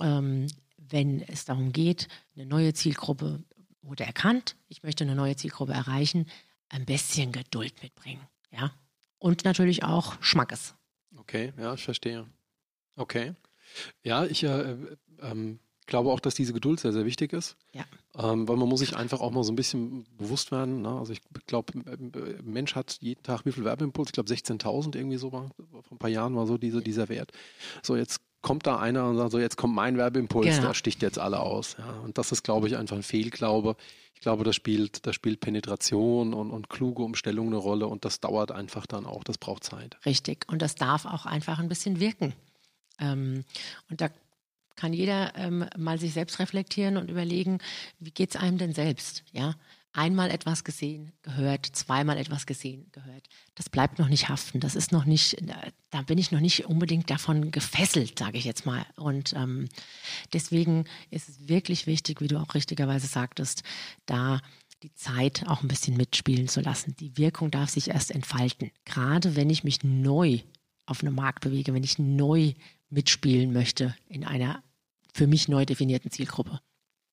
ähm, 0.00 0.46
wenn 0.76 1.22
es 1.22 1.44
darum 1.44 1.72
geht, 1.72 2.08
eine 2.34 2.46
neue 2.46 2.72
Zielgruppe 2.72 3.42
wurde 3.82 4.04
erkannt, 4.04 4.56
ich 4.68 4.82
möchte 4.82 5.04
eine 5.04 5.14
neue 5.14 5.36
Zielgruppe 5.36 5.72
erreichen, 5.72 6.26
ein 6.68 6.84
bisschen 6.84 7.32
Geduld 7.32 7.82
mitbringen. 7.82 8.20
Ja. 8.50 8.72
Und 9.18 9.44
natürlich 9.44 9.82
auch 9.82 10.20
Schmackes. 10.22 10.74
Okay, 11.16 11.52
ja, 11.58 11.74
ich 11.74 11.84
verstehe. 11.84 12.26
Okay. 12.96 13.34
Ja, 14.02 14.24
ich 14.24 14.44
äh, 14.44 14.76
ähm, 15.20 15.58
glaube 15.86 16.10
auch, 16.10 16.20
dass 16.20 16.34
diese 16.34 16.52
Geduld 16.52 16.78
sehr, 16.80 16.92
sehr 16.92 17.04
wichtig 17.04 17.32
ist. 17.32 17.56
Ja. 17.72 17.84
Ähm, 18.14 18.46
weil 18.46 18.56
man 18.56 18.68
muss 18.68 18.80
sich 18.80 18.96
einfach 18.96 19.20
auch 19.20 19.30
mal 19.30 19.42
so 19.42 19.52
ein 19.52 19.56
bisschen 19.56 20.04
bewusst 20.16 20.52
werden. 20.52 20.82
Ne? 20.82 20.90
Also 20.90 21.12
ich 21.12 21.20
glaube, 21.46 21.72
ein 21.74 22.12
Mensch 22.44 22.74
hat 22.74 22.98
jeden 23.00 23.22
Tag 23.22 23.44
wie 23.44 23.52
viel 23.52 23.64
Werbeimpuls? 23.64 24.08
Ich 24.08 24.12
glaube 24.12 24.30
16.000 24.30 24.96
irgendwie 24.96 25.16
so 25.16 25.32
war. 25.32 25.50
Vor 25.70 25.92
ein 25.92 25.98
paar 25.98 26.10
Jahren 26.10 26.36
war 26.36 26.46
so 26.46 26.58
diese, 26.58 26.82
dieser 26.82 27.08
Wert. 27.08 27.32
So, 27.82 27.96
jetzt 27.96 28.20
kommt 28.42 28.66
da 28.66 28.78
einer 28.78 29.08
und 29.08 29.16
sagt 29.16 29.32
so, 29.32 29.38
jetzt 29.38 29.56
kommt 29.56 29.74
mein 29.74 29.96
Werbeimpuls, 29.96 30.56
genau. 30.56 30.68
der 30.68 30.74
sticht 30.74 31.02
jetzt 31.02 31.18
alle 31.18 31.40
aus. 31.40 31.76
Ja. 31.78 31.90
Und 32.04 32.18
das 32.18 32.32
ist, 32.32 32.42
glaube 32.42 32.68
ich, 32.68 32.76
einfach 32.76 32.96
ein 32.96 33.02
Fehlglaube. 33.02 33.76
Ich 34.14 34.20
glaube, 34.20 34.44
da 34.44 34.52
spielt, 34.52 35.06
da 35.06 35.12
spielt 35.12 35.40
Penetration 35.40 36.34
und, 36.34 36.50
und 36.50 36.68
kluge 36.68 37.02
Umstellung 37.02 37.48
eine 37.48 37.56
Rolle 37.56 37.86
und 37.86 38.04
das 38.04 38.20
dauert 38.20 38.50
einfach 38.50 38.86
dann 38.86 39.06
auch, 39.06 39.22
das 39.24 39.38
braucht 39.38 39.64
Zeit. 39.64 39.96
Richtig. 40.04 40.46
Und 40.48 40.62
das 40.62 40.74
darf 40.74 41.04
auch 41.04 41.26
einfach 41.26 41.58
ein 41.58 41.68
bisschen 41.68 42.00
wirken. 42.00 42.32
Ähm, 43.00 43.44
und 43.90 44.00
da 44.00 44.08
kann 44.74 44.92
jeder 44.92 45.34
ähm, 45.36 45.66
mal 45.76 45.98
sich 45.98 46.12
selbst 46.12 46.38
reflektieren 46.38 46.96
und 46.96 47.10
überlegen, 47.10 47.58
wie 47.98 48.10
geht 48.10 48.30
es 48.30 48.36
einem 48.36 48.58
denn 48.58 48.72
selbst? 48.72 49.24
Ja, 49.32 49.54
einmal 49.92 50.30
etwas 50.30 50.64
gesehen, 50.64 51.12
gehört, 51.22 51.66
zweimal 51.66 52.18
etwas 52.18 52.46
gesehen, 52.46 52.88
gehört. 52.92 53.28
Das 53.54 53.68
bleibt 53.68 53.98
noch 53.98 54.08
nicht 54.08 54.28
haften. 54.28 54.60
Das 54.60 54.76
ist 54.76 54.92
noch 54.92 55.04
nicht, 55.04 55.36
da 55.90 56.02
bin 56.02 56.18
ich 56.18 56.30
noch 56.30 56.40
nicht 56.40 56.66
unbedingt 56.66 57.10
davon 57.10 57.50
gefesselt, 57.50 58.18
sage 58.18 58.38
ich 58.38 58.44
jetzt 58.44 58.66
mal. 58.66 58.86
Und 58.96 59.32
ähm, 59.34 59.68
deswegen 60.32 60.84
ist 61.10 61.28
es 61.28 61.48
wirklich 61.48 61.86
wichtig, 61.86 62.20
wie 62.20 62.28
du 62.28 62.38
auch 62.38 62.54
richtigerweise 62.54 63.06
sagtest, 63.06 63.62
da 64.06 64.40
die 64.82 64.94
Zeit 64.94 65.44
auch 65.46 65.62
ein 65.62 65.68
bisschen 65.68 65.96
mitspielen 65.96 66.48
zu 66.48 66.60
lassen. 66.60 66.94
Die 66.96 67.16
Wirkung 67.16 67.50
darf 67.50 67.70
sich 67.70 67.88
erst 67.88 68.10
entfalten. 68.10 68.70
Gerade 68.84 69.34
wenn 69.34 69.50
ich 69.50 69.64
mich 69.64 69.82
neu 69.82 70.40
auf 70.86 71.02
einem 71.02 71.14
Markt 71.14 71.42
bewege, 71.42 71.74
wenn 71.74 71.84
ich 71.84 71.98
neu 71.98 72.52
mitspielen 72.88 73.52
möchte 73.52 73.94
in 74.08 74.24
einer 74.24 74.62
für 75.12 75.26
mich 75.26 75.48
neu 75.48 75.64
definierten 75.64 76.10
Zielgruppe. 76.10 76.60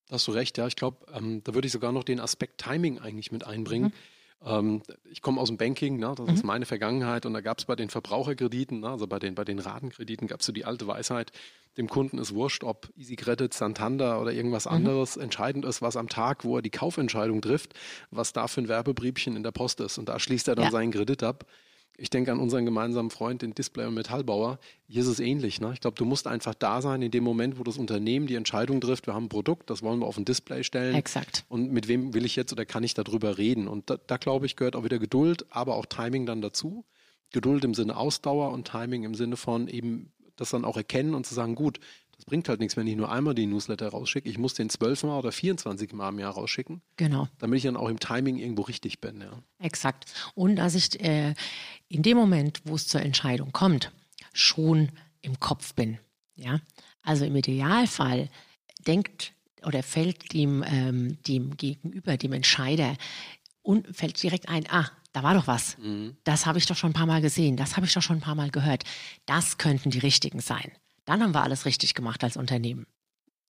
Da 0.08 0.14
hast 0.14 0.26
du 0.26 0.32
recht, 0.32 0.58
ja. 0.58 0.66
Ich 0.66 0.76
glaube, 0.76 0.98
ähm, 1.14 1.42
da 1.44 1.54
würde 1.54 1.66
ich 1.66 1.72
sogar 1.72 1.92
noch 1.92 2.04
den 2.04 2.20
Aspekt 2.20 2.58
Timing 2.58 2.98
eigentlich 2.98 3.32
mit 3.32 3.46
einbringen. 3.46 3.92
Mhm. 4.42 4.48
Ähm, 4.48 4.82
ich 5.10 5.22
komme 5.22 5.40
aus 5.40 5.48
dem 5.48 5.56
Banking, 5.56 5.98
ne, 5.98 6.14
das 6.16 6.26
mhm. 6.26 6.34
ist 6.34 6.44
meine 6.44 6.66
Vergangenheit 6.66 7.26
und 7.26 7.32
da 7.32 7.40
gab 7.40 7.58
es 7.58 7.64
bei 7.64 7.74
den 7.74 7.88
Verbraucherkrediten, 7.88 8.80
ne, 8.80 8.90
also 8.90 9.06
bei 9.06 9.18
den, 9.18 9.34
bei 9.34 9.44
den 9.44 9.58
Ratenkrediten 9.58 10.28
gab 10.28 10.40
es 10.40 10.46
so 10.46 10.52
die 10.52 10.66
alte 10.66 10.86
Weisheit, 10.86 11.32
dem 11.76 11.88
Kunden 11.88 12.18
ist 12.18 12.34
wurscht, 12.34 12.64
ob 12.64 12.88
Easy 12.96 13.16
Credit, 13.16 13.52
Santander 13.52 14.20
oder 14.20 14.32
irgendwas 14.32 14.64
mhm. 14.66 14.72
anderes. 14.72 15.16
Entscheidend 15.16 15.64
ist, 15.64 15.82
was 15.82 15.96
am 15.96 16.08
Tag, 16.08 16.44
wo 16.44 16.56
er 16.56 16.62
die 16.62 16.70
Kaufentscheidung 16.70 17.42
trifft, 17.42 17.74
was 18.10 18.32
da 18.32 18.48
für 18.48 18.62
ein 18.62 18.68
Werbebriebchen 18.68 19.36
in 19.36 19.42
der 19.42 19.52
Post 19.52 19.80
ist. 19.80 19.98
Und 19.98 20.08
da 20.08 20.18
schließt 20.18 20.48
er 20.48 20.54
dann 20.54 20.66
ja. 20.66 20.70
seinen 20.70 20.90
Kredit 20.90 21.22
ab. 21.22 21.46
Ich 21.98 22.10
denke 22.10 22.30
an 22.30 22.40
unseren 22.40 22.64
gemeinsamen 22.64 23.10
Freund, 23.10 23.42
den 23.42 23.54
Display- 23.54 23.86
und 23.86 23.94
Metallbauer. 23.94 24.58
Hier 24.86 25.00
ist 25.00 25.08
es 25.08 25.18
ähnlich. 25.18 25.60
Ne? 25.60 25.72
Ich 25.72 25.80
glaube, 25.80 25.96
du 25.96 26.04
musst 26.04 26.26
einfach 26.26 26.54
da 26.54 26.82
sein 26.82 27.00
in 27.00 27.10
dem 27.10 27.24
Moment, 27.24 27.58
wo 27.58 27.64
das 27.64 27.78
Unternehmen 27.78 28.26
die 28.26 28.34
Entscheidung 28.34 28.80
trifft, 28.80 29.06
wir 29.06 29.14
haben 29.14 29.26
ein 29.26 29.28
Produkt, 29.30 29.70
das 29.70 29.82
wollen 29.82 30.00
wir 30.00 30.06
auf 30.06 30.18
ein 30.18 30.24
Display 30.24 30.62
stellen. 30.62 30.94
Exakt. 30.94 31.44
Und 31.48 31.72
mit 31.72 31.88
wem 31.88 32.12
will 32.12 32.26
ich 32.26 32.36
jetzt 32.36 32.52
oder 32.52 32.66
kann 32.66 32.84
ich 32.84 32.94
darüber 32.94 33.38
reden? 33.38 33.66
Und 33.66 33.88
da, 33.88 33.96
da 33.96 34.18
glaube 34.18 34.46
ich, 34.46 34.56
gehört 34.56 34.76
auch 34.76 34.84
wieder 34.84 34.98
Geduld, 34.98 35.46
aber 35.50 35.76
auch 35.76 35.86
Timing 35.86 36.26
dann 36.26 36.42
dazu. 36.42 36.84
Geduld 37.32 37.64
im 37.64 37.74
Sinne 37.74 37.96
Ausdauer 37.96 38.52
und 38.52 38.68
Timing 38.68 39.04
im 39.04 39.14
Sinne 39.14 39.36
von 39.36 39.68
eben 39.68 40.12
das 40.36 40.50
dann 40.50 40.64
auch 40.64 40.76
erkennen 40.76 41.14
und 41.14 41.26
zu 41.26 41.34
sagen, 41.34 41.54
gut, 41.54 41.80
das 42.16 42.24
bringt 42.24 42.48
halt 42.48 42.60
nichts, 42.60 42.76
wenn 42.76 42.86
ich 42.86 42.96
nur 42.96 43.10
einmal 43.10 43.34
die 43.34 43.46
Newsletter 43.46 43.88
rausschicke. 43.88 44.28
Ich 44.28 44.38
muss 44.38 44.54
den 44.54 44.70
zwölfmal 44.70 45.18
oder 45.18 45.32
24 45.32 45.92
Mal 45.92 46.08
im 46.08 46.18
Jahr 46.18 46.32
rausschicken. 46.32 46.80
Genau. 46.96 47.28
Damit 47.38 47.58
ich 47.58 47.64
dann 47.64 47.76
auch 47.76 47.88
im 47.88 48.00
Timing 48.00 48.38
irgendwo 48.38 48.62
richtig 48.62 49.00
bin. 49.00 49.20
Ja. 49.20 49.42
Exakt. 49.58 50.06
Und 50.34 50.56
dass 50.56 50.74
ich 50.74 50.98
äh, 51.00 51.34
in 51.88 52.02
dem 52.02 52.16
Moment, 52.16 52.62
wo 52.64 52.74
es 52.74 52.88
zur 52.88 53.02
Entscheidung 53.02 53.52
kommt, 53.52 53.92
schon 54.32 54.90
im 55.20 55.38
Kopf 55.40 55.74
bin. 55.74 55.98
Ja. 56.36 56.60
Also 57.02 57.24
im 57.24 57.36
Idealfall 57.36 58.30
denkt 58.86 59.32
oder 59.62 59.82
fällt 59.82 60.32
dem, 60.32 60.64
ähm, 60.66 61.18
dem 61.24 61.56
Gegenüber, 61.56 62.16
dem 62.16 62.32
Entscheider, 62.32 62.96
und 63.62 63.96
fällt 63.96 64.22
direkt 64.22 64.48
ein, 64.48 64.64
ah, 64.70 64.88
da 65.12 65.24
war 65.24 65.34
doch 65.34 65.48
was. 65.48 65.76
Mhm. 65.78 66.16
Das 66.22 66.46
habe 66.46 66.58
ich 66.58 66.66
doch 66.66 66.76
schon 66.76 66.90
ein 66.90 66.94
paar 66.94 67.06
Mal 67.06 67.20
gesehen, 67.20 67.56
das 67.56 67.76
habe 67.76 67.84
ich 67.84 67.92
doch 67.92 68.02
schon 68.02 68.18
ein 68.18 68.22
paar 68.22 68.36
Mal 68.36 68.50
gehört. 68.50 68.84
Das 69.26 69.58
könnten 69.58 69.90
die 69.90 69.98
richtigen 69.98 70.40
sein 70.40 70.70
dann 71.06 71.22
haben 71.22 71.34
wir 71.34 71.42
alles 71.42 71.64
richtig 71.64 71.94
gemacht 71.94 72.22
als 72.22 72.36
Unternehmen. 72.36 72.86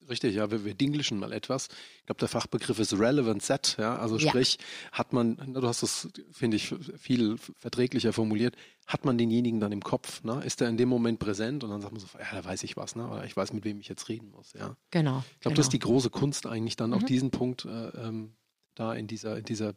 Richtig, 0.10 0.36
ja, 0.36 0.50
wir, 0.50 0.64
wir 0.64 0.74
dinglischen 0.74 1.20
mal 1.20 1.34
etwas. 1.34 1.68
Ich 2.00 2.06
glaube, 2.06 2.20
der 2.20 2.30
Fachbegriff 2.30 2.80
ist 2.80 2.98
Relevant 2.98 3.44
Set, 3.44 3.76
ja. 3.78 3.98
Also 3.98 4.18
sprich, 4.20 4.58
ja. 4.58 4.98
hat 5.00 5.12
man, 5.12 5.36
du 5.36 5.68
hast 5.68 5.84
das, 5.84 6.08
finde 6.32 6.56
ich, 6.56 6.74
viel 6.98 7.38
verträglicher 7.38 8.14
formuliert, 8.14 8.56
hat 8.86 9.04
man 9.04 9.18
denjenigen 9.18 9.60
dann 9.60 9.74
im 9.74 9.84
Kopf, 9.84 10.24
ne? 10.24 10.42
Ist 10.46 10.62
er 10.62 10.70
in 10.70 10.78
dem 10.78 10.88
Moment 10.88 11.20
präsent 11.20 11.64
und 11.66 11.72
dann 11.72 11.82
sagt 11.82 11.92
man 11.92 12.00
so, 12.00 12.08
ja, 12.18 12.26
da 12.32 12.46
weiß 12.46 12.64
ich 12.64 12.78
was, 12.78 12.96
ne? 12.96 13.10
Oder 13.10 13.26
ich 13.26 13.36
weiß, 13.36 13.52
mit 13.52 13.66
wem 13.66 13.82
ich 13.82 13.90
jetzt 13.90 14.08
reden 14.08 14.30
muss, 14.32 14.54
ja. 14.54 14.78
Genau. 14.92 15.20
Ich 15.20 15.40
glaube, 15.40 15.40
genau. 15.42 15.56
das 15.56 15.66
ist 15.66 15.74
die 15.74 15.80
große 15.80 16.10
Kunst 16.10 16.46
eigentlich 16.46 16.78
dann, 16.78 16.92
mhm. 16.92 16.96
auch 16.98 17.04
diesen 17.04 17.32
Punkt 17.32 17.66
äh, 17.66 17.90
ähm, 17.90 18.34
da 18.76 18.94
in 18.94 19.08
dieser, 19.08 19.38
in 19.38 19.44
dieser 19.44 19.74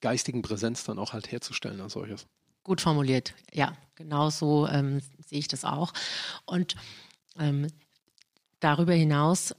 geistigen 0.00 0.42
Präsenz 0.42 0.84
dann 0.84 0.98
auch 0.98 1.12
halt 1.12 1.32
herzustellen 1.32 1.80
als 1.80 1.94
solches. 1.94 2.26
Gut 2.64 2.80
formuliert, 2.80 3.34
ja, 3.52 3.76
genau 3.94 4.30
so 4.30 4.66
ähm, 4.66 5.00
sehe 5.26 5.38
ich 5.38 5.48
das 5.48 5.64
auch. 5.64 5.92
Und 6.46 6.74
ähm, 7.38 7.68
darüber 8.60 8.94
hinaus, 8.94 9.54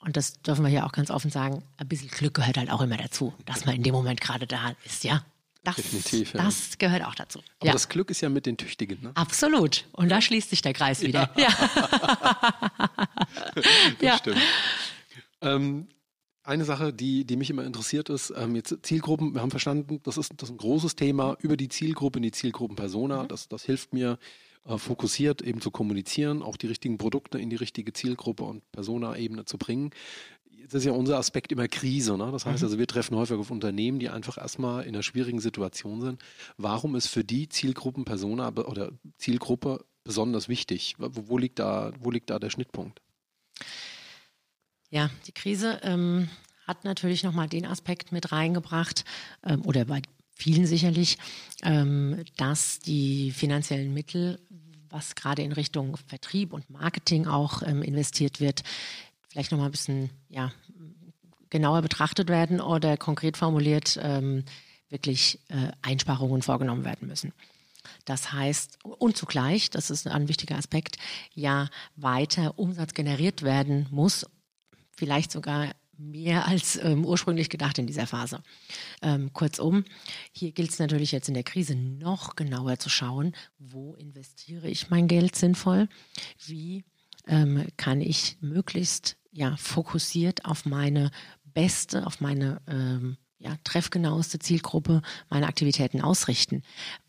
und 0.00 0.16
das 0.16 0.40
dürfen 0.42 0.64
wir 0.64 0.70
hier 0.70 0.86
auch 0.86 0.92
ganz 0.92 1.10
offen 1.10 1.30
sagen, 1.30 1.64
ein 1.78 1.88
bisschen 1.88 2.08
Glück 2.08 2.34
gehört 2.34 2.56
halt 2.56 2.70
auch 2.70 2.82
immer 2.82 2.96
dazu, 2.96 3.34
dass 3.46 3.64
man 3.64 3.74
in 3.76 3.82
dem 3.82 3.94
Moment 3.94 4.20
gerade 4.20 4.46
da 4.46 4.74
ist, 4.84 5.04
ja. 5.04 5.24
Das, 5.62 5.76
Definitiv, 5.76 6.32
ja. 6.32 6.42
das 6.42 6.78
gehört 6.78 7.04
auch 7.04 7.14
dazu. 7.14 7.40
Aber 7.58 7.66
ja. 7.66 7.72
das 7.72 7.90
Glück 7.90 8.10
ist 8.10 8.22
ja 8.22 8.30
mit 8.30 8.46
den 8.46 8.56
Tüchtigen, 8.56 9.02
ne? 9.02 9.10
Absolut. 9.14 9.84
Und 9.92 10.08
da 10.08 10.22
schließt 10.22 10.48
sich 10.48 10.62
der 10.62 10.72
Kreis 10.72 11.02
wieder. 11.02 11.30
Ja. 11.36 11.48
ja. 14.00 14.12
das 14.12 14.18
stimmt. 14.20 14.40
Ähm, 15.42 15.88
eine 16.42 16.64
Sache, 16.64 16.92
die, 16.92 17.24
die 17.24 17.36
mich 17.36 17.50
immer 17.50 17.64
interessiert 17.64 18.08
ist, 18.08 18.32
ähm, 18.36 18.56
jetzt 18.56 18.78
Zielgruppen, 18.82 19.34
wir 19.34 19.42
haben 19.42 19.50
verstanden, 19.50 20.00
das 20.02 20.16
ist, 20.16 20.32
das 20.36 20.48
ist 20.48 20.54
ein 20.54 20.58
großes 20.58 20.96
Thema 20.96 21.36
über 21.40 21.56
die 21.56 21.68
Zielgruppe, 21.68 22.18
in 22.18 22.22
die 22.22 22.32
Zielgruppenpersona. 22.32 23.24
Mhm. 23.24 23.28
Das, 23.28 23.48
das 23.48 23.64
hilft 23.64 23.92
mir, 23.92 24.18
äh, 24.64 24.78
fokussiert 24.78 25.42
eben 25.42 25.60
zu 25.60 25.70
kommunizieren, 25.70 26.42
auch 26.42 26.56
die 26.56 26.66
richtigen 26.66 26.98
Produkte 26.98 27.38
in 27.38 27.50
die 27.50 27.56
richtige 27.56 27.92
Zielgruppe 27.92 28.44
und 28.44 28.70
Persona-Ebene 28.72 29.44
zu 29.44 29.58
bringen. 29.58 29.90
Das 30.64 30.74
ist 30.74 30.84
ja 30.84 30.92
unser 30.92 31.18
Aspekt 31.18 31.52
immer 31.52 31.68
Krise. 31.68 32.16
Ne? 32.16 32.30
Das 32.32 32.46
heißt 32.46 32.60
mhm. 32.60 32.66
also, 32.66 32.78
wir 32.78 32.86
treffen 32.86 33.16
häufig 33.16 33.36
auf 33.36 33.50
Unternehmen, 33.50 33.98
die 33.98 34.08
einfach 34.08 34.38
erstmal 34.38 34.84
in 34.84 34.94
einer 34.94 35.02
schwierigen 35.02 35.40
Situation 35.40 36.00
sind. 36.00 36.22
Warum 36.56 36.94
ist 36.94 37.06
für 37.06 37.24
die 37.24 37.48
Zielgruppenpersona 37.48 38.48
oder 38.48 38.92
Zielgruppe 39.18 39.84
besonders 40.04 40.48
wichtig? 40.48 40.94
Wo, 40.98 41.28
wo, 41.28 41.38
liegt, 41.38 41.58
da, 41.58 41.92
wo 42.00 42.10
liegt 42.10 42.30
da 42.30 42.38
der 42.38 42.50
Schnittpunkt? 42.50 43.00
Ja, 44.90 45.08
die 45.26 45.32
Krise 45.32 45.80
ähm, 45.82 46.28
hat 46.66 46.84
natürlich 46.84 47.22
nochmal 47.22 47.48
den 47.48 47.64
Aspekt 47.64 48.12
mit 48.12 48.32
reingebracht, 48.32 49.04
ähm, 49.44 49.62
oder 49.64 49.84
bei 49.84 50.02
vielen 50.34 50.66
sicherlich, 50.66 51.18
ähm, 51.62 52.24
dass 52.36 52.80
die 52.80 53.30
finanziellen 53.30 53.94
Mittel, 53.94 54.40
was 54.88 55.14
gerade 55.14 55.42
in 55.42 55.52
Richtung 55.52 55.96
Vertrieb 56.08 56.52
und 56.52 56.68
Marketing 56.70 57.28
auch 57.28 57.62
ähm, 57.62 57.82
investiert 57.82 58.40
wird, 58.40 58.64
vielleicht 59.28 59.52
nochmal 59.52 59.68
ein 59.68 59.72
bisschen 59.72 60.10
ja, 60.28 60.52
genauer 61.50 61.82
betrachtet 61.82 62.28
werden 62.28 62.60
oder 62.60 62.96
konkret 62.96 63.36
formuliert 63.36 63.98
ähm, 64.02 64.44
wirklich 64.88 65.38
äh, 65.48 65.70
Einsparungen 65.82 66.42
vorgenommen 66.42 66.84
werden 66.84 67.06
müssen. 67.06 67.32
Das 68.04 68.32
heißt, 68.32 68.78
und 68.82 69.16
zugleich, 69.16 69.70
das 69.70 69.90
ist 69.90 70.08
ein 70.08 70.28
wichtiger 70.28 70.56
Aspekt, 70.56 70.98
ja 71.32 71.68
weiter 71.94 72.58
Umsatz 72.58 72.92
generiert 72.94 73.42
werden 73.42 73.86
muss, 73.90 74.26
vielleicht 75.00 75.32
sogar 75.32 75.70
mehr 75.96 76.46
als 76.46 76.78
ähm, 76.82 77.04
ursprünglich 77.04 77.48
gedacht 77.48 77.78
in 77.78 77.86
dieser 77.86 78.06
Phase. 78.06 78.42
Ähm, 79.02 79.32
kurzum, 79.32 79.84
hier 80.30 80.52
gilt 80.52 80.70
es 80.70 80.78
natürlich 80.78 81.10
jetzt 81.10 81.28
in 81.28 81.34
der 81.34 81.42
Krise 81.42 81.74
noch 81.74 82.36
genauer 82.36 82.78
zu 82.78 82.90
schauen, 82.90 83.34
wo 83.58 83.94
investiere 83.94 84.68
ich 84.68 84.90
mein 84.90 85.08
Geld 85.08 85.36
sinnvoll, 85.36 85.88
wie 86.46 86.84
ähm, 87.26 87.66
kann 87.76 88.00
ich 88.00 88.36
möglichst 88.40 89.16
ja, 89.32 89.56
fokussiert 89.56 90.44
auf 90.44 90.66
meine 90.66 91.10
beste, 91.44 92.06
auf 92.06 92.20
meine 92.20 92.60
ähm, 92.66 93.16
ja, 93.38 93.56
treffgenaueste 93.64 94.38
Zielgruppe 94.38 95.00
meine 95.30 95.46
Aktivitäten 95.46 96.02
ausrichten. 96.02 96.62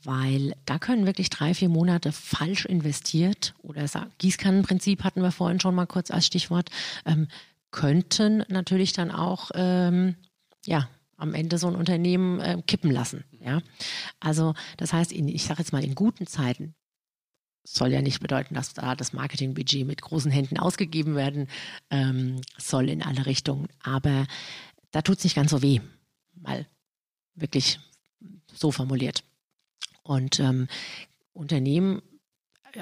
Weil 0.04 0.56
da 0.66 0.80
können 0.80 1.06
wirklich 1.06 1.30
drei, 1.30 1.54
vier 1.54 1.70
Monate 1.70 2.14
falsch 2.14 2.66
investiert 2.66 3.54
oder 3.60 3.86
Gießkannenprinzip 4.18 5.04
hatten 5.04 5.22
wir 5.22 5.32
vorhin 5.32 5.60
schon 5.60 5.76
mal 5.76 5.88
kurz 5.88 6.10
als 6.10 6.26
Stichwort, 6.26 6.70
ähm, 7.06 7.28
könnten 7.72 8.43
natürlich 8.49 8.93
dann 8.93 9.11
auch 9.11 9.51
ähm, 9.55 10.15
ja 10.65 10.89
am 11.17 11.34
Ende 11.34 11.57
so 11.57 11.67
ein 11.67 11.76
Unternehmen 11.76 12.39
äh, 12.39 12.61
kippen 12.65 12.91
lassen. 12.91 13.24
Ja, 13.39 13.61
also 14.19 14.53
das 14.78 14.91
heißt, 14.93 15.11
in, 15.11 15.28
ich 15.28 15.43
sage 15.43 15.59
jetzt 15.59 15.72
mal 15.72 15.84
in 15.84 15.95
guten 15.95 16.28
Zeiten 16.28 16.76
soll 17.63 17.91
ja 17.91 18.01
nicht 18.01 18.19
bedeuten, 18.19 18.55
dass 18.55 18.74
da 18.74 18.95
das 18.95 19.13
Marketingbudget 19.13 19.86
mit 19.86 20.01
großen 20.01 20.32
Händen 20.32 20.57
ausgegeben 20.57 21.15
werden 21.15 21.47
ähm, 21.91 22.41
soll 22.57 22.89
in 22.89 23.03
alle 23.03 23.26
Richtungen. 23.26 23.67
Aber 23.84 24.26
da 24.89 25.01
tut 25.01 25.19
es 25.19 25.24
nicht 25.24 25.36
ganz 25.36 25.51
so 25.51 25.61
weh, 25.61 25.80
mal 26.34 26.65
wirklich 27.36 27.80
so 28.51 28.72
formuliert. 28.72 29.24
Und 30.03 30.39
ähm, 30.39 30.67
Unternehmen, 31.34 32.01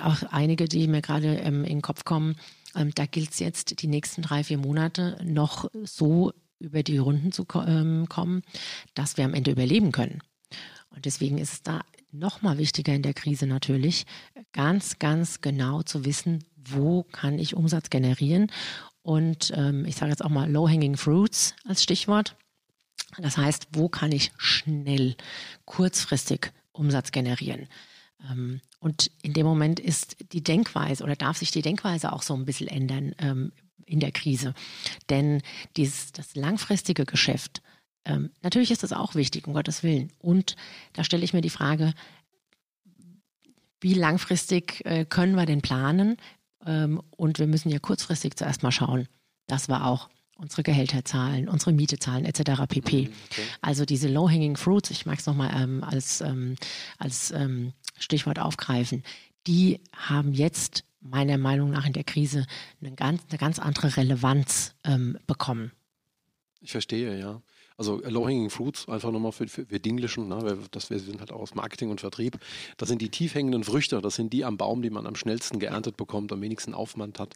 auch 0.01 0.23
einige, 0.31 0.65
die 0.65 0.87
mir 0.87 1.01
gerade 1.01 1.35
ähm, 1.37 1.63
in 1.63 1.77
den 1.77 1.81
Kopf 1.81 2.05
kommen, 2.05 2.37
ähm, 2.75 2.91
da 2.95 3.05
gilt 3.05 3.31
es 3.31 3.39
jetzt, 3.39 3.81
die 3.81 3.87
nächsten 3.87 4.21
drei, 4.21 4.43
vier 4.43 4.57
Monate 4.57 5.17
noch 5.23 5.69
so 5.83 6.33
über 6.59 6.83
die 6.83 6.97
Runden 6.97 7.31
zu 7.31 7.45
ähm, 7.65 8.07
kommen, 8.09 8.43
dass 8.93 9.17
wir 9.17 9.25
am 9.25 9.33
Ende 9.33 9.51
überleben 9.51 9.91
können. 9.91 10.21
Und 10.89 11.05
deswegen 11.05 11.37
ist 11.37 11.53
es 11.53 11.63
da 11.63 11.81
nochmal 12.11 12.57
wichtiger 12.57 12.93
in 12.93 13.03
der 13.03 13.13
Krise 13.13 13.45
natürlich, 13.47 14.05
ganz, 14.51 14.99
ganz 14.99 15.41
genau 15.41 15.83
zu 15.83 16.05
wissen, 16.05 16.43
wo 16.57 17.03
kann 17.03 17.39
ich 17.39 17.55
Umsatz 17.55 17.89
generieren. 17.89 18.51
Und 19.01 19.51
ähm, 19.55 19.85
ich 19.85 19.95
sage 19.95 20.11
jetzt 20.11 20.23
auch 20.23 20.29
mal 20.29 20.51
Low-Hanging 20.51 20.97
Fruits 20.97 21.55
als 21.65 21.83
Stichwort. 21.83 22.35
Das 23.17 23.37
heißt, 23.37 23.69
wo 23.73 23.89
kann 23.89 24.11
ich 24.11 24.31
schnell, 24.37 25.15
kurzfristig 25.65 26.51
Umsatz 26.71 27.11
generieren? 27.11 27.67
Ähm, 28.29 28.61
und 28.79 29.11
in 29.21 29.33
dem 29.33 29.45
Moment 29.45 29.79
ist 29.79 30.17
die 30.33 30.43
Denkweise 30.43 31.03
oder 31.03 31.15
darf 31.15 31.37
sich 31.37 31.51
die 31.51 31.61
Denkweise 31.61 32.11
auch 32.11 32.23
so 32.23 32.33
ein 32.33 32.45
bisschen 32.45 32.67
ändern 32.67 33.13
ähm, 33.19 33.51
in 33.85 33.99
der 33.99 34.11
Krise. 34.11 34.53
Denn 35.09 35.41
dieses, 35.77 36.11
das 36.11 36.35
langfristige 36.35 37.05
Geschäft 37.05 37.61
Ähm, 38.05 38.31
natürlich 38.41 38.71
ist 38.71 38.81
das 38.81 38.93
auch 38.93 39.13
wichtig, 39.13 39.45
um 39.45 39.53
Gottes 39.53 39.83
Willen. 39.83 40.11
Und 40.19 40.55
da 40.93 41.03
stelle 41.03 41.23
ich 41.23 41.33
mir 41.33 41.41
die 41.41 41.49
Frage, 41.49 41.93
wie 43.81 43.93
langfristig 43.93 44.83
äh, 44.85 45.05
können 45.05 45.35
wir 45.35 45.45
denn 45.45 45.61
planen? 45.61 46.17
Ähm, 46.65 47.01
und 47.11 47.39
wir 47.39 47.47
müssen 47.47 47.69
ja 47.69 47.79
kurzfristig 47.79 48.35
zuerst 48.35 48.63
mal 48.63 48.71
schauen, 48.71 49.07
dass 49.47 49.67
wir 49.67 49.85
auch 49.85 50.09
unsere 50.39 50.63
Gehälter 50.63 51.03
zahlen, 51.05 51.49
unsere 51.49 51.73
Miete 51.73 51.99
zahlen, 51.99 52.25
etc. 52.25 52.63
pp. 52.67 53.01
Mhm, 53.03 53.13
okay. 53.31 53.41
Also 53.61 53.85
diese 53.85 54.07
Low-Hanging 54.07 54.57
Fruits, 54.57 54.89
ich 54.91 55.05
mag 55.05 55.19
es 55.19 55.25
nochmal 55.25 55.51
ähm, 55.55 55.83
als, 55.83 56.21
ähm, 56.21 56.55
als 56.97 57.31
ähm, 57.31 57.73
Stichwort 57.97 58.39
aufgreifen, 58.39 59.03
die 59.47 59.79
haben 59.93 60.33
jetzt 60.33 60.83
meiner 61.01 61.37
Meinung 61.37 61.71
nach 61.71 61.85
in 61.85 61.93
der 61.93 62.03
Krise 62.03 62.45
eine 62.81 62.95
ganz, 62.95 63.21
eine 63.29 63.37
ganz 63.37 63.59
andere 63.59 63.95
Relevanz 63.95 64.75
ähm, 64.83 65.17
bekommen. 65.27 65.71
Ich 66.61 66.71
verstehe, 66.71 67.17
ja. 67.17 67.41
Also 67.77 68.01
äh, 68.03 68.09
Low-Hanging 68.09 68.49
Fruits, 68.49 68.89
einfach 68.89 69.11
nochmal 69.11 69.31
für, 69.31 69.47
für, 69.47 69.65
für 69.65 69.79
Dinglischen, 69.79 70.27
ne, 70.27 70.57
das 70.71 70.89
wir 70.89 70.99
sind 70.99 71.21
halt 71.21 71.31
auch 71.31 71.39
aus 71.39 71.55
Marketing 71.55 71.89
und 71.89 72.01
Vertrieb. 72.01 72.37
Das 72.75 72.89
sind 72.89 73.01
die 73.01 73.09
tief 73.09 73.35
hängenden 73.35 73.63
Früchte, 73.63 74.01
das 74.01 74.15
sind 74.15 74.33
die 74.33 74.43
am 74.43 74.57
Baum, 74.57 74.81
die 74.81 74.89
man 74.89 75.07
am 75.07 75.15
schnellsten 75.15 75.59
geerntet 75.59 75.95
bekommt, 75.95 76.33
am 76.33 76.41
wenigsten 76.41 76.73
Aufwand 76.73 77.19
hat. 77.19 77.35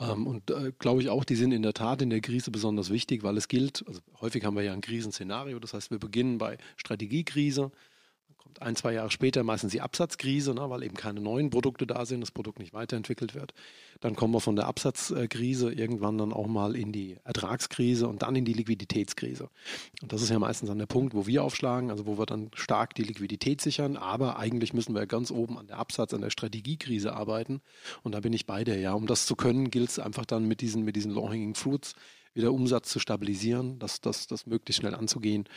Ähm, 0.00 0.26
und 0.26 0.50
äh, 0.50 0.72
glaube 0.78 1.02
ich 1.02 1.10
auch, 1.10 1.24
die 1.24 1.36
sind 1.36 1.52
in 1.52 1.62
der 1.62 1.74
Tat 1.74 2.00
in 2.02 2.10
der 2.10 2.20
Krise 2.20 2.50
besonders 2.50 2.90
wichtig, 2.90 3.22
weil 3.22 3.36
es 3.36 3.48
gilt, 3.48 3.84
also 3.86 4.00
häufig 4.20 4.44
haben 4.44 4.56
wir 4.56 4.62
ja 4.62 4.72
ein 4.72 4.80
Krisenszenario, 4.80 5.58
das 5.58 5.74
heißt, 5.74 5.90
wir 5.90 5.98
beginnen 5.98 6.38
bei 6.38 6.56
Strategiekrise, 6.76 7.70
kommt 8.42 8.62
ein, 8.62 8.76
zwei 8.76 8.92
Jahre 8.94 9.10
später 9.10 9.42
meistens 9.42 9.72
die 9.72 9.80
Absatzkrise, 9.80 10.54
ne, 10.54 10.68
weil 10.70 10.82
eben 10.82 10.96
keine 10.96 11.20
neuen 11.20 11.50
Produkte 11.50 11.86
da 11.86 12.06
sind, 12.06 12.20
das 12.20 12.30
Produkt 12.30 12.58
nicht 12.58 12.72
weiterentwickelt 12.72 13.34
wird. 13.34 13.54
Dann 14.00 14.16
kommen 14.16 14.32
wir 14.32 14.40
von 14.40 14.56
der 14.56 14.66
Absatzkrise 14.66 15.72
irgendwann 15.72 16.16
dann 16.18 16.32
auch 16.32 16.46
mal 16.46 16.74
in 16.74 16.90
die 16.90 17.18
Ertragskrise 17.24 18.08
und 18.08 18.22
dann 18.22 18.34
in 18.34 18.44
die 18.44 18.54
Liquiditätskrise. 18.54 19.50
Und 20.02 20.12
das 20.12 20.22
ist 20.22 20.30
ja 20.30 20.38
meistens 20.38 20.70
an 20.70 20.78
der 20.78 20.86
Punkt, 20.86 21.14
wo 21.14 21.26
wir 21.26 21.44
aufschlagen, 21.44 21.90
also 21.90 22.06
wo 22.06 22.18
wir 22.18 22.26
dann 22.26 22.50
stark 22.54 22.94
die 22.94 23.04
Liquidität 23.04 23.60
sichern, 23.60 23.96
aber 23.96 24.38
eigentlich 24.38 24.72
müssen 24.72 24.94
wir 24.94 25.06
ganz 25.06 25.30
oben 25.30 25.58
an 25.58 25.66
der 25.66 25.78
Absatz, 25.78 26.14
an 26.14 26.22
der 26.22 26.30
Strategiekrise 26.30 27.12
arbeiten. 27.12 27.60
Und 28.02 28.14
da 28.14 28.20
bin 28.20 28.32
ich 28.32 28.46
bei 28.46 28.64
dir, 28.64 28.78
ja. 28.78 28.94
Um 28.94 29.06
das 29.06 29.26
zu 29.26 29.36
können, 29.36 29.70
gilt 29.70 29.90
es 29.90 29.98
einfach 29.98 30.24
dann 30.24 30.46
mit 30.46 30.60
diesen, 30.60 30.84
mit 30.84 30.96
diesen 30.96 31.12
Low-Hanging 31.12 31.54
Fruits 31.54 31.94
wieder 32.34 32.52
Umsatz 32.52 32.90
zu 32.90 32.98
stabilisieren, 32.98 33.78
das, 33.78 34.00
das, 34.00 34.26
das 34.26 34.46
möglichst 34.46 34.80
schnell 34.80 34.94
anzugehen 34.94 35.48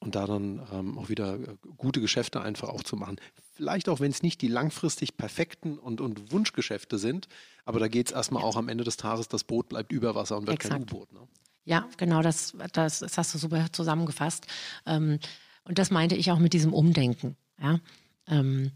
und 0.00 0.14
da 0.14 0.26
dann 0.26 0.66
ähm, 0.72 0.98
auch 0.98 1.08
wieder 1.08 1.34
äh, 1.34 1.56
gute 1.76 2.00
Geschäfte 2.00 2.40
einfach 2.40 2.68
auch 2.68 2.82
zu 2.82 2.96
machen. 2.96 3.16
Vielleicht 3.54 3.88
auch, 3.88 4.00
wenn 4.00 4.10
es 4.10 4.22
nicht 4.22 4.40
die 4.42 4.48
langfristig 4.48 5.16
perfekten 5.16 5.78
und, 5.78 6.00
und 6.00 6.32
Wunschgeschäfte 6.32 6.98
sind, 6.98 7.28
aber 7.64 7.80
da 7.80 7.88
geht 7.88 8.08
es 8.08 8.12
erstmal 8.12 8.42
auch 8.42 8.56
am 8.56 8.68
Ende 8.68 8.84
des 8.84 8.96
Tages, 8.96 9.28
das 9.28 9.44
Boot 9.44 9.68
bleibt 9.68 9.90
über 9.92 10.14
Wasser 10.14 10.36
und 10.36 10.46
wird 10.46 10.56
Exakt. 10.56 10.74
kein 10.74 10.82
U-Boot. 10.82 11.12
Ne? 11.12 11.20
Ja, 11.64 11.88
genau, 11.96 12.22
das, 12.22 12.54
das, 12.72 13.00
das, 13.00 13.18
hast 13.18 13.34
du 13.34 13.38
super 13.38 13.66
zusammengefasst. 13.72 14.46
Ähm, 14.86 15.18
und 15.64 15.78
das 15.78 15.90
meinte 15.90 16.14
ich 16.14 16.30
auch 16.30 16.38
mit 16.38 16.52
diesem 16.52 16.72
Umdenken. 16.72 17.36
Ja? 17.60 17.80
Ähm, 18.26 18.70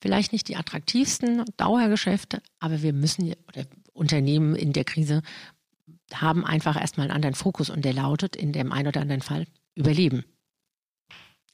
vielleicht 0.00 0.32
nicht 0.32 0.48
die 0.48 0.56
attraktivsten 0.56 1.44
Dauergeschäfte, 1.56 2.40
aber 2.58 2.82
wir 2.82 2.92
müssen, 2.92 3.34
oder 3.48 3.66
Unternehmen 3.92 4.54
in 4.54 4.72
der 4.72 4.84
Krise 4.84 5.22
haben 6.14 6.44
einfach 6.44 6.80
erstmal 6.80 7.06
einen 7.06 7.14
anderen 7.14 7.34
Fokus 7.34 7.70
und 7.70 7.84
der 7.84 7.92
lautet 7.92 8.36
in 8.36 8.52
dem 8.52 8.72
einen 8.72 8.88
oder 8.88 9.00
anderen 9.00 9.22
Fall 9.22 9.46
Überleben. 9.78 10.24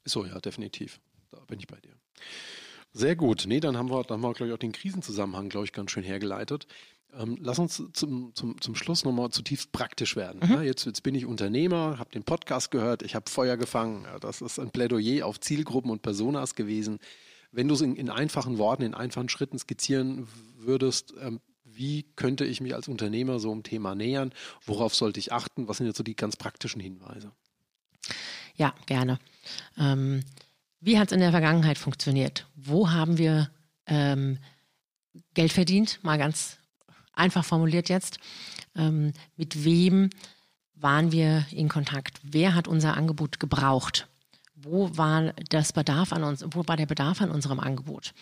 So, 0.07 0.25
ja, 0.25 0.39
definitiv. 0.41 0.99
Da 1.31 1.41
bin 1.41 1.59
ich 1.59 1.67
bei 1.67 1.77
dir. 1.77 1.93
Sehr 2.93 3.17
gut. 3.17 3.45
Nee, 3.47 3.61
dann 3.61 3.77
haben 3.77 3.91
wir, 3.91 4.03
dann 4.03 4.17
haben 4.17 4.23
wir 4.23 4.33
glaube 4.33 4.49
ich, 4.49 4.55
auch 4.55 4.59
den 4.59 4.73
Krisenzusammenhang, 4.73 5.51
glaube 5.51 5.67
ich, 5.67 5.73
ganz 5.73 5.91
schön 5.91 6.05
hergeleitet. 6.05 6.67
Ähm, 7.13 7.37
lass 7.41 7.59
uns 7.59 7.83
zum, 7.93 8.35
zum, 8.35 8.61
zum 8.61 8.75
Schluss 8.75 9.05
nochmal 9.05 9.31
zutiefst 9.31 9.73
praktisch 9.73 10.17
werden. 10.17 10.41
Mhm. 10.43 10.55
Ja, 10.55 10.63
jetzt, 10.63 10.87
jetzt 10.87 11.03
bin 11.03 11.15
ich 11.15 11.27
Unternehmer, 11.27 11.99
habe 11.99 12.11
den 12.13 12.25
Podcast 12.25 12.71
gehört, 12.71 13.03
ich 13.03 13.15
habe 13.15 13.31
Feuer 13.31 13.59
gefangen. 13.59 14.05
Ja, 14.05 14.19
das 14.19 14.41
ist 14.41 14.59
ein 14.59 14.71
Plädoyer 14.71 15.27
auf 15.27 15.39
Zielgruppen 15.39 15.91
und 15.91 16.01
Personas 16.01 16.55
gewesen. 16.55 16.99
Wenn 17.53 17.69
du 17.69 17.75
es 17.75 17.83
in, 17.83 17.95
in, 17.97 18.09
einfachen 18.09 18.57
Worten, 18.57 18.83
in 18.83 18.95
einfachen 18.95 19.29
Schritten 19.29 19.59
skizzieren 19.59 20.27
würdest, 20.57 21.13
ähm, 21.21 21.41
wie 21.77 22.05
könnte 22.17 22.45
ich 22.45 22.61
mich 22.61 22.75
als 22.75 22.89
Unternehmer 22.89 23.39
so 23.39 23.51
einem 23.53 23.63
Thema 23.63 23.95
nähern? 23.95 24.33
Worauf 24.65 24.95
sollte 24.95 25.21
ich 25.21 25.33
achten? 25.33 25.69
Was 25.69 25.79
sind 25.79 25.87
jetzt 25.87 25.97
so 25.97 26.05
die 26.05 26.17
ganz 26.17 26.37
praktischen 26.37 26.81
Hinweise? 26.81 27.33
Ja, 28.57 28.75
gerne. 28.87 29.19
Ähm, 29.79 30.23
wie 30.81 30.99
hat 30.99 31.09
es 31.09 31.13
in 31.13 31.21
der 31.21 31.31
Vergangenheit 31.31 31.79
funktioniert? 31.79 32.47
Wo 32.55 32.91
haben 32.91 33.19
wir 33.19 33.51
ähm, 33.87 34.39
Geld 35.35 35.53
verdient? 35.53 35.99
Mal 36.03 36.19
ganz 36.19 36.59
einfach 37.13 37.45
formuliert 37.45 37.89
jetzt. 37.89 38.19
Ähm, 38.77 39.13
mit 39.37 39.65
wem 39.65 40.11
waren 40.75 41.13
wir 41.13 41.47
in 41.51 41.69
Kontakt? 41.69 42.21
Wer 42.23 42.55
hat 42.55 42.69
unser 42.69 42.97
Angebot 42.97 43.41
gebraucht? 43.41 44.09
Wo 44.55 44.97
war 44.97 45.33
das 45.49 45.73
Bedarf 45.73 46.13
an 46.13 46.25
uns? 46.25 46.45
Wo 46.51 46.67
war 46.67 46.77
der 46.77 46.87
Bedarf 46.87 47.21
an 47.21 47.31
unserem 47.31 47.61
Angebot? 47.61 48.13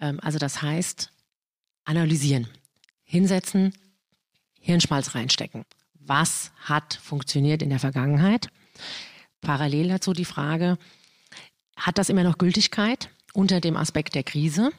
Ähm, 0.00 0.18
also 0.20 0.38
das 0.38 0.62
heißt, 0.62 1.10
analysieren, 1.84 2.48
hinsetzen, 3.08 3.72
Hirnschmalz 4.60 5.14
reinstecken. 5.14 5.64
Was 5.94 6.52
hat 6.60 6.94
funktioniert 7.02 7.62
in 7.62 7.70
der 7.70 7.78
Vergangenheit? 7.78 8.48
Parallel 9.40 9.88
dazu 9.88 10.12
die 10.12 10.26
Frage, 10.26 10.78
hat 11.76 11.96
das 11.96 12.10
immer 12.10 12.22
noch 12.22 12.38
Gültigkeit 12.38 13.08
unter 13.32 13.60
dem 13.60 13.76
Aspekt 13.76 14.14
der 14.14 14.24
Krise? 14.24 14.70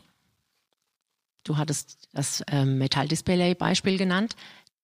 Du 1.43 1.57
hattest 1.57 2.07
das 2.13 2.43
ähm, 2.51 2.77
Metalldisplay-Beispiel 2.77 3.97
genannt. 3.97 4.35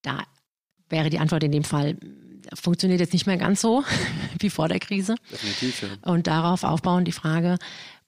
Da 0.01 0.23
wäre 0.89 1.09
die 1.09 1.19
Antwort 1.19 1.43
in 1.43 1.51
dem 1.51 1.63
Fall, 1.63 1.97
funktioniert 2.53 2.99
jetzt 2.99 3.13
nicht 3.13 3.27
mehr 3.27 3.37
ganz 3.37 3.61
so 3.61 3.83
wie 4.39 4.49
vor 4.49 4.69
der 4.69 4.79
Krise. 4.79 5.15
Definitiv, 5.31 5.83
ja. 5.83 6.11
Und 6.11 6.25
darauf 6.25 6.63
aufbauen 6.63 7.05
die 7.05 7.11
Frage, 7.11 7.59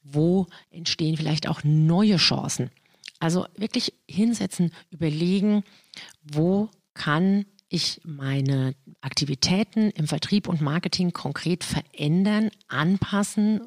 wo 0.02 0.48
entstehen 0.72 1.16
vielleicht 1.16 1.48
auch 1.48 1.64
neue 1.64 2.18
Chancen? 2.18 2.72
Also 3.20 3.46
wirklich 3.56 3.94
hinsetzen, 4.08 4.72
überlegen, 4.90 5.64
wo 6.22 6.70
kann 6.94 7.46
ich 7.70 8.02
meine 8.04 8.76
Aktivitäten 9.02 9.92
im 9.92 10.08
Vertrieb 10.08 10.48
und 10.48 10.62
Marketing 10.62 11.12
konkret 11.12 11.64
verändern, 11.64 12.50
anpassen, 12.68 13.62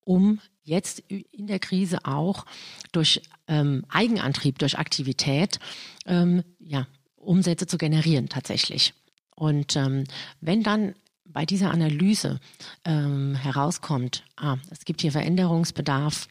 um 0.00 0.40
jetzt 0.62 1.00
in 1.08 1.46
der 1.46 1.58
Krise 1.58 2.04
auch 2.04 2.44
durch 2.92 3.22
ähm, 3.48 3.84
Eigenantrieb, 3.88 4.58
durch 4.58 4.78
Aktivität, 4.78 5.58
ähm, 6.06 6.42
ja, 6.58 6.86
Umsätze 7.16 7.66
zu 7.66 7.78
generieren 7.78 8.28
tatsächlich. 8.28 8.94
Und 9.34 9.76
ähm, 9.76 10.04
wenn 10.40 10.62
dann 10.62 10.94
bei 11.24 11.46
dieser 11.46 11.70
Analyse 11.70 12.40
ähm, 12.84 13.34
herauskommt, 13.34 14.24
ah, 14.36 14.56
es 14.70 14.84
gibt 14.84 15.00
hier 15.00 15.12
Veränderungsbedarf, 15.12 16.28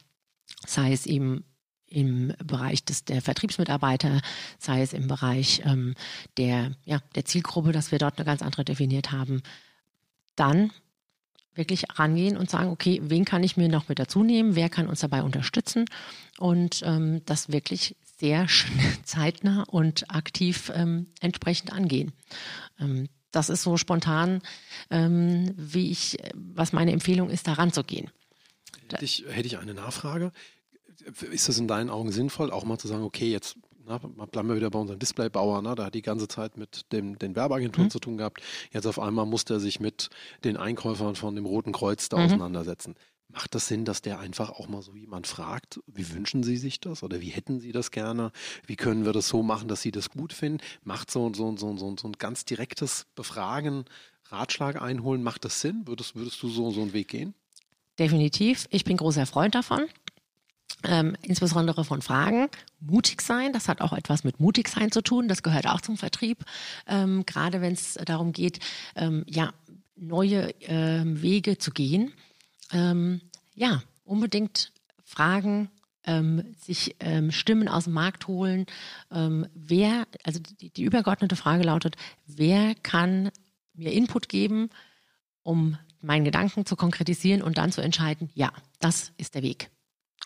sei 0.66 0.92
es 0.92 1.06
eben 1.06 1.44
im 1.86 2.32
Bereich 2.44 2.84
des, 2.84 3.04
der 3.04 3.22
Vertriebsmitarbeiter, 3.22 4.20
sei 4.58 4.82
es 4.82 4.92
im 4.92 5.06
Bereich 5.06 5.62
ähm, 5.64 5.94
der, 6.36 6.72
ja, 6.84 7.00
der 7.14 7.24
Zielgruppe, 7.24 7.72
dass 7.72 7.92
wir 7.92 7.98
dort 7.98 8.18
eine 8.18 8.24
ganz 8.24 8.42
andere 8.42 8.64
definiert 8.64 9.12
haben, 9.12 9.42
dann 10.36 10.70
wirklich 11.54 11.84
rangehen 11.94 12.36
und 12.36 12.50
sagen, 12.50 12.70
okay, 12.70 13.00
wen 13.04 13.24
kann 13.24 13.44
ich 13.44 13.56
mir 13.56 13.68
noch 13.68 13.88
mit 13.88 13.98
dazu 13.98 14.24
nehmen, 14.24 14.56
wer 14.56 14.68
kann 14.68 14.88
uns 14.88 15.00
dabei 15.00 15.22
unterstützen 15.22 15.84
und 16.38 16.82
ähm, 16.84 17.22
das 17.26 17.52
wirklich 17.52 17.96
sehr 18.18 18.46
zeitnah 19.04 19.62
und 19.64 20.10
aktiv 20.10 20.72
ähm, 20.74 21.06
entsprechend 21.20 21.72
angehen. 21.72 22.12
Ähm, 22.80 23.08
das 23.30 23.48
ist 23.48 23.62
so 23.62 23.76
spontan, 23.76 24.42
ähm, 24.90 25.52
wie 25.56 25.90
ich, 25.90 26.18
was 26.34 26.72
meine 26.72 26.92
Empfehlung 26.92 27.30
ist, 27.30 27.48
da 27.48 27.54
ranzugehen. 27.54 28.10
Hätte 28.90 29.04
ich, 29.04 29.24
hätte 29.28 29.46
ich 29.46 29.58
eine 29.58 29.74
Nachfrage. 29.74 30.30
Ist 31.30 31.48
es 31.48 31.58
in 31.58 31.68
deinen 31.68 31.90
Augen 31.90 32.12
sinnvoll, 32.12 32.50
auch 32.50 32.64
mal 32.64 32.78
zu 32.78 32.88
sagen, 32.88 33.02
okay, 33.02 33.30
jetzt 33.30 33.56
na, 33.86 33.98
bleiben 33.98 34.48
wir 34.48 34.56
wieder 34.56 34.70
bei 34.70 34.78
unserem 34.78 34.98
Displaybauer, 34.98 35.60
na, 35.62 35.74
da 35.74 35.86
hat 35.86 35.94
die 35.94 36.02
ganze 36.02 36.28
Zeit 36.28 36.56
mit 36.56 36.92
dem, 36.92 37.18
den 37.18 37.36
Werbeagenturen 37.36 37.86
mhm. 37.86 37.90
zu 37.90 37.98
tun 37.98 38.16
gehabt. 38.16 38.42
Jetzt 38.72 38.86
auf 38.86 38.98
einmal 38.98 39.26
muss 39.26 39.44
er 39.44 39.60
sich 39.60 39.80
mit 39.80 40.10
den 40.42 40.56
Einkäufern 40.56 41.16
von 41.16 41.34
dem 41.34 41.44
Roten 41.44 41.72
Kreuz 41.72 42.08
da 42.08 42.18
mhm. 42.18 42.24
auseinandersetzen. 42.24 42.94
Macht 43.28 43.54
das 43.54 43.66
Sinn, 43.66 43.84
dass 43.84 44.00
der 44.00 44.20
einfach 44.20 44.50
auch 44.50 44.68
mal 44.68 44.82
so 44.82 44.94
jemand 44.94 45.26
fragt, 45.26 45.80
wie 45.86 46.12
wünschen 46.12 46.42
Sie 46.44 46.56
sich 46.56 46.80
das 46.80 47.02
oder 47.02 47.20
wie 47.20 47.30
hätten 47.30 47.58
Sie 47.58 47.72
das 47.72 47.90
gerne? 47.90 48.30
Wie 48.66 48.76
können 48.76 49.04
wir 49.04 49.12
das 49.12 49.28
so 49.28 49.42
machen, 49.42 49.66
dass 49.66 49.82
Sie 49.82 49.90
das 49.90 50.10
gut 50.10 50.32
finden? 50.32 50.62
Macht 50.84 51.10
so, 51.10 51.32
so, 51.34 51.56
so, 51.56 51.76
so, 51.76 51.96
so 51.98 52.08
ein 52.08 52.12
ganz 52.12 52.44
direktes 52.44 53.06
Befragen, 53.16 53.86
Ratschlag 54.26 54.80
einholen, 54.80 55.22
macht 55.22 55.44
das 55.44 55.60
Sinn? 55.60 55.82
Würdest, 55.86 56.14
würdest 56.14 56.42
du 56.42 56.48
so, 56.48 56.70
so 56.70 56.82
einen 56.82 56.92
Weg 56.92 57.08
gehen? 57.08 57.34
Definitiv. 57.98 58.66
Ich 58.70 58.84
bin 58.84 58.96
großer 58.96 59.26
Freund 59.26 59.54
davon 59.54 59.86
ähm, 60.84 61.16
insbesondere 61.22 61.84
von 61.84 62.02
Fragen. 62.02 62.48
Mutig 62.80 63.22
sein, 63.22 63.52
das 63.52 63.68
hat 63.68 63.80
auch 63.80 63.92
etwas 63.92 64.24
mit 64.24 64.40
mutig 64.40 64.68
sein 64.68 64.90
zu 64.90 65.02
tun. 65.02 65.28
Das 65.28 65.42
gehört 65.42 65.66
auch 65.66 65.80
zum 65.80 65.96
Vertrieb, 65.96 66.44
ähm, 66.86 67.24
gerade 67.26 67.60
wenn 67.60 67.72
es 67.72 67.94
darum 68.04 68.32
geht, 68.32 68.60
ähm, 68.96 69.24
ja 69.26 69.52
neue 69.96 70.50
ähm, 70.60 71.22
Wege 71.22 71.58
zu 71.58 71.70
gehen. 71.70 72.12
Ähm, 72.72 73.20
ja, 73.54 73.82
unbedingt 74.04 74.72
Fragen, 75.04 75.70
ähm, 76.04 76.54
sich 76.60 76.96
ähm, 77.00 77.30
Stimmen 77.30 77.68
aus 77.68 77.84
dem 77.84 77.92
Markt 77.92 78.26
holen. 78.26 78.66
Ähm, 79.10 79.46
wer, 79.54 80.06
also 80.24 80.40
die, 80.40 80.70
die 80.70 80.82
übergeordnete 80.82 81.36
Frage 81.36 81.62
lautet, 81.62 81.96
wer 82.26 82.74
kann 82.74 83.30
mir 83.74 83.92
Input 83.92 84.28
geben 84.28 84.70
um 85.44 85.76
meinen 86.00 86.24
Gedanken 86.24 86.66
zu 86.66 86.74
konkretisieren 86.74 87.42
und 87.42 87.58
dann 87.58 87.70
zu 87.70 87.80
entscheiden, 87.80 88.30
ja, 88.34 88.52
das 88.80 89.12
ist 89.16 89.36
der 89.36 89.42
Weg. 89.42 89.70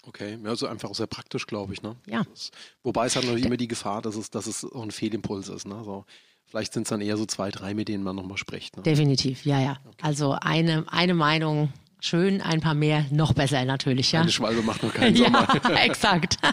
Okay, 0.08 0.38
also 0.44 0.66
einfach 0.66 0.94
sehr 0.94 1.06
praktisch, 1.06 1.46
glaube 1.46 1.74
ich. 1.74 1.82
Ne? 1.82 1.94
Ja. 2.06 2.22
Ist, 2.32 2.52
wobei 2.82 3.06
es 3.06 3.14
hat 3.14 3.24
natürlich 3.24 3.44
immer 3.44 3.58
die 3.58 3.68
Gefahr, 3.68 4.00
dass 4.00 4.16
es, 4.16 4.30
dass 4.30 4.46
es 4.46 4.64
auch 4.64 4.82
ein 4.82 4.90
Fehlimpuls 4.90 5.50
ist. 5.50 5.68
Ne? 5.68 5.82
So, 5.84 6.06
vielleicht 6.46 6.72
sind 6.72 6.84
es 6.84 6.88
dann 6.88 7.02
eher 7.02 7.18
so 7.18 7.26
zwei, 7.26 7.50
drei, 7.50 7.74
mit 7.74 7.88
denen 7.88 8.02
man 8.02 8.16
nochmal 8.16 8.38
spricht. 8.38 8.78
Ne? 8.78 8.82
Definitiv, 8.82 9.44
ja, 9.44 9.60
ja. 9.60 9.76
Okay. 9.86 9.96
Also 10.00 10.32
eine, 10.40 10.86
eine 10.88 11.12
Meinung 11.12 11.70
schön, 12.00 12.40
ein 12.40 12.60
paar 12.60 12.74
mehr, 12.74 13.04
noch 13.10 13.34
besser 13.34 13.62
natürlich. 13.66 14.12
Ja? 14.12 14.22
Eine 14.22 14.32
Schwalbe 14.32 14.62
macht 14.62 14.82
noch 14.82 14.94
keinen 14.94 15.14
Sommer. 15.16 15.46
ja, 15.68 15.76
exakt. 15.84 16.36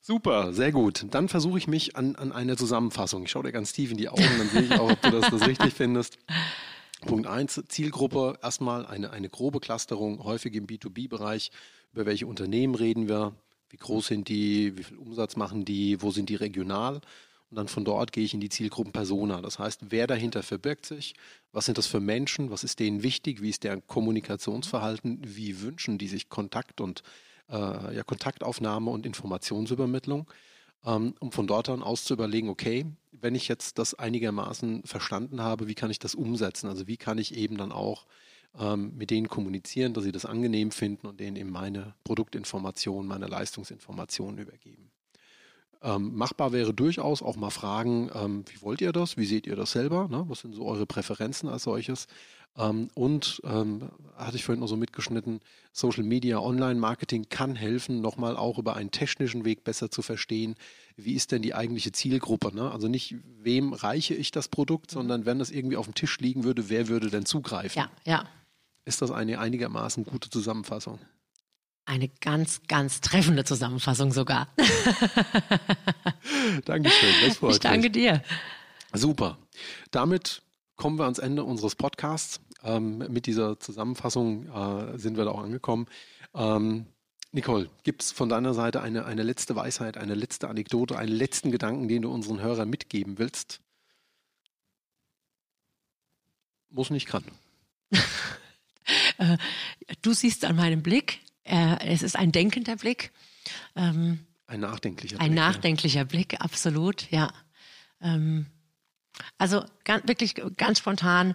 Super, 0.00 0.52
sehr 0.52 0.72
gut. 0.72 1.06
Dann 1.12 1.28
versuche 1.28 1.56
ich 1.56 1.68
mich 1.68 1.96
an, 1.96 2.16
an 2.16 2.32
eine 2.32 2.56
Zusammenfassung. 2.56 3.24
Ich 3.24 3.30
schaue 3.30 3.44
dir 3.44 3.52
ganz 3.52 3.72
tief 3.72 3.92
in 3.92 3.96
die 3.96 4.08
Augen, 4.08 4.28
dann 4.38 4.48
sehe 4.48 4.62
ich 4.62 4.78
auch, 4.78 4.90
ob 4.90 5.00
du 5.00 5.10
das, 5.10 5.30
das 5.30 5.46
richtig 5.46 5.72
findest. 5.72 6.18
Punkt 7.04 7.26
eins 7.26 7.62
Zielgruppe, 7.68 8.38
erstmal 8.42 8.86
eine, 8.86 9.10
eine 9.10 9.28
grobe 9.28 9.60
Clusterung, 9.60 10.24
häufig 10.24 10.54
im 10.54 10.66
B2B-Bereich. 10.66 11.50
Über 11.92 12.06
welche 12.06 12.26
Unternehmen 12.26 12.74
reden 12.74 13.08
wir? 13.08 13.34
Wie 13.70 13.76
groß 13.76 14.08
sind 14.08 14.28
die? 14.28 14.76
Wie 14.76 14.84
viel 14.84 14.96
Umsatz 14.96 15.36
machen 15.36 15.64
die? 15.64 16.00
Wo 16.02 16.10
sind 16.10 16.28
die 16.28 16.36
regional? 16.36 17.00
Und 17.50 17.56
dann 17.58 17.68
von 17.68 17.84
dort 17.84 18.12
gehe 18.12 18.24
ich 18.24 18.34
in 18.34 18.40
die 18.40 18.48
Zielgruppen 18.48 18.92
Persona. 18.92 19.40
Das 19.40 19.58
heißt, 19.58 19.90
wer 19.90 20.06
dahinter 20.06 20.42
verbirgt 20.42 20.86
sich? 20.86 21.14
Was 21.52 21.66
sind 21.66 21.78
das 21.78 21.86
für 21.86 22.00
Menschen? 22.00 22.50
Was 22.50 22.64
ist 22.64 22.80
denen 22.80 23.02
wichtig? 23.02 23.42
Wie 23.42 23.50
ist 23.50 23.64
deren 23.64 23.86
Kommunikationsverhalten? 23.86 25.20
Wie 25.24 25.60
wünschen 25.60 25.98
die 25.98 26.08
sich 26.08 26.28
Kontakt 26.28 26.80
und 26.80 27.02
äh, 27.50 27.96
ja, 27.96 28.02
Kontaktaufnahme 28.02 28.90
und 28.90 29.06
Informationsübermittlung, 29.06 30.26
ähm, 30.84 31.14
um 31.20 31.32
von 31.32 31.46
dort 31.46 31.68
an 31.68 31.82
aus 31.82 32.04
zu 32.04 32.14
überlegen, 32.14 32.48
okay, 32.48 32.86
wenn 33.12 33.34
ich 33.34 33.48
jetzt 33.48 33.78
das 33.78 33.94
einigermaßen 33.94 34.82
verstanden 34.84 35.40
habe, 35.40 35.66
wie 35.66 35.74
kann 35.74 35.90
ich 35.90 35.98
das 35.98 36.14
umsetzen? 36.14 36.68
Also 36.68 36.86
wie 36.86 36.96
kann 36.96 37.18
ich 37.18 37.34
eben 37.34 37.56
dann 37.56 37.72
auch 37.72 38.06
ähm, 38.58 38.92
mit 38.96 39.10
denen 39.10 39.28
kommunizieren, 39.28 39.94
dass 39.94 40.04
sie 40.04 40.12
das 40.12 40.26
angenehm 40.26 40.70
finden 40.70 41.06
und 41.06 41.20
denen 41.20 41.36
eben 41.36 41.50
meine 41.50 41.94
Produktinformationen, 42.04 43.08
meine 43.08 43.26
Leistungsinformationen 43.26 44.38
übergeben. 44.38 44.90
Ähm, 45.82 46.14
machbar 46.14 46.52
wäre 46.52 46.72
durchaus 46.72 47.22
auch 47.22 47.36
mal 47.36 47.50
fragen, 47.50 48.10
ähm, 48.14 48.44
wie 48.48 48.62
wollt 48.62 48.80
ihr 48.80 48.92
das? 48.92 49.16
Wie 49.16 49.26
seht 49.26 49.46
ihr 49.46 49.56
das 49.56 49.72
selber? 49.72 50.08
Ne? 50.08 50.24
Was 50.28 50.40
sind 50.40 50.54
so 50.54 50.66
eure 50.66 50.86
Präferenzen 50.86 51.48
als 51.48 51.64
solches? 51.64 52.06
Ähm, 52.56 52.88
und 52.94 53.42
ähm, 53.44 53.90
hatte 54.16 54.36
ich 54.36 54.44
vorhin 54.44 54.60
noch 54.60 54.68
so 54.68 54.76
mitgeschnitten, 54.76 55.40
Social 55.72 56.04
Media, 56.04 56.38
Online-Marketing 56.38 57.28
kann 57.28 57.56
helfen, 57.56 58.00
nochmal 58.00 58.36
auch 58.36 58.58
über 58.58 58.76
einen 58.76 58.92
technischen 58.92 59.44
Weg 59.44 59.64
besser 59.64 59.90
zu 59.90 60.02
verstehen, 60.02 60.54
wie 60.96 61.14
ist 61.14 61.32
denn 61.32 61.42
die 61.42 61.54
eigentliche 61.54 61.90
Zielgruppe. 61.90 62.54
Ne? 62.54 62.70
Also 62.70 62.86
nicht, 62.86 63.16
wem 63.42 63.72
reiche 63.72 64.14
ich 64.14 64.30
das 64.30 64.46
Produkt, 64.48 64.92
mhm. 64.92 64.94
sondern 64.94 65.26
wenn 65.26 65.40
das 65.40 65.50
irgendwie 65.50 65.76
auf 65.76 65.86
dem 65.86 65.94
Tisch 65.94 66.20
liegen 66.20 66.44
würde, 66.44 66.68
wer 66.68 66.88
würde 66.88 67.10
denn 67.10 67.26
zugreifen? 67.26 67.76
Ja, 67.76 67.90
ja. 68.04 68.24
Ist 68.84 69.02
das 69.02 69.10
eine 69.10 69.40
einigermaßen 69.40 70.04
gute 70.04 70.30
Zusammenfassung? 70.30 71.00
Eine 71.86 72.08
ganz, 72.20 72.62
ganz 72.68 73.00
treffende 73.00 73.44
Zusammenfassung 73.44 74.12
sogar. 74.12 74.48
Dankeschön, 76.64 77.14
das 77.26 77.36
freut 77.36 77.52
Ich 77.52 77.60
danke 77.60 77.88
mich. 77.88 77.92
dir. 77.92 78.22
Super. 78.94 79.38
Damit 79.90 80.42
kommen 80.76 80.98
wir 80.98 81.04
ans 81.04 81.18
Ende 81.18 81.44
unseres 81.44 81.74
Podcasts. 81.74 82.40
Ähm, 82.64 82.98
mit 82.98 83.26
dieser 83.26 83.60
Zusammenfassung 83.60 84.48
äh, 84.48 84.98
sind 84.98 85.16
wir 85.16 85.24
da 85.26 85.32
auch 85.32 85.42
angekommen. 85.42 85.86
Ähm, 86.34 86.86
Nicole, 87.32 87.68
gibt 87.82 88.02
es 88.02 88.12
von 88.12 88.28
deiner 88.28 88.54
Seite 88.54 88.80
eine, 88.80 89.04
eine 89.04 89.22
letzte 89.22 89.54
Weisheit, 89.54 89.96
eine 89.98 90.14
letzte 90.14 90.48
Anekdote, 90.48 90.96
einen 90.96 91.12
letzten 91.12 91.50
Gedanken, 91.50 91.88
den 91.88 92.02
du 92.02 92.10
unseren 92.10 92.40
Hörern 92.40 92.70
mitgeben 92.70 93.18
willst? 93.18 93.60
Muss 96.70 96.90
nicht 96.90 97.06
kann. 97.06 97.24
Äh, 99.16 99.38
du 100.02 100.12
siehst 100.12 100.44
an 100.44 100.56
meinem 100.56 100.82
Blick, 100.82 101.20
äh, 101.44 101.78
es 101.86 102.02
ist 102.02 102.16
ein 102.16 102.32
denkender 102.32 102.76
Blick. 102.76 103.12
Ähm, 103.76 104.26
ein 104.46 104.60
nachdenklicher 104.60 105.16
Blick. 105.16 105.26
Ein 105.26 105.34
nachdenklicher 105.34 106.00
ja. 106.00 106.04
Blick, 106.04 106.38
absolut, 106.40 107.10
ja. 107.10 107.32
Ähm, 108.02 108.46
also 109.38 109.64
ganz, 109.84 110.06
wirklich 110.06 110.34
ganz 110.56 110.80
spontan 110.80 111.34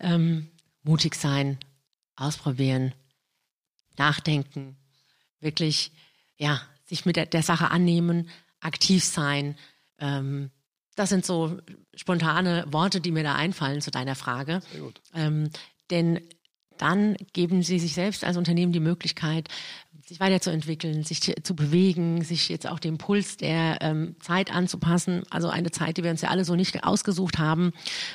ähm, 0.00 0.50
mutig 0.82 1.14
sein, 1.14 1.58
ausprobieren, 2.16 2.94
nachdenken, 3.96 4.76
wirklich 5.40 5.92
ja 6.36 6.60
sich 6.84 7.06
mit 7.06 7.16
der, 7.16 7.26
der 7.26 7.42
Sache 7.42 7.70
annehmen, 7.70 8.28
aktiv 8.60 9.04
sein. 9.04 9.56
Ähm, 9.98 10.50
das 10.94 11.08
sind 11.08 11.24
so 11.24 11.58
spontane 11.94 12.66
Worte, 12.68 13.00
die 13.00 13.12
mir 13.12 13.22
da 13.22 13.34
einfallen 13.34 13.80
zu 13.80 13.90
deiner 13.90 14.14
Frage. 14.14 14.60
Sehr 14.72 14.80
gut. 14.80 15.00
Ähm, 15.14 15.50
denn 15.90 16.20
dann 16.78 17.16
geben 17.32 17.62
sie 17.62 17.78
sich 17.78 17.94
selbst 17.94 18.24
als 18.24 18.36
Unternehmen 18.36 18.72
die 18.72 18.80
Möglichkeit, 18.80 19.48
sich 20.04 20.20
weiterzuentwickeln, 20.20 21.04
sich 21.04 21.20
zu 21.20 21.54
bewegen, 21.54 22.22
sich 22.24 22.48
jetzt 22.48 22.66
auch 22.66 22.78
dem 22.78 22.98
Puls 22.98 23.36
der 23.36 23.78
ähm, 23.80 24.16
Zeit 24.20 24.52
anzupassen. 24.52 25.22
Also 25.30 25.48
eine 25.48 25.70
Zeit, 25.70 25.96
die 25.96 26.02
wir 26.02 26.10
uns 26.10 26.22
ja 26.22 26.30
alle 26.30 26.44
so 26.44 26.56
nicht 26.56 26.82
ausgesucht 26.84 27.38
haben. 27.38 27.72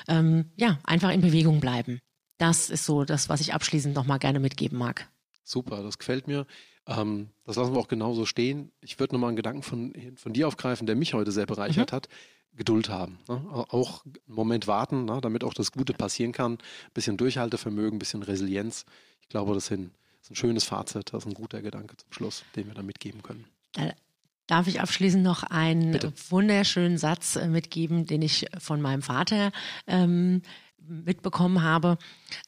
Ähm, 0.07 0.51
ja, 0.55 0.80
einfach 0.84 1.11
in 1.11 1.22
Bewegung 1.22 1.59
bleiben. 1.59 1.99
Das 2.38 2.70
ist 2.70 2.86
so 2.86 3.04
das, 3.04 3.30
was 3.30 3.42
ich 3.42 3.54
abschließend 3.54 3.96
nochmal 3.96 4.20
gerne 4.20 4.40
mitgeben 4.40 4.78
mag. 4.78 5.10
Super, 5.44 5.82
das 5.82 5.98
gefällt 5.98 6.28
mir. 6.28 6.46
Ähm, 6.86 7.30
das 7.46 7.56
lassen 7.56 7.74
wir 7.74 7.80
auch 7.80 7.88
genauso 7.88 8.26
stehen. 8.26 8.72
Ich 8.82 9.00
würde 9.00 9.16
nochmal 9.16 9.30
einen 9.30 9.38
Gedanken 9.38 9.64
von, 9.64 9.94
von 10.16 10.34
dir 10.34 10.48
aufgreifen, 10.48 10.88
der 10.88 10.96
mich 10.96 11.14
heute 11.14 11.32
sehr 11.32 11.46
bereichert 11.46 11.92
mhm. 11.92 11.96
hat. 11.96 12.10
Geduld 12.54 12.90
haben. 12.90 13.20
Ne? 13.28 13.40
Auch 13.70 14.04
einen 14.06 14.16
Moment 14.26 14.68
warten, 14.68 15.06
ne? 15.06 15.20
damit 15.22 15.44
auch 15.44 15.54
das 15.54 15.72
Gute 15.72 15.94
passieren 15.94 16.32
kann. 16.32 16.54
Ein 16.54 16.94
bisschen 16.94 17.18
Durchhaltevermögen, 17.18 17.98
ein 17.98 18.00
bisschen 18.00 18.24
Resilienz. 18.24 18.86
Ich 19.22 19.30
glaube, 19.30 19.54
das 19.54 19.68
sind 19.68 19.92
ist 20.28 20.32
ein 20.32 20.36
schönes 20.36 20.66
Fazit, 20.66 21.14
das 21.14 21.24
ist 21.24 21.28
ein 21.28 21.34
guter 21.34 21.62
Gedanke 21.62 21.96
zum 21.96 22.12
Schluss, 22.12 22.44
den 22.56 22.68
wir 22.68 22.74
da 22.74 22.82
mitgeben 22.82 23.24
können. 23.24 23.46
Da 23.72 23.94
darf 24.48 24.68
ich 24.68 24.82
abschließend 24.82 25.24
noch 25.24 25.44
einen 25.44 25.92
Bitte. 25.92 26.12
wunderschönen 26.30 26.98
Satz 26.98 27.38
äh, 27.38 27.48
mitgeben, 27.48 28.06
den 28.06 28.22
ich 28.22 28.48
von 28.60 28.82
meinem 28.82 29.02
Vater 29.02 29.52
ähm, 29.88 30.42
mitbekommen 30.80 31.61
habe. 31.61 31.97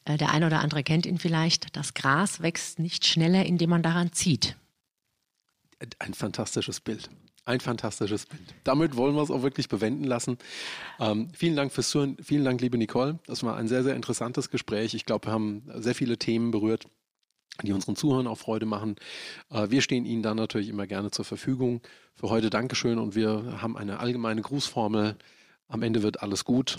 Äh, 0.05 0.17
der 0.17 0.32
eine 0.32 0.47
oder 0.47 0.59
andere 0.59 0.84
kennt 0.84 1.05
ihn 1.05 1.17
vielleicht. 1.17 1.75
Das 1.75 1.93
Gras 1.93 2.41
wächst 2.41 2.80
nicht 2.80 3.05
schneller, 3.05 3.45
indem 3.45 3.69
man 3.71 3.84
daran 3.84 4.13
zieht. 4.13 4.55
Ein 5.99 6.13
fantastisches 6.13 6.82
Bild. 6.82 7.09
Ein 7.45 7.61
fantastisches 7.61 8.25
Bild. 8.25 8.53
Damit 8.63 8.95
wollen 8.95 9.15
wir 9.15 9.23
es 9.23 9.32
auch 9.32 9.41
wirklich 9.41 9.69
bewenden 9.69 10.03
lassen. 10.03 10.38
Ähm, 10.99 11.30
vielen 11.34 11.55
Dank 11.55 11.71
fürs 11.71 11.89
Zuhören. 11.89 12.17
Vielen 12.21 12.45
Dank, 12.45 12.61
liebe 12.61 12.77
Nicole. 12.77 13.17
Das 13.25 13.43
war 13.43 13.55
ein 13.55 13.67
sehr, 13.67 13.84
sehr 13.84 13.95
interessantes 13.95 14.49
Gespräch. 14.49 14.93
Ich 14.93 15.05
glaube, 15.05 15.27
wir 15.27 15.32
haben 15.32 15.63
sehr 15.75 15.95
viele 15.95 16.17
Themen 16.17 16.51
berührt, 16.51 16.86
die 17.63 17.73
unseren 17.73 17.95
Zuhörern 17.95 18.27
auch 18.27 18.38
Freude 18.38 18.65
machen. 18.65 18.97
Äh, 19.49 19.69
wir 19.69 19.82
stehen 19.82 20.05
Ihnen 20.05 20.21
dann 20.21 20.38
natürlich 20.38 20.69
immer 20.69 20.86
gerne 20.86 21.11
zur 21.11 21.25
Verfügung. 21.25 21.82
Für 22.13 22.30
heute 22.30 22.49
Dankeschön 22.49 22.99
und 22.99 23.15
wir 23.15 23.61
haben 23.61 23.77
eine 23.77 23.99
allgemeine 23.99 24.41
Grußformel. 24.41 25.15
Am 25.69 25.82
Ende 25.82 26.03
wird 26.03 26.21
alles 26.21 26.45
gut. 26.45 26.77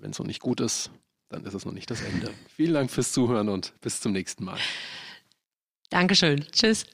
Wenn 0.00 0.10
es 0.10 0.18
noch 0.18 0.26
nicht 0.26 0.40
gut 0.40 0.60
ist, 0.60 0.90
dann 1.28 1.44
ist 1.44 1.54
es 1.54 1.64
noch 1.64 1.72
nicht 1.72 1.90
das 1.90 2.00
Ende. 2.02 2.32
Vielen 2.56 2.74
Dank 2.74 2.90
fürs 2.90 3.12
Zuhören 3.12 3.48
und 3.48 3.74
bis 3.80 4.00
zum 4.00 4.12
nächsten 4.12 4.44
Mal. 4.44 4.58
Dankeschön. 5.90 6.44
Tschüss. 6.52 6.86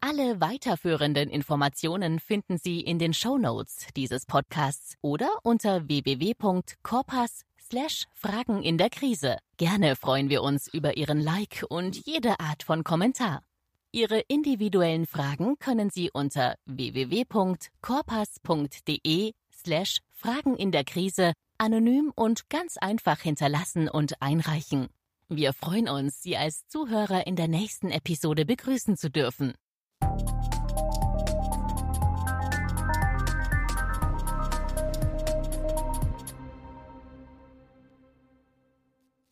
Alle 0.00 0.40
weiterführenden 0.40 1.28
Informationen 1.28 2.20
finden 2.20 2.58
Sie 2.58 2.80
in 2.80 2.98
den 2.98 3.12
Show 3.12 3.38
Notes 3.38 3.88
dieses 3.96 4.24
Podcasts 4.24 4.94
oder 5.02 5.28
unter 5.42 5.88
www.corpas 5.88 7.42
Fragen 8.14 8.62
in 8.62 8.78
der 8.78 8.90
Krise. 8.90 9.38
Gerne 9.56 9.96
freuen 9.96 10.30
wir 10.30 10.42
uns 10.42 10.72
über 10.72 10.96
Ihren 10.96 11.20
Like 11.20 11.64
und 11.68 12.06
jede 12.06 12.38
Art 12.38 12.62
von 12.62 12.84
Kommentar. 12.84 13.42
Ihre 13.92 14.20
individuellen 14.28 15.06
Fragen 15.06 15.58
können 15.58 15.90
Sie 15.90 16.10
unter 16.12 16.56
www.corpas.de 16.66 19.32
slash 19.52 19.98
Fragen 20.12 20.56
in 20.56 20.72
der 20.72 20.84
Krise 20.84 21.32
anonym 21.58 22.12
und 22.14 22.50
ganz 22.50 22.76
einfach 22.76 23.20
hinterlassen 23.20 23.88
und 23.88 24.20
einreichen. 24.20 24.88
Wir 25.28 25.52
freuen 25.52 25.88
uns, 25.88 26.22
Sie 26.22 26.36
als 26.36 26.66
Zuhörer 26.68 27.26
in 27.26 27.36
der 27.36 27.48
nächsten 27.48 27.90
Episode 27.90 28.44
begrüßen 28.44 28.96
zu 28.96 29.10
dürfen. 29.10 29.54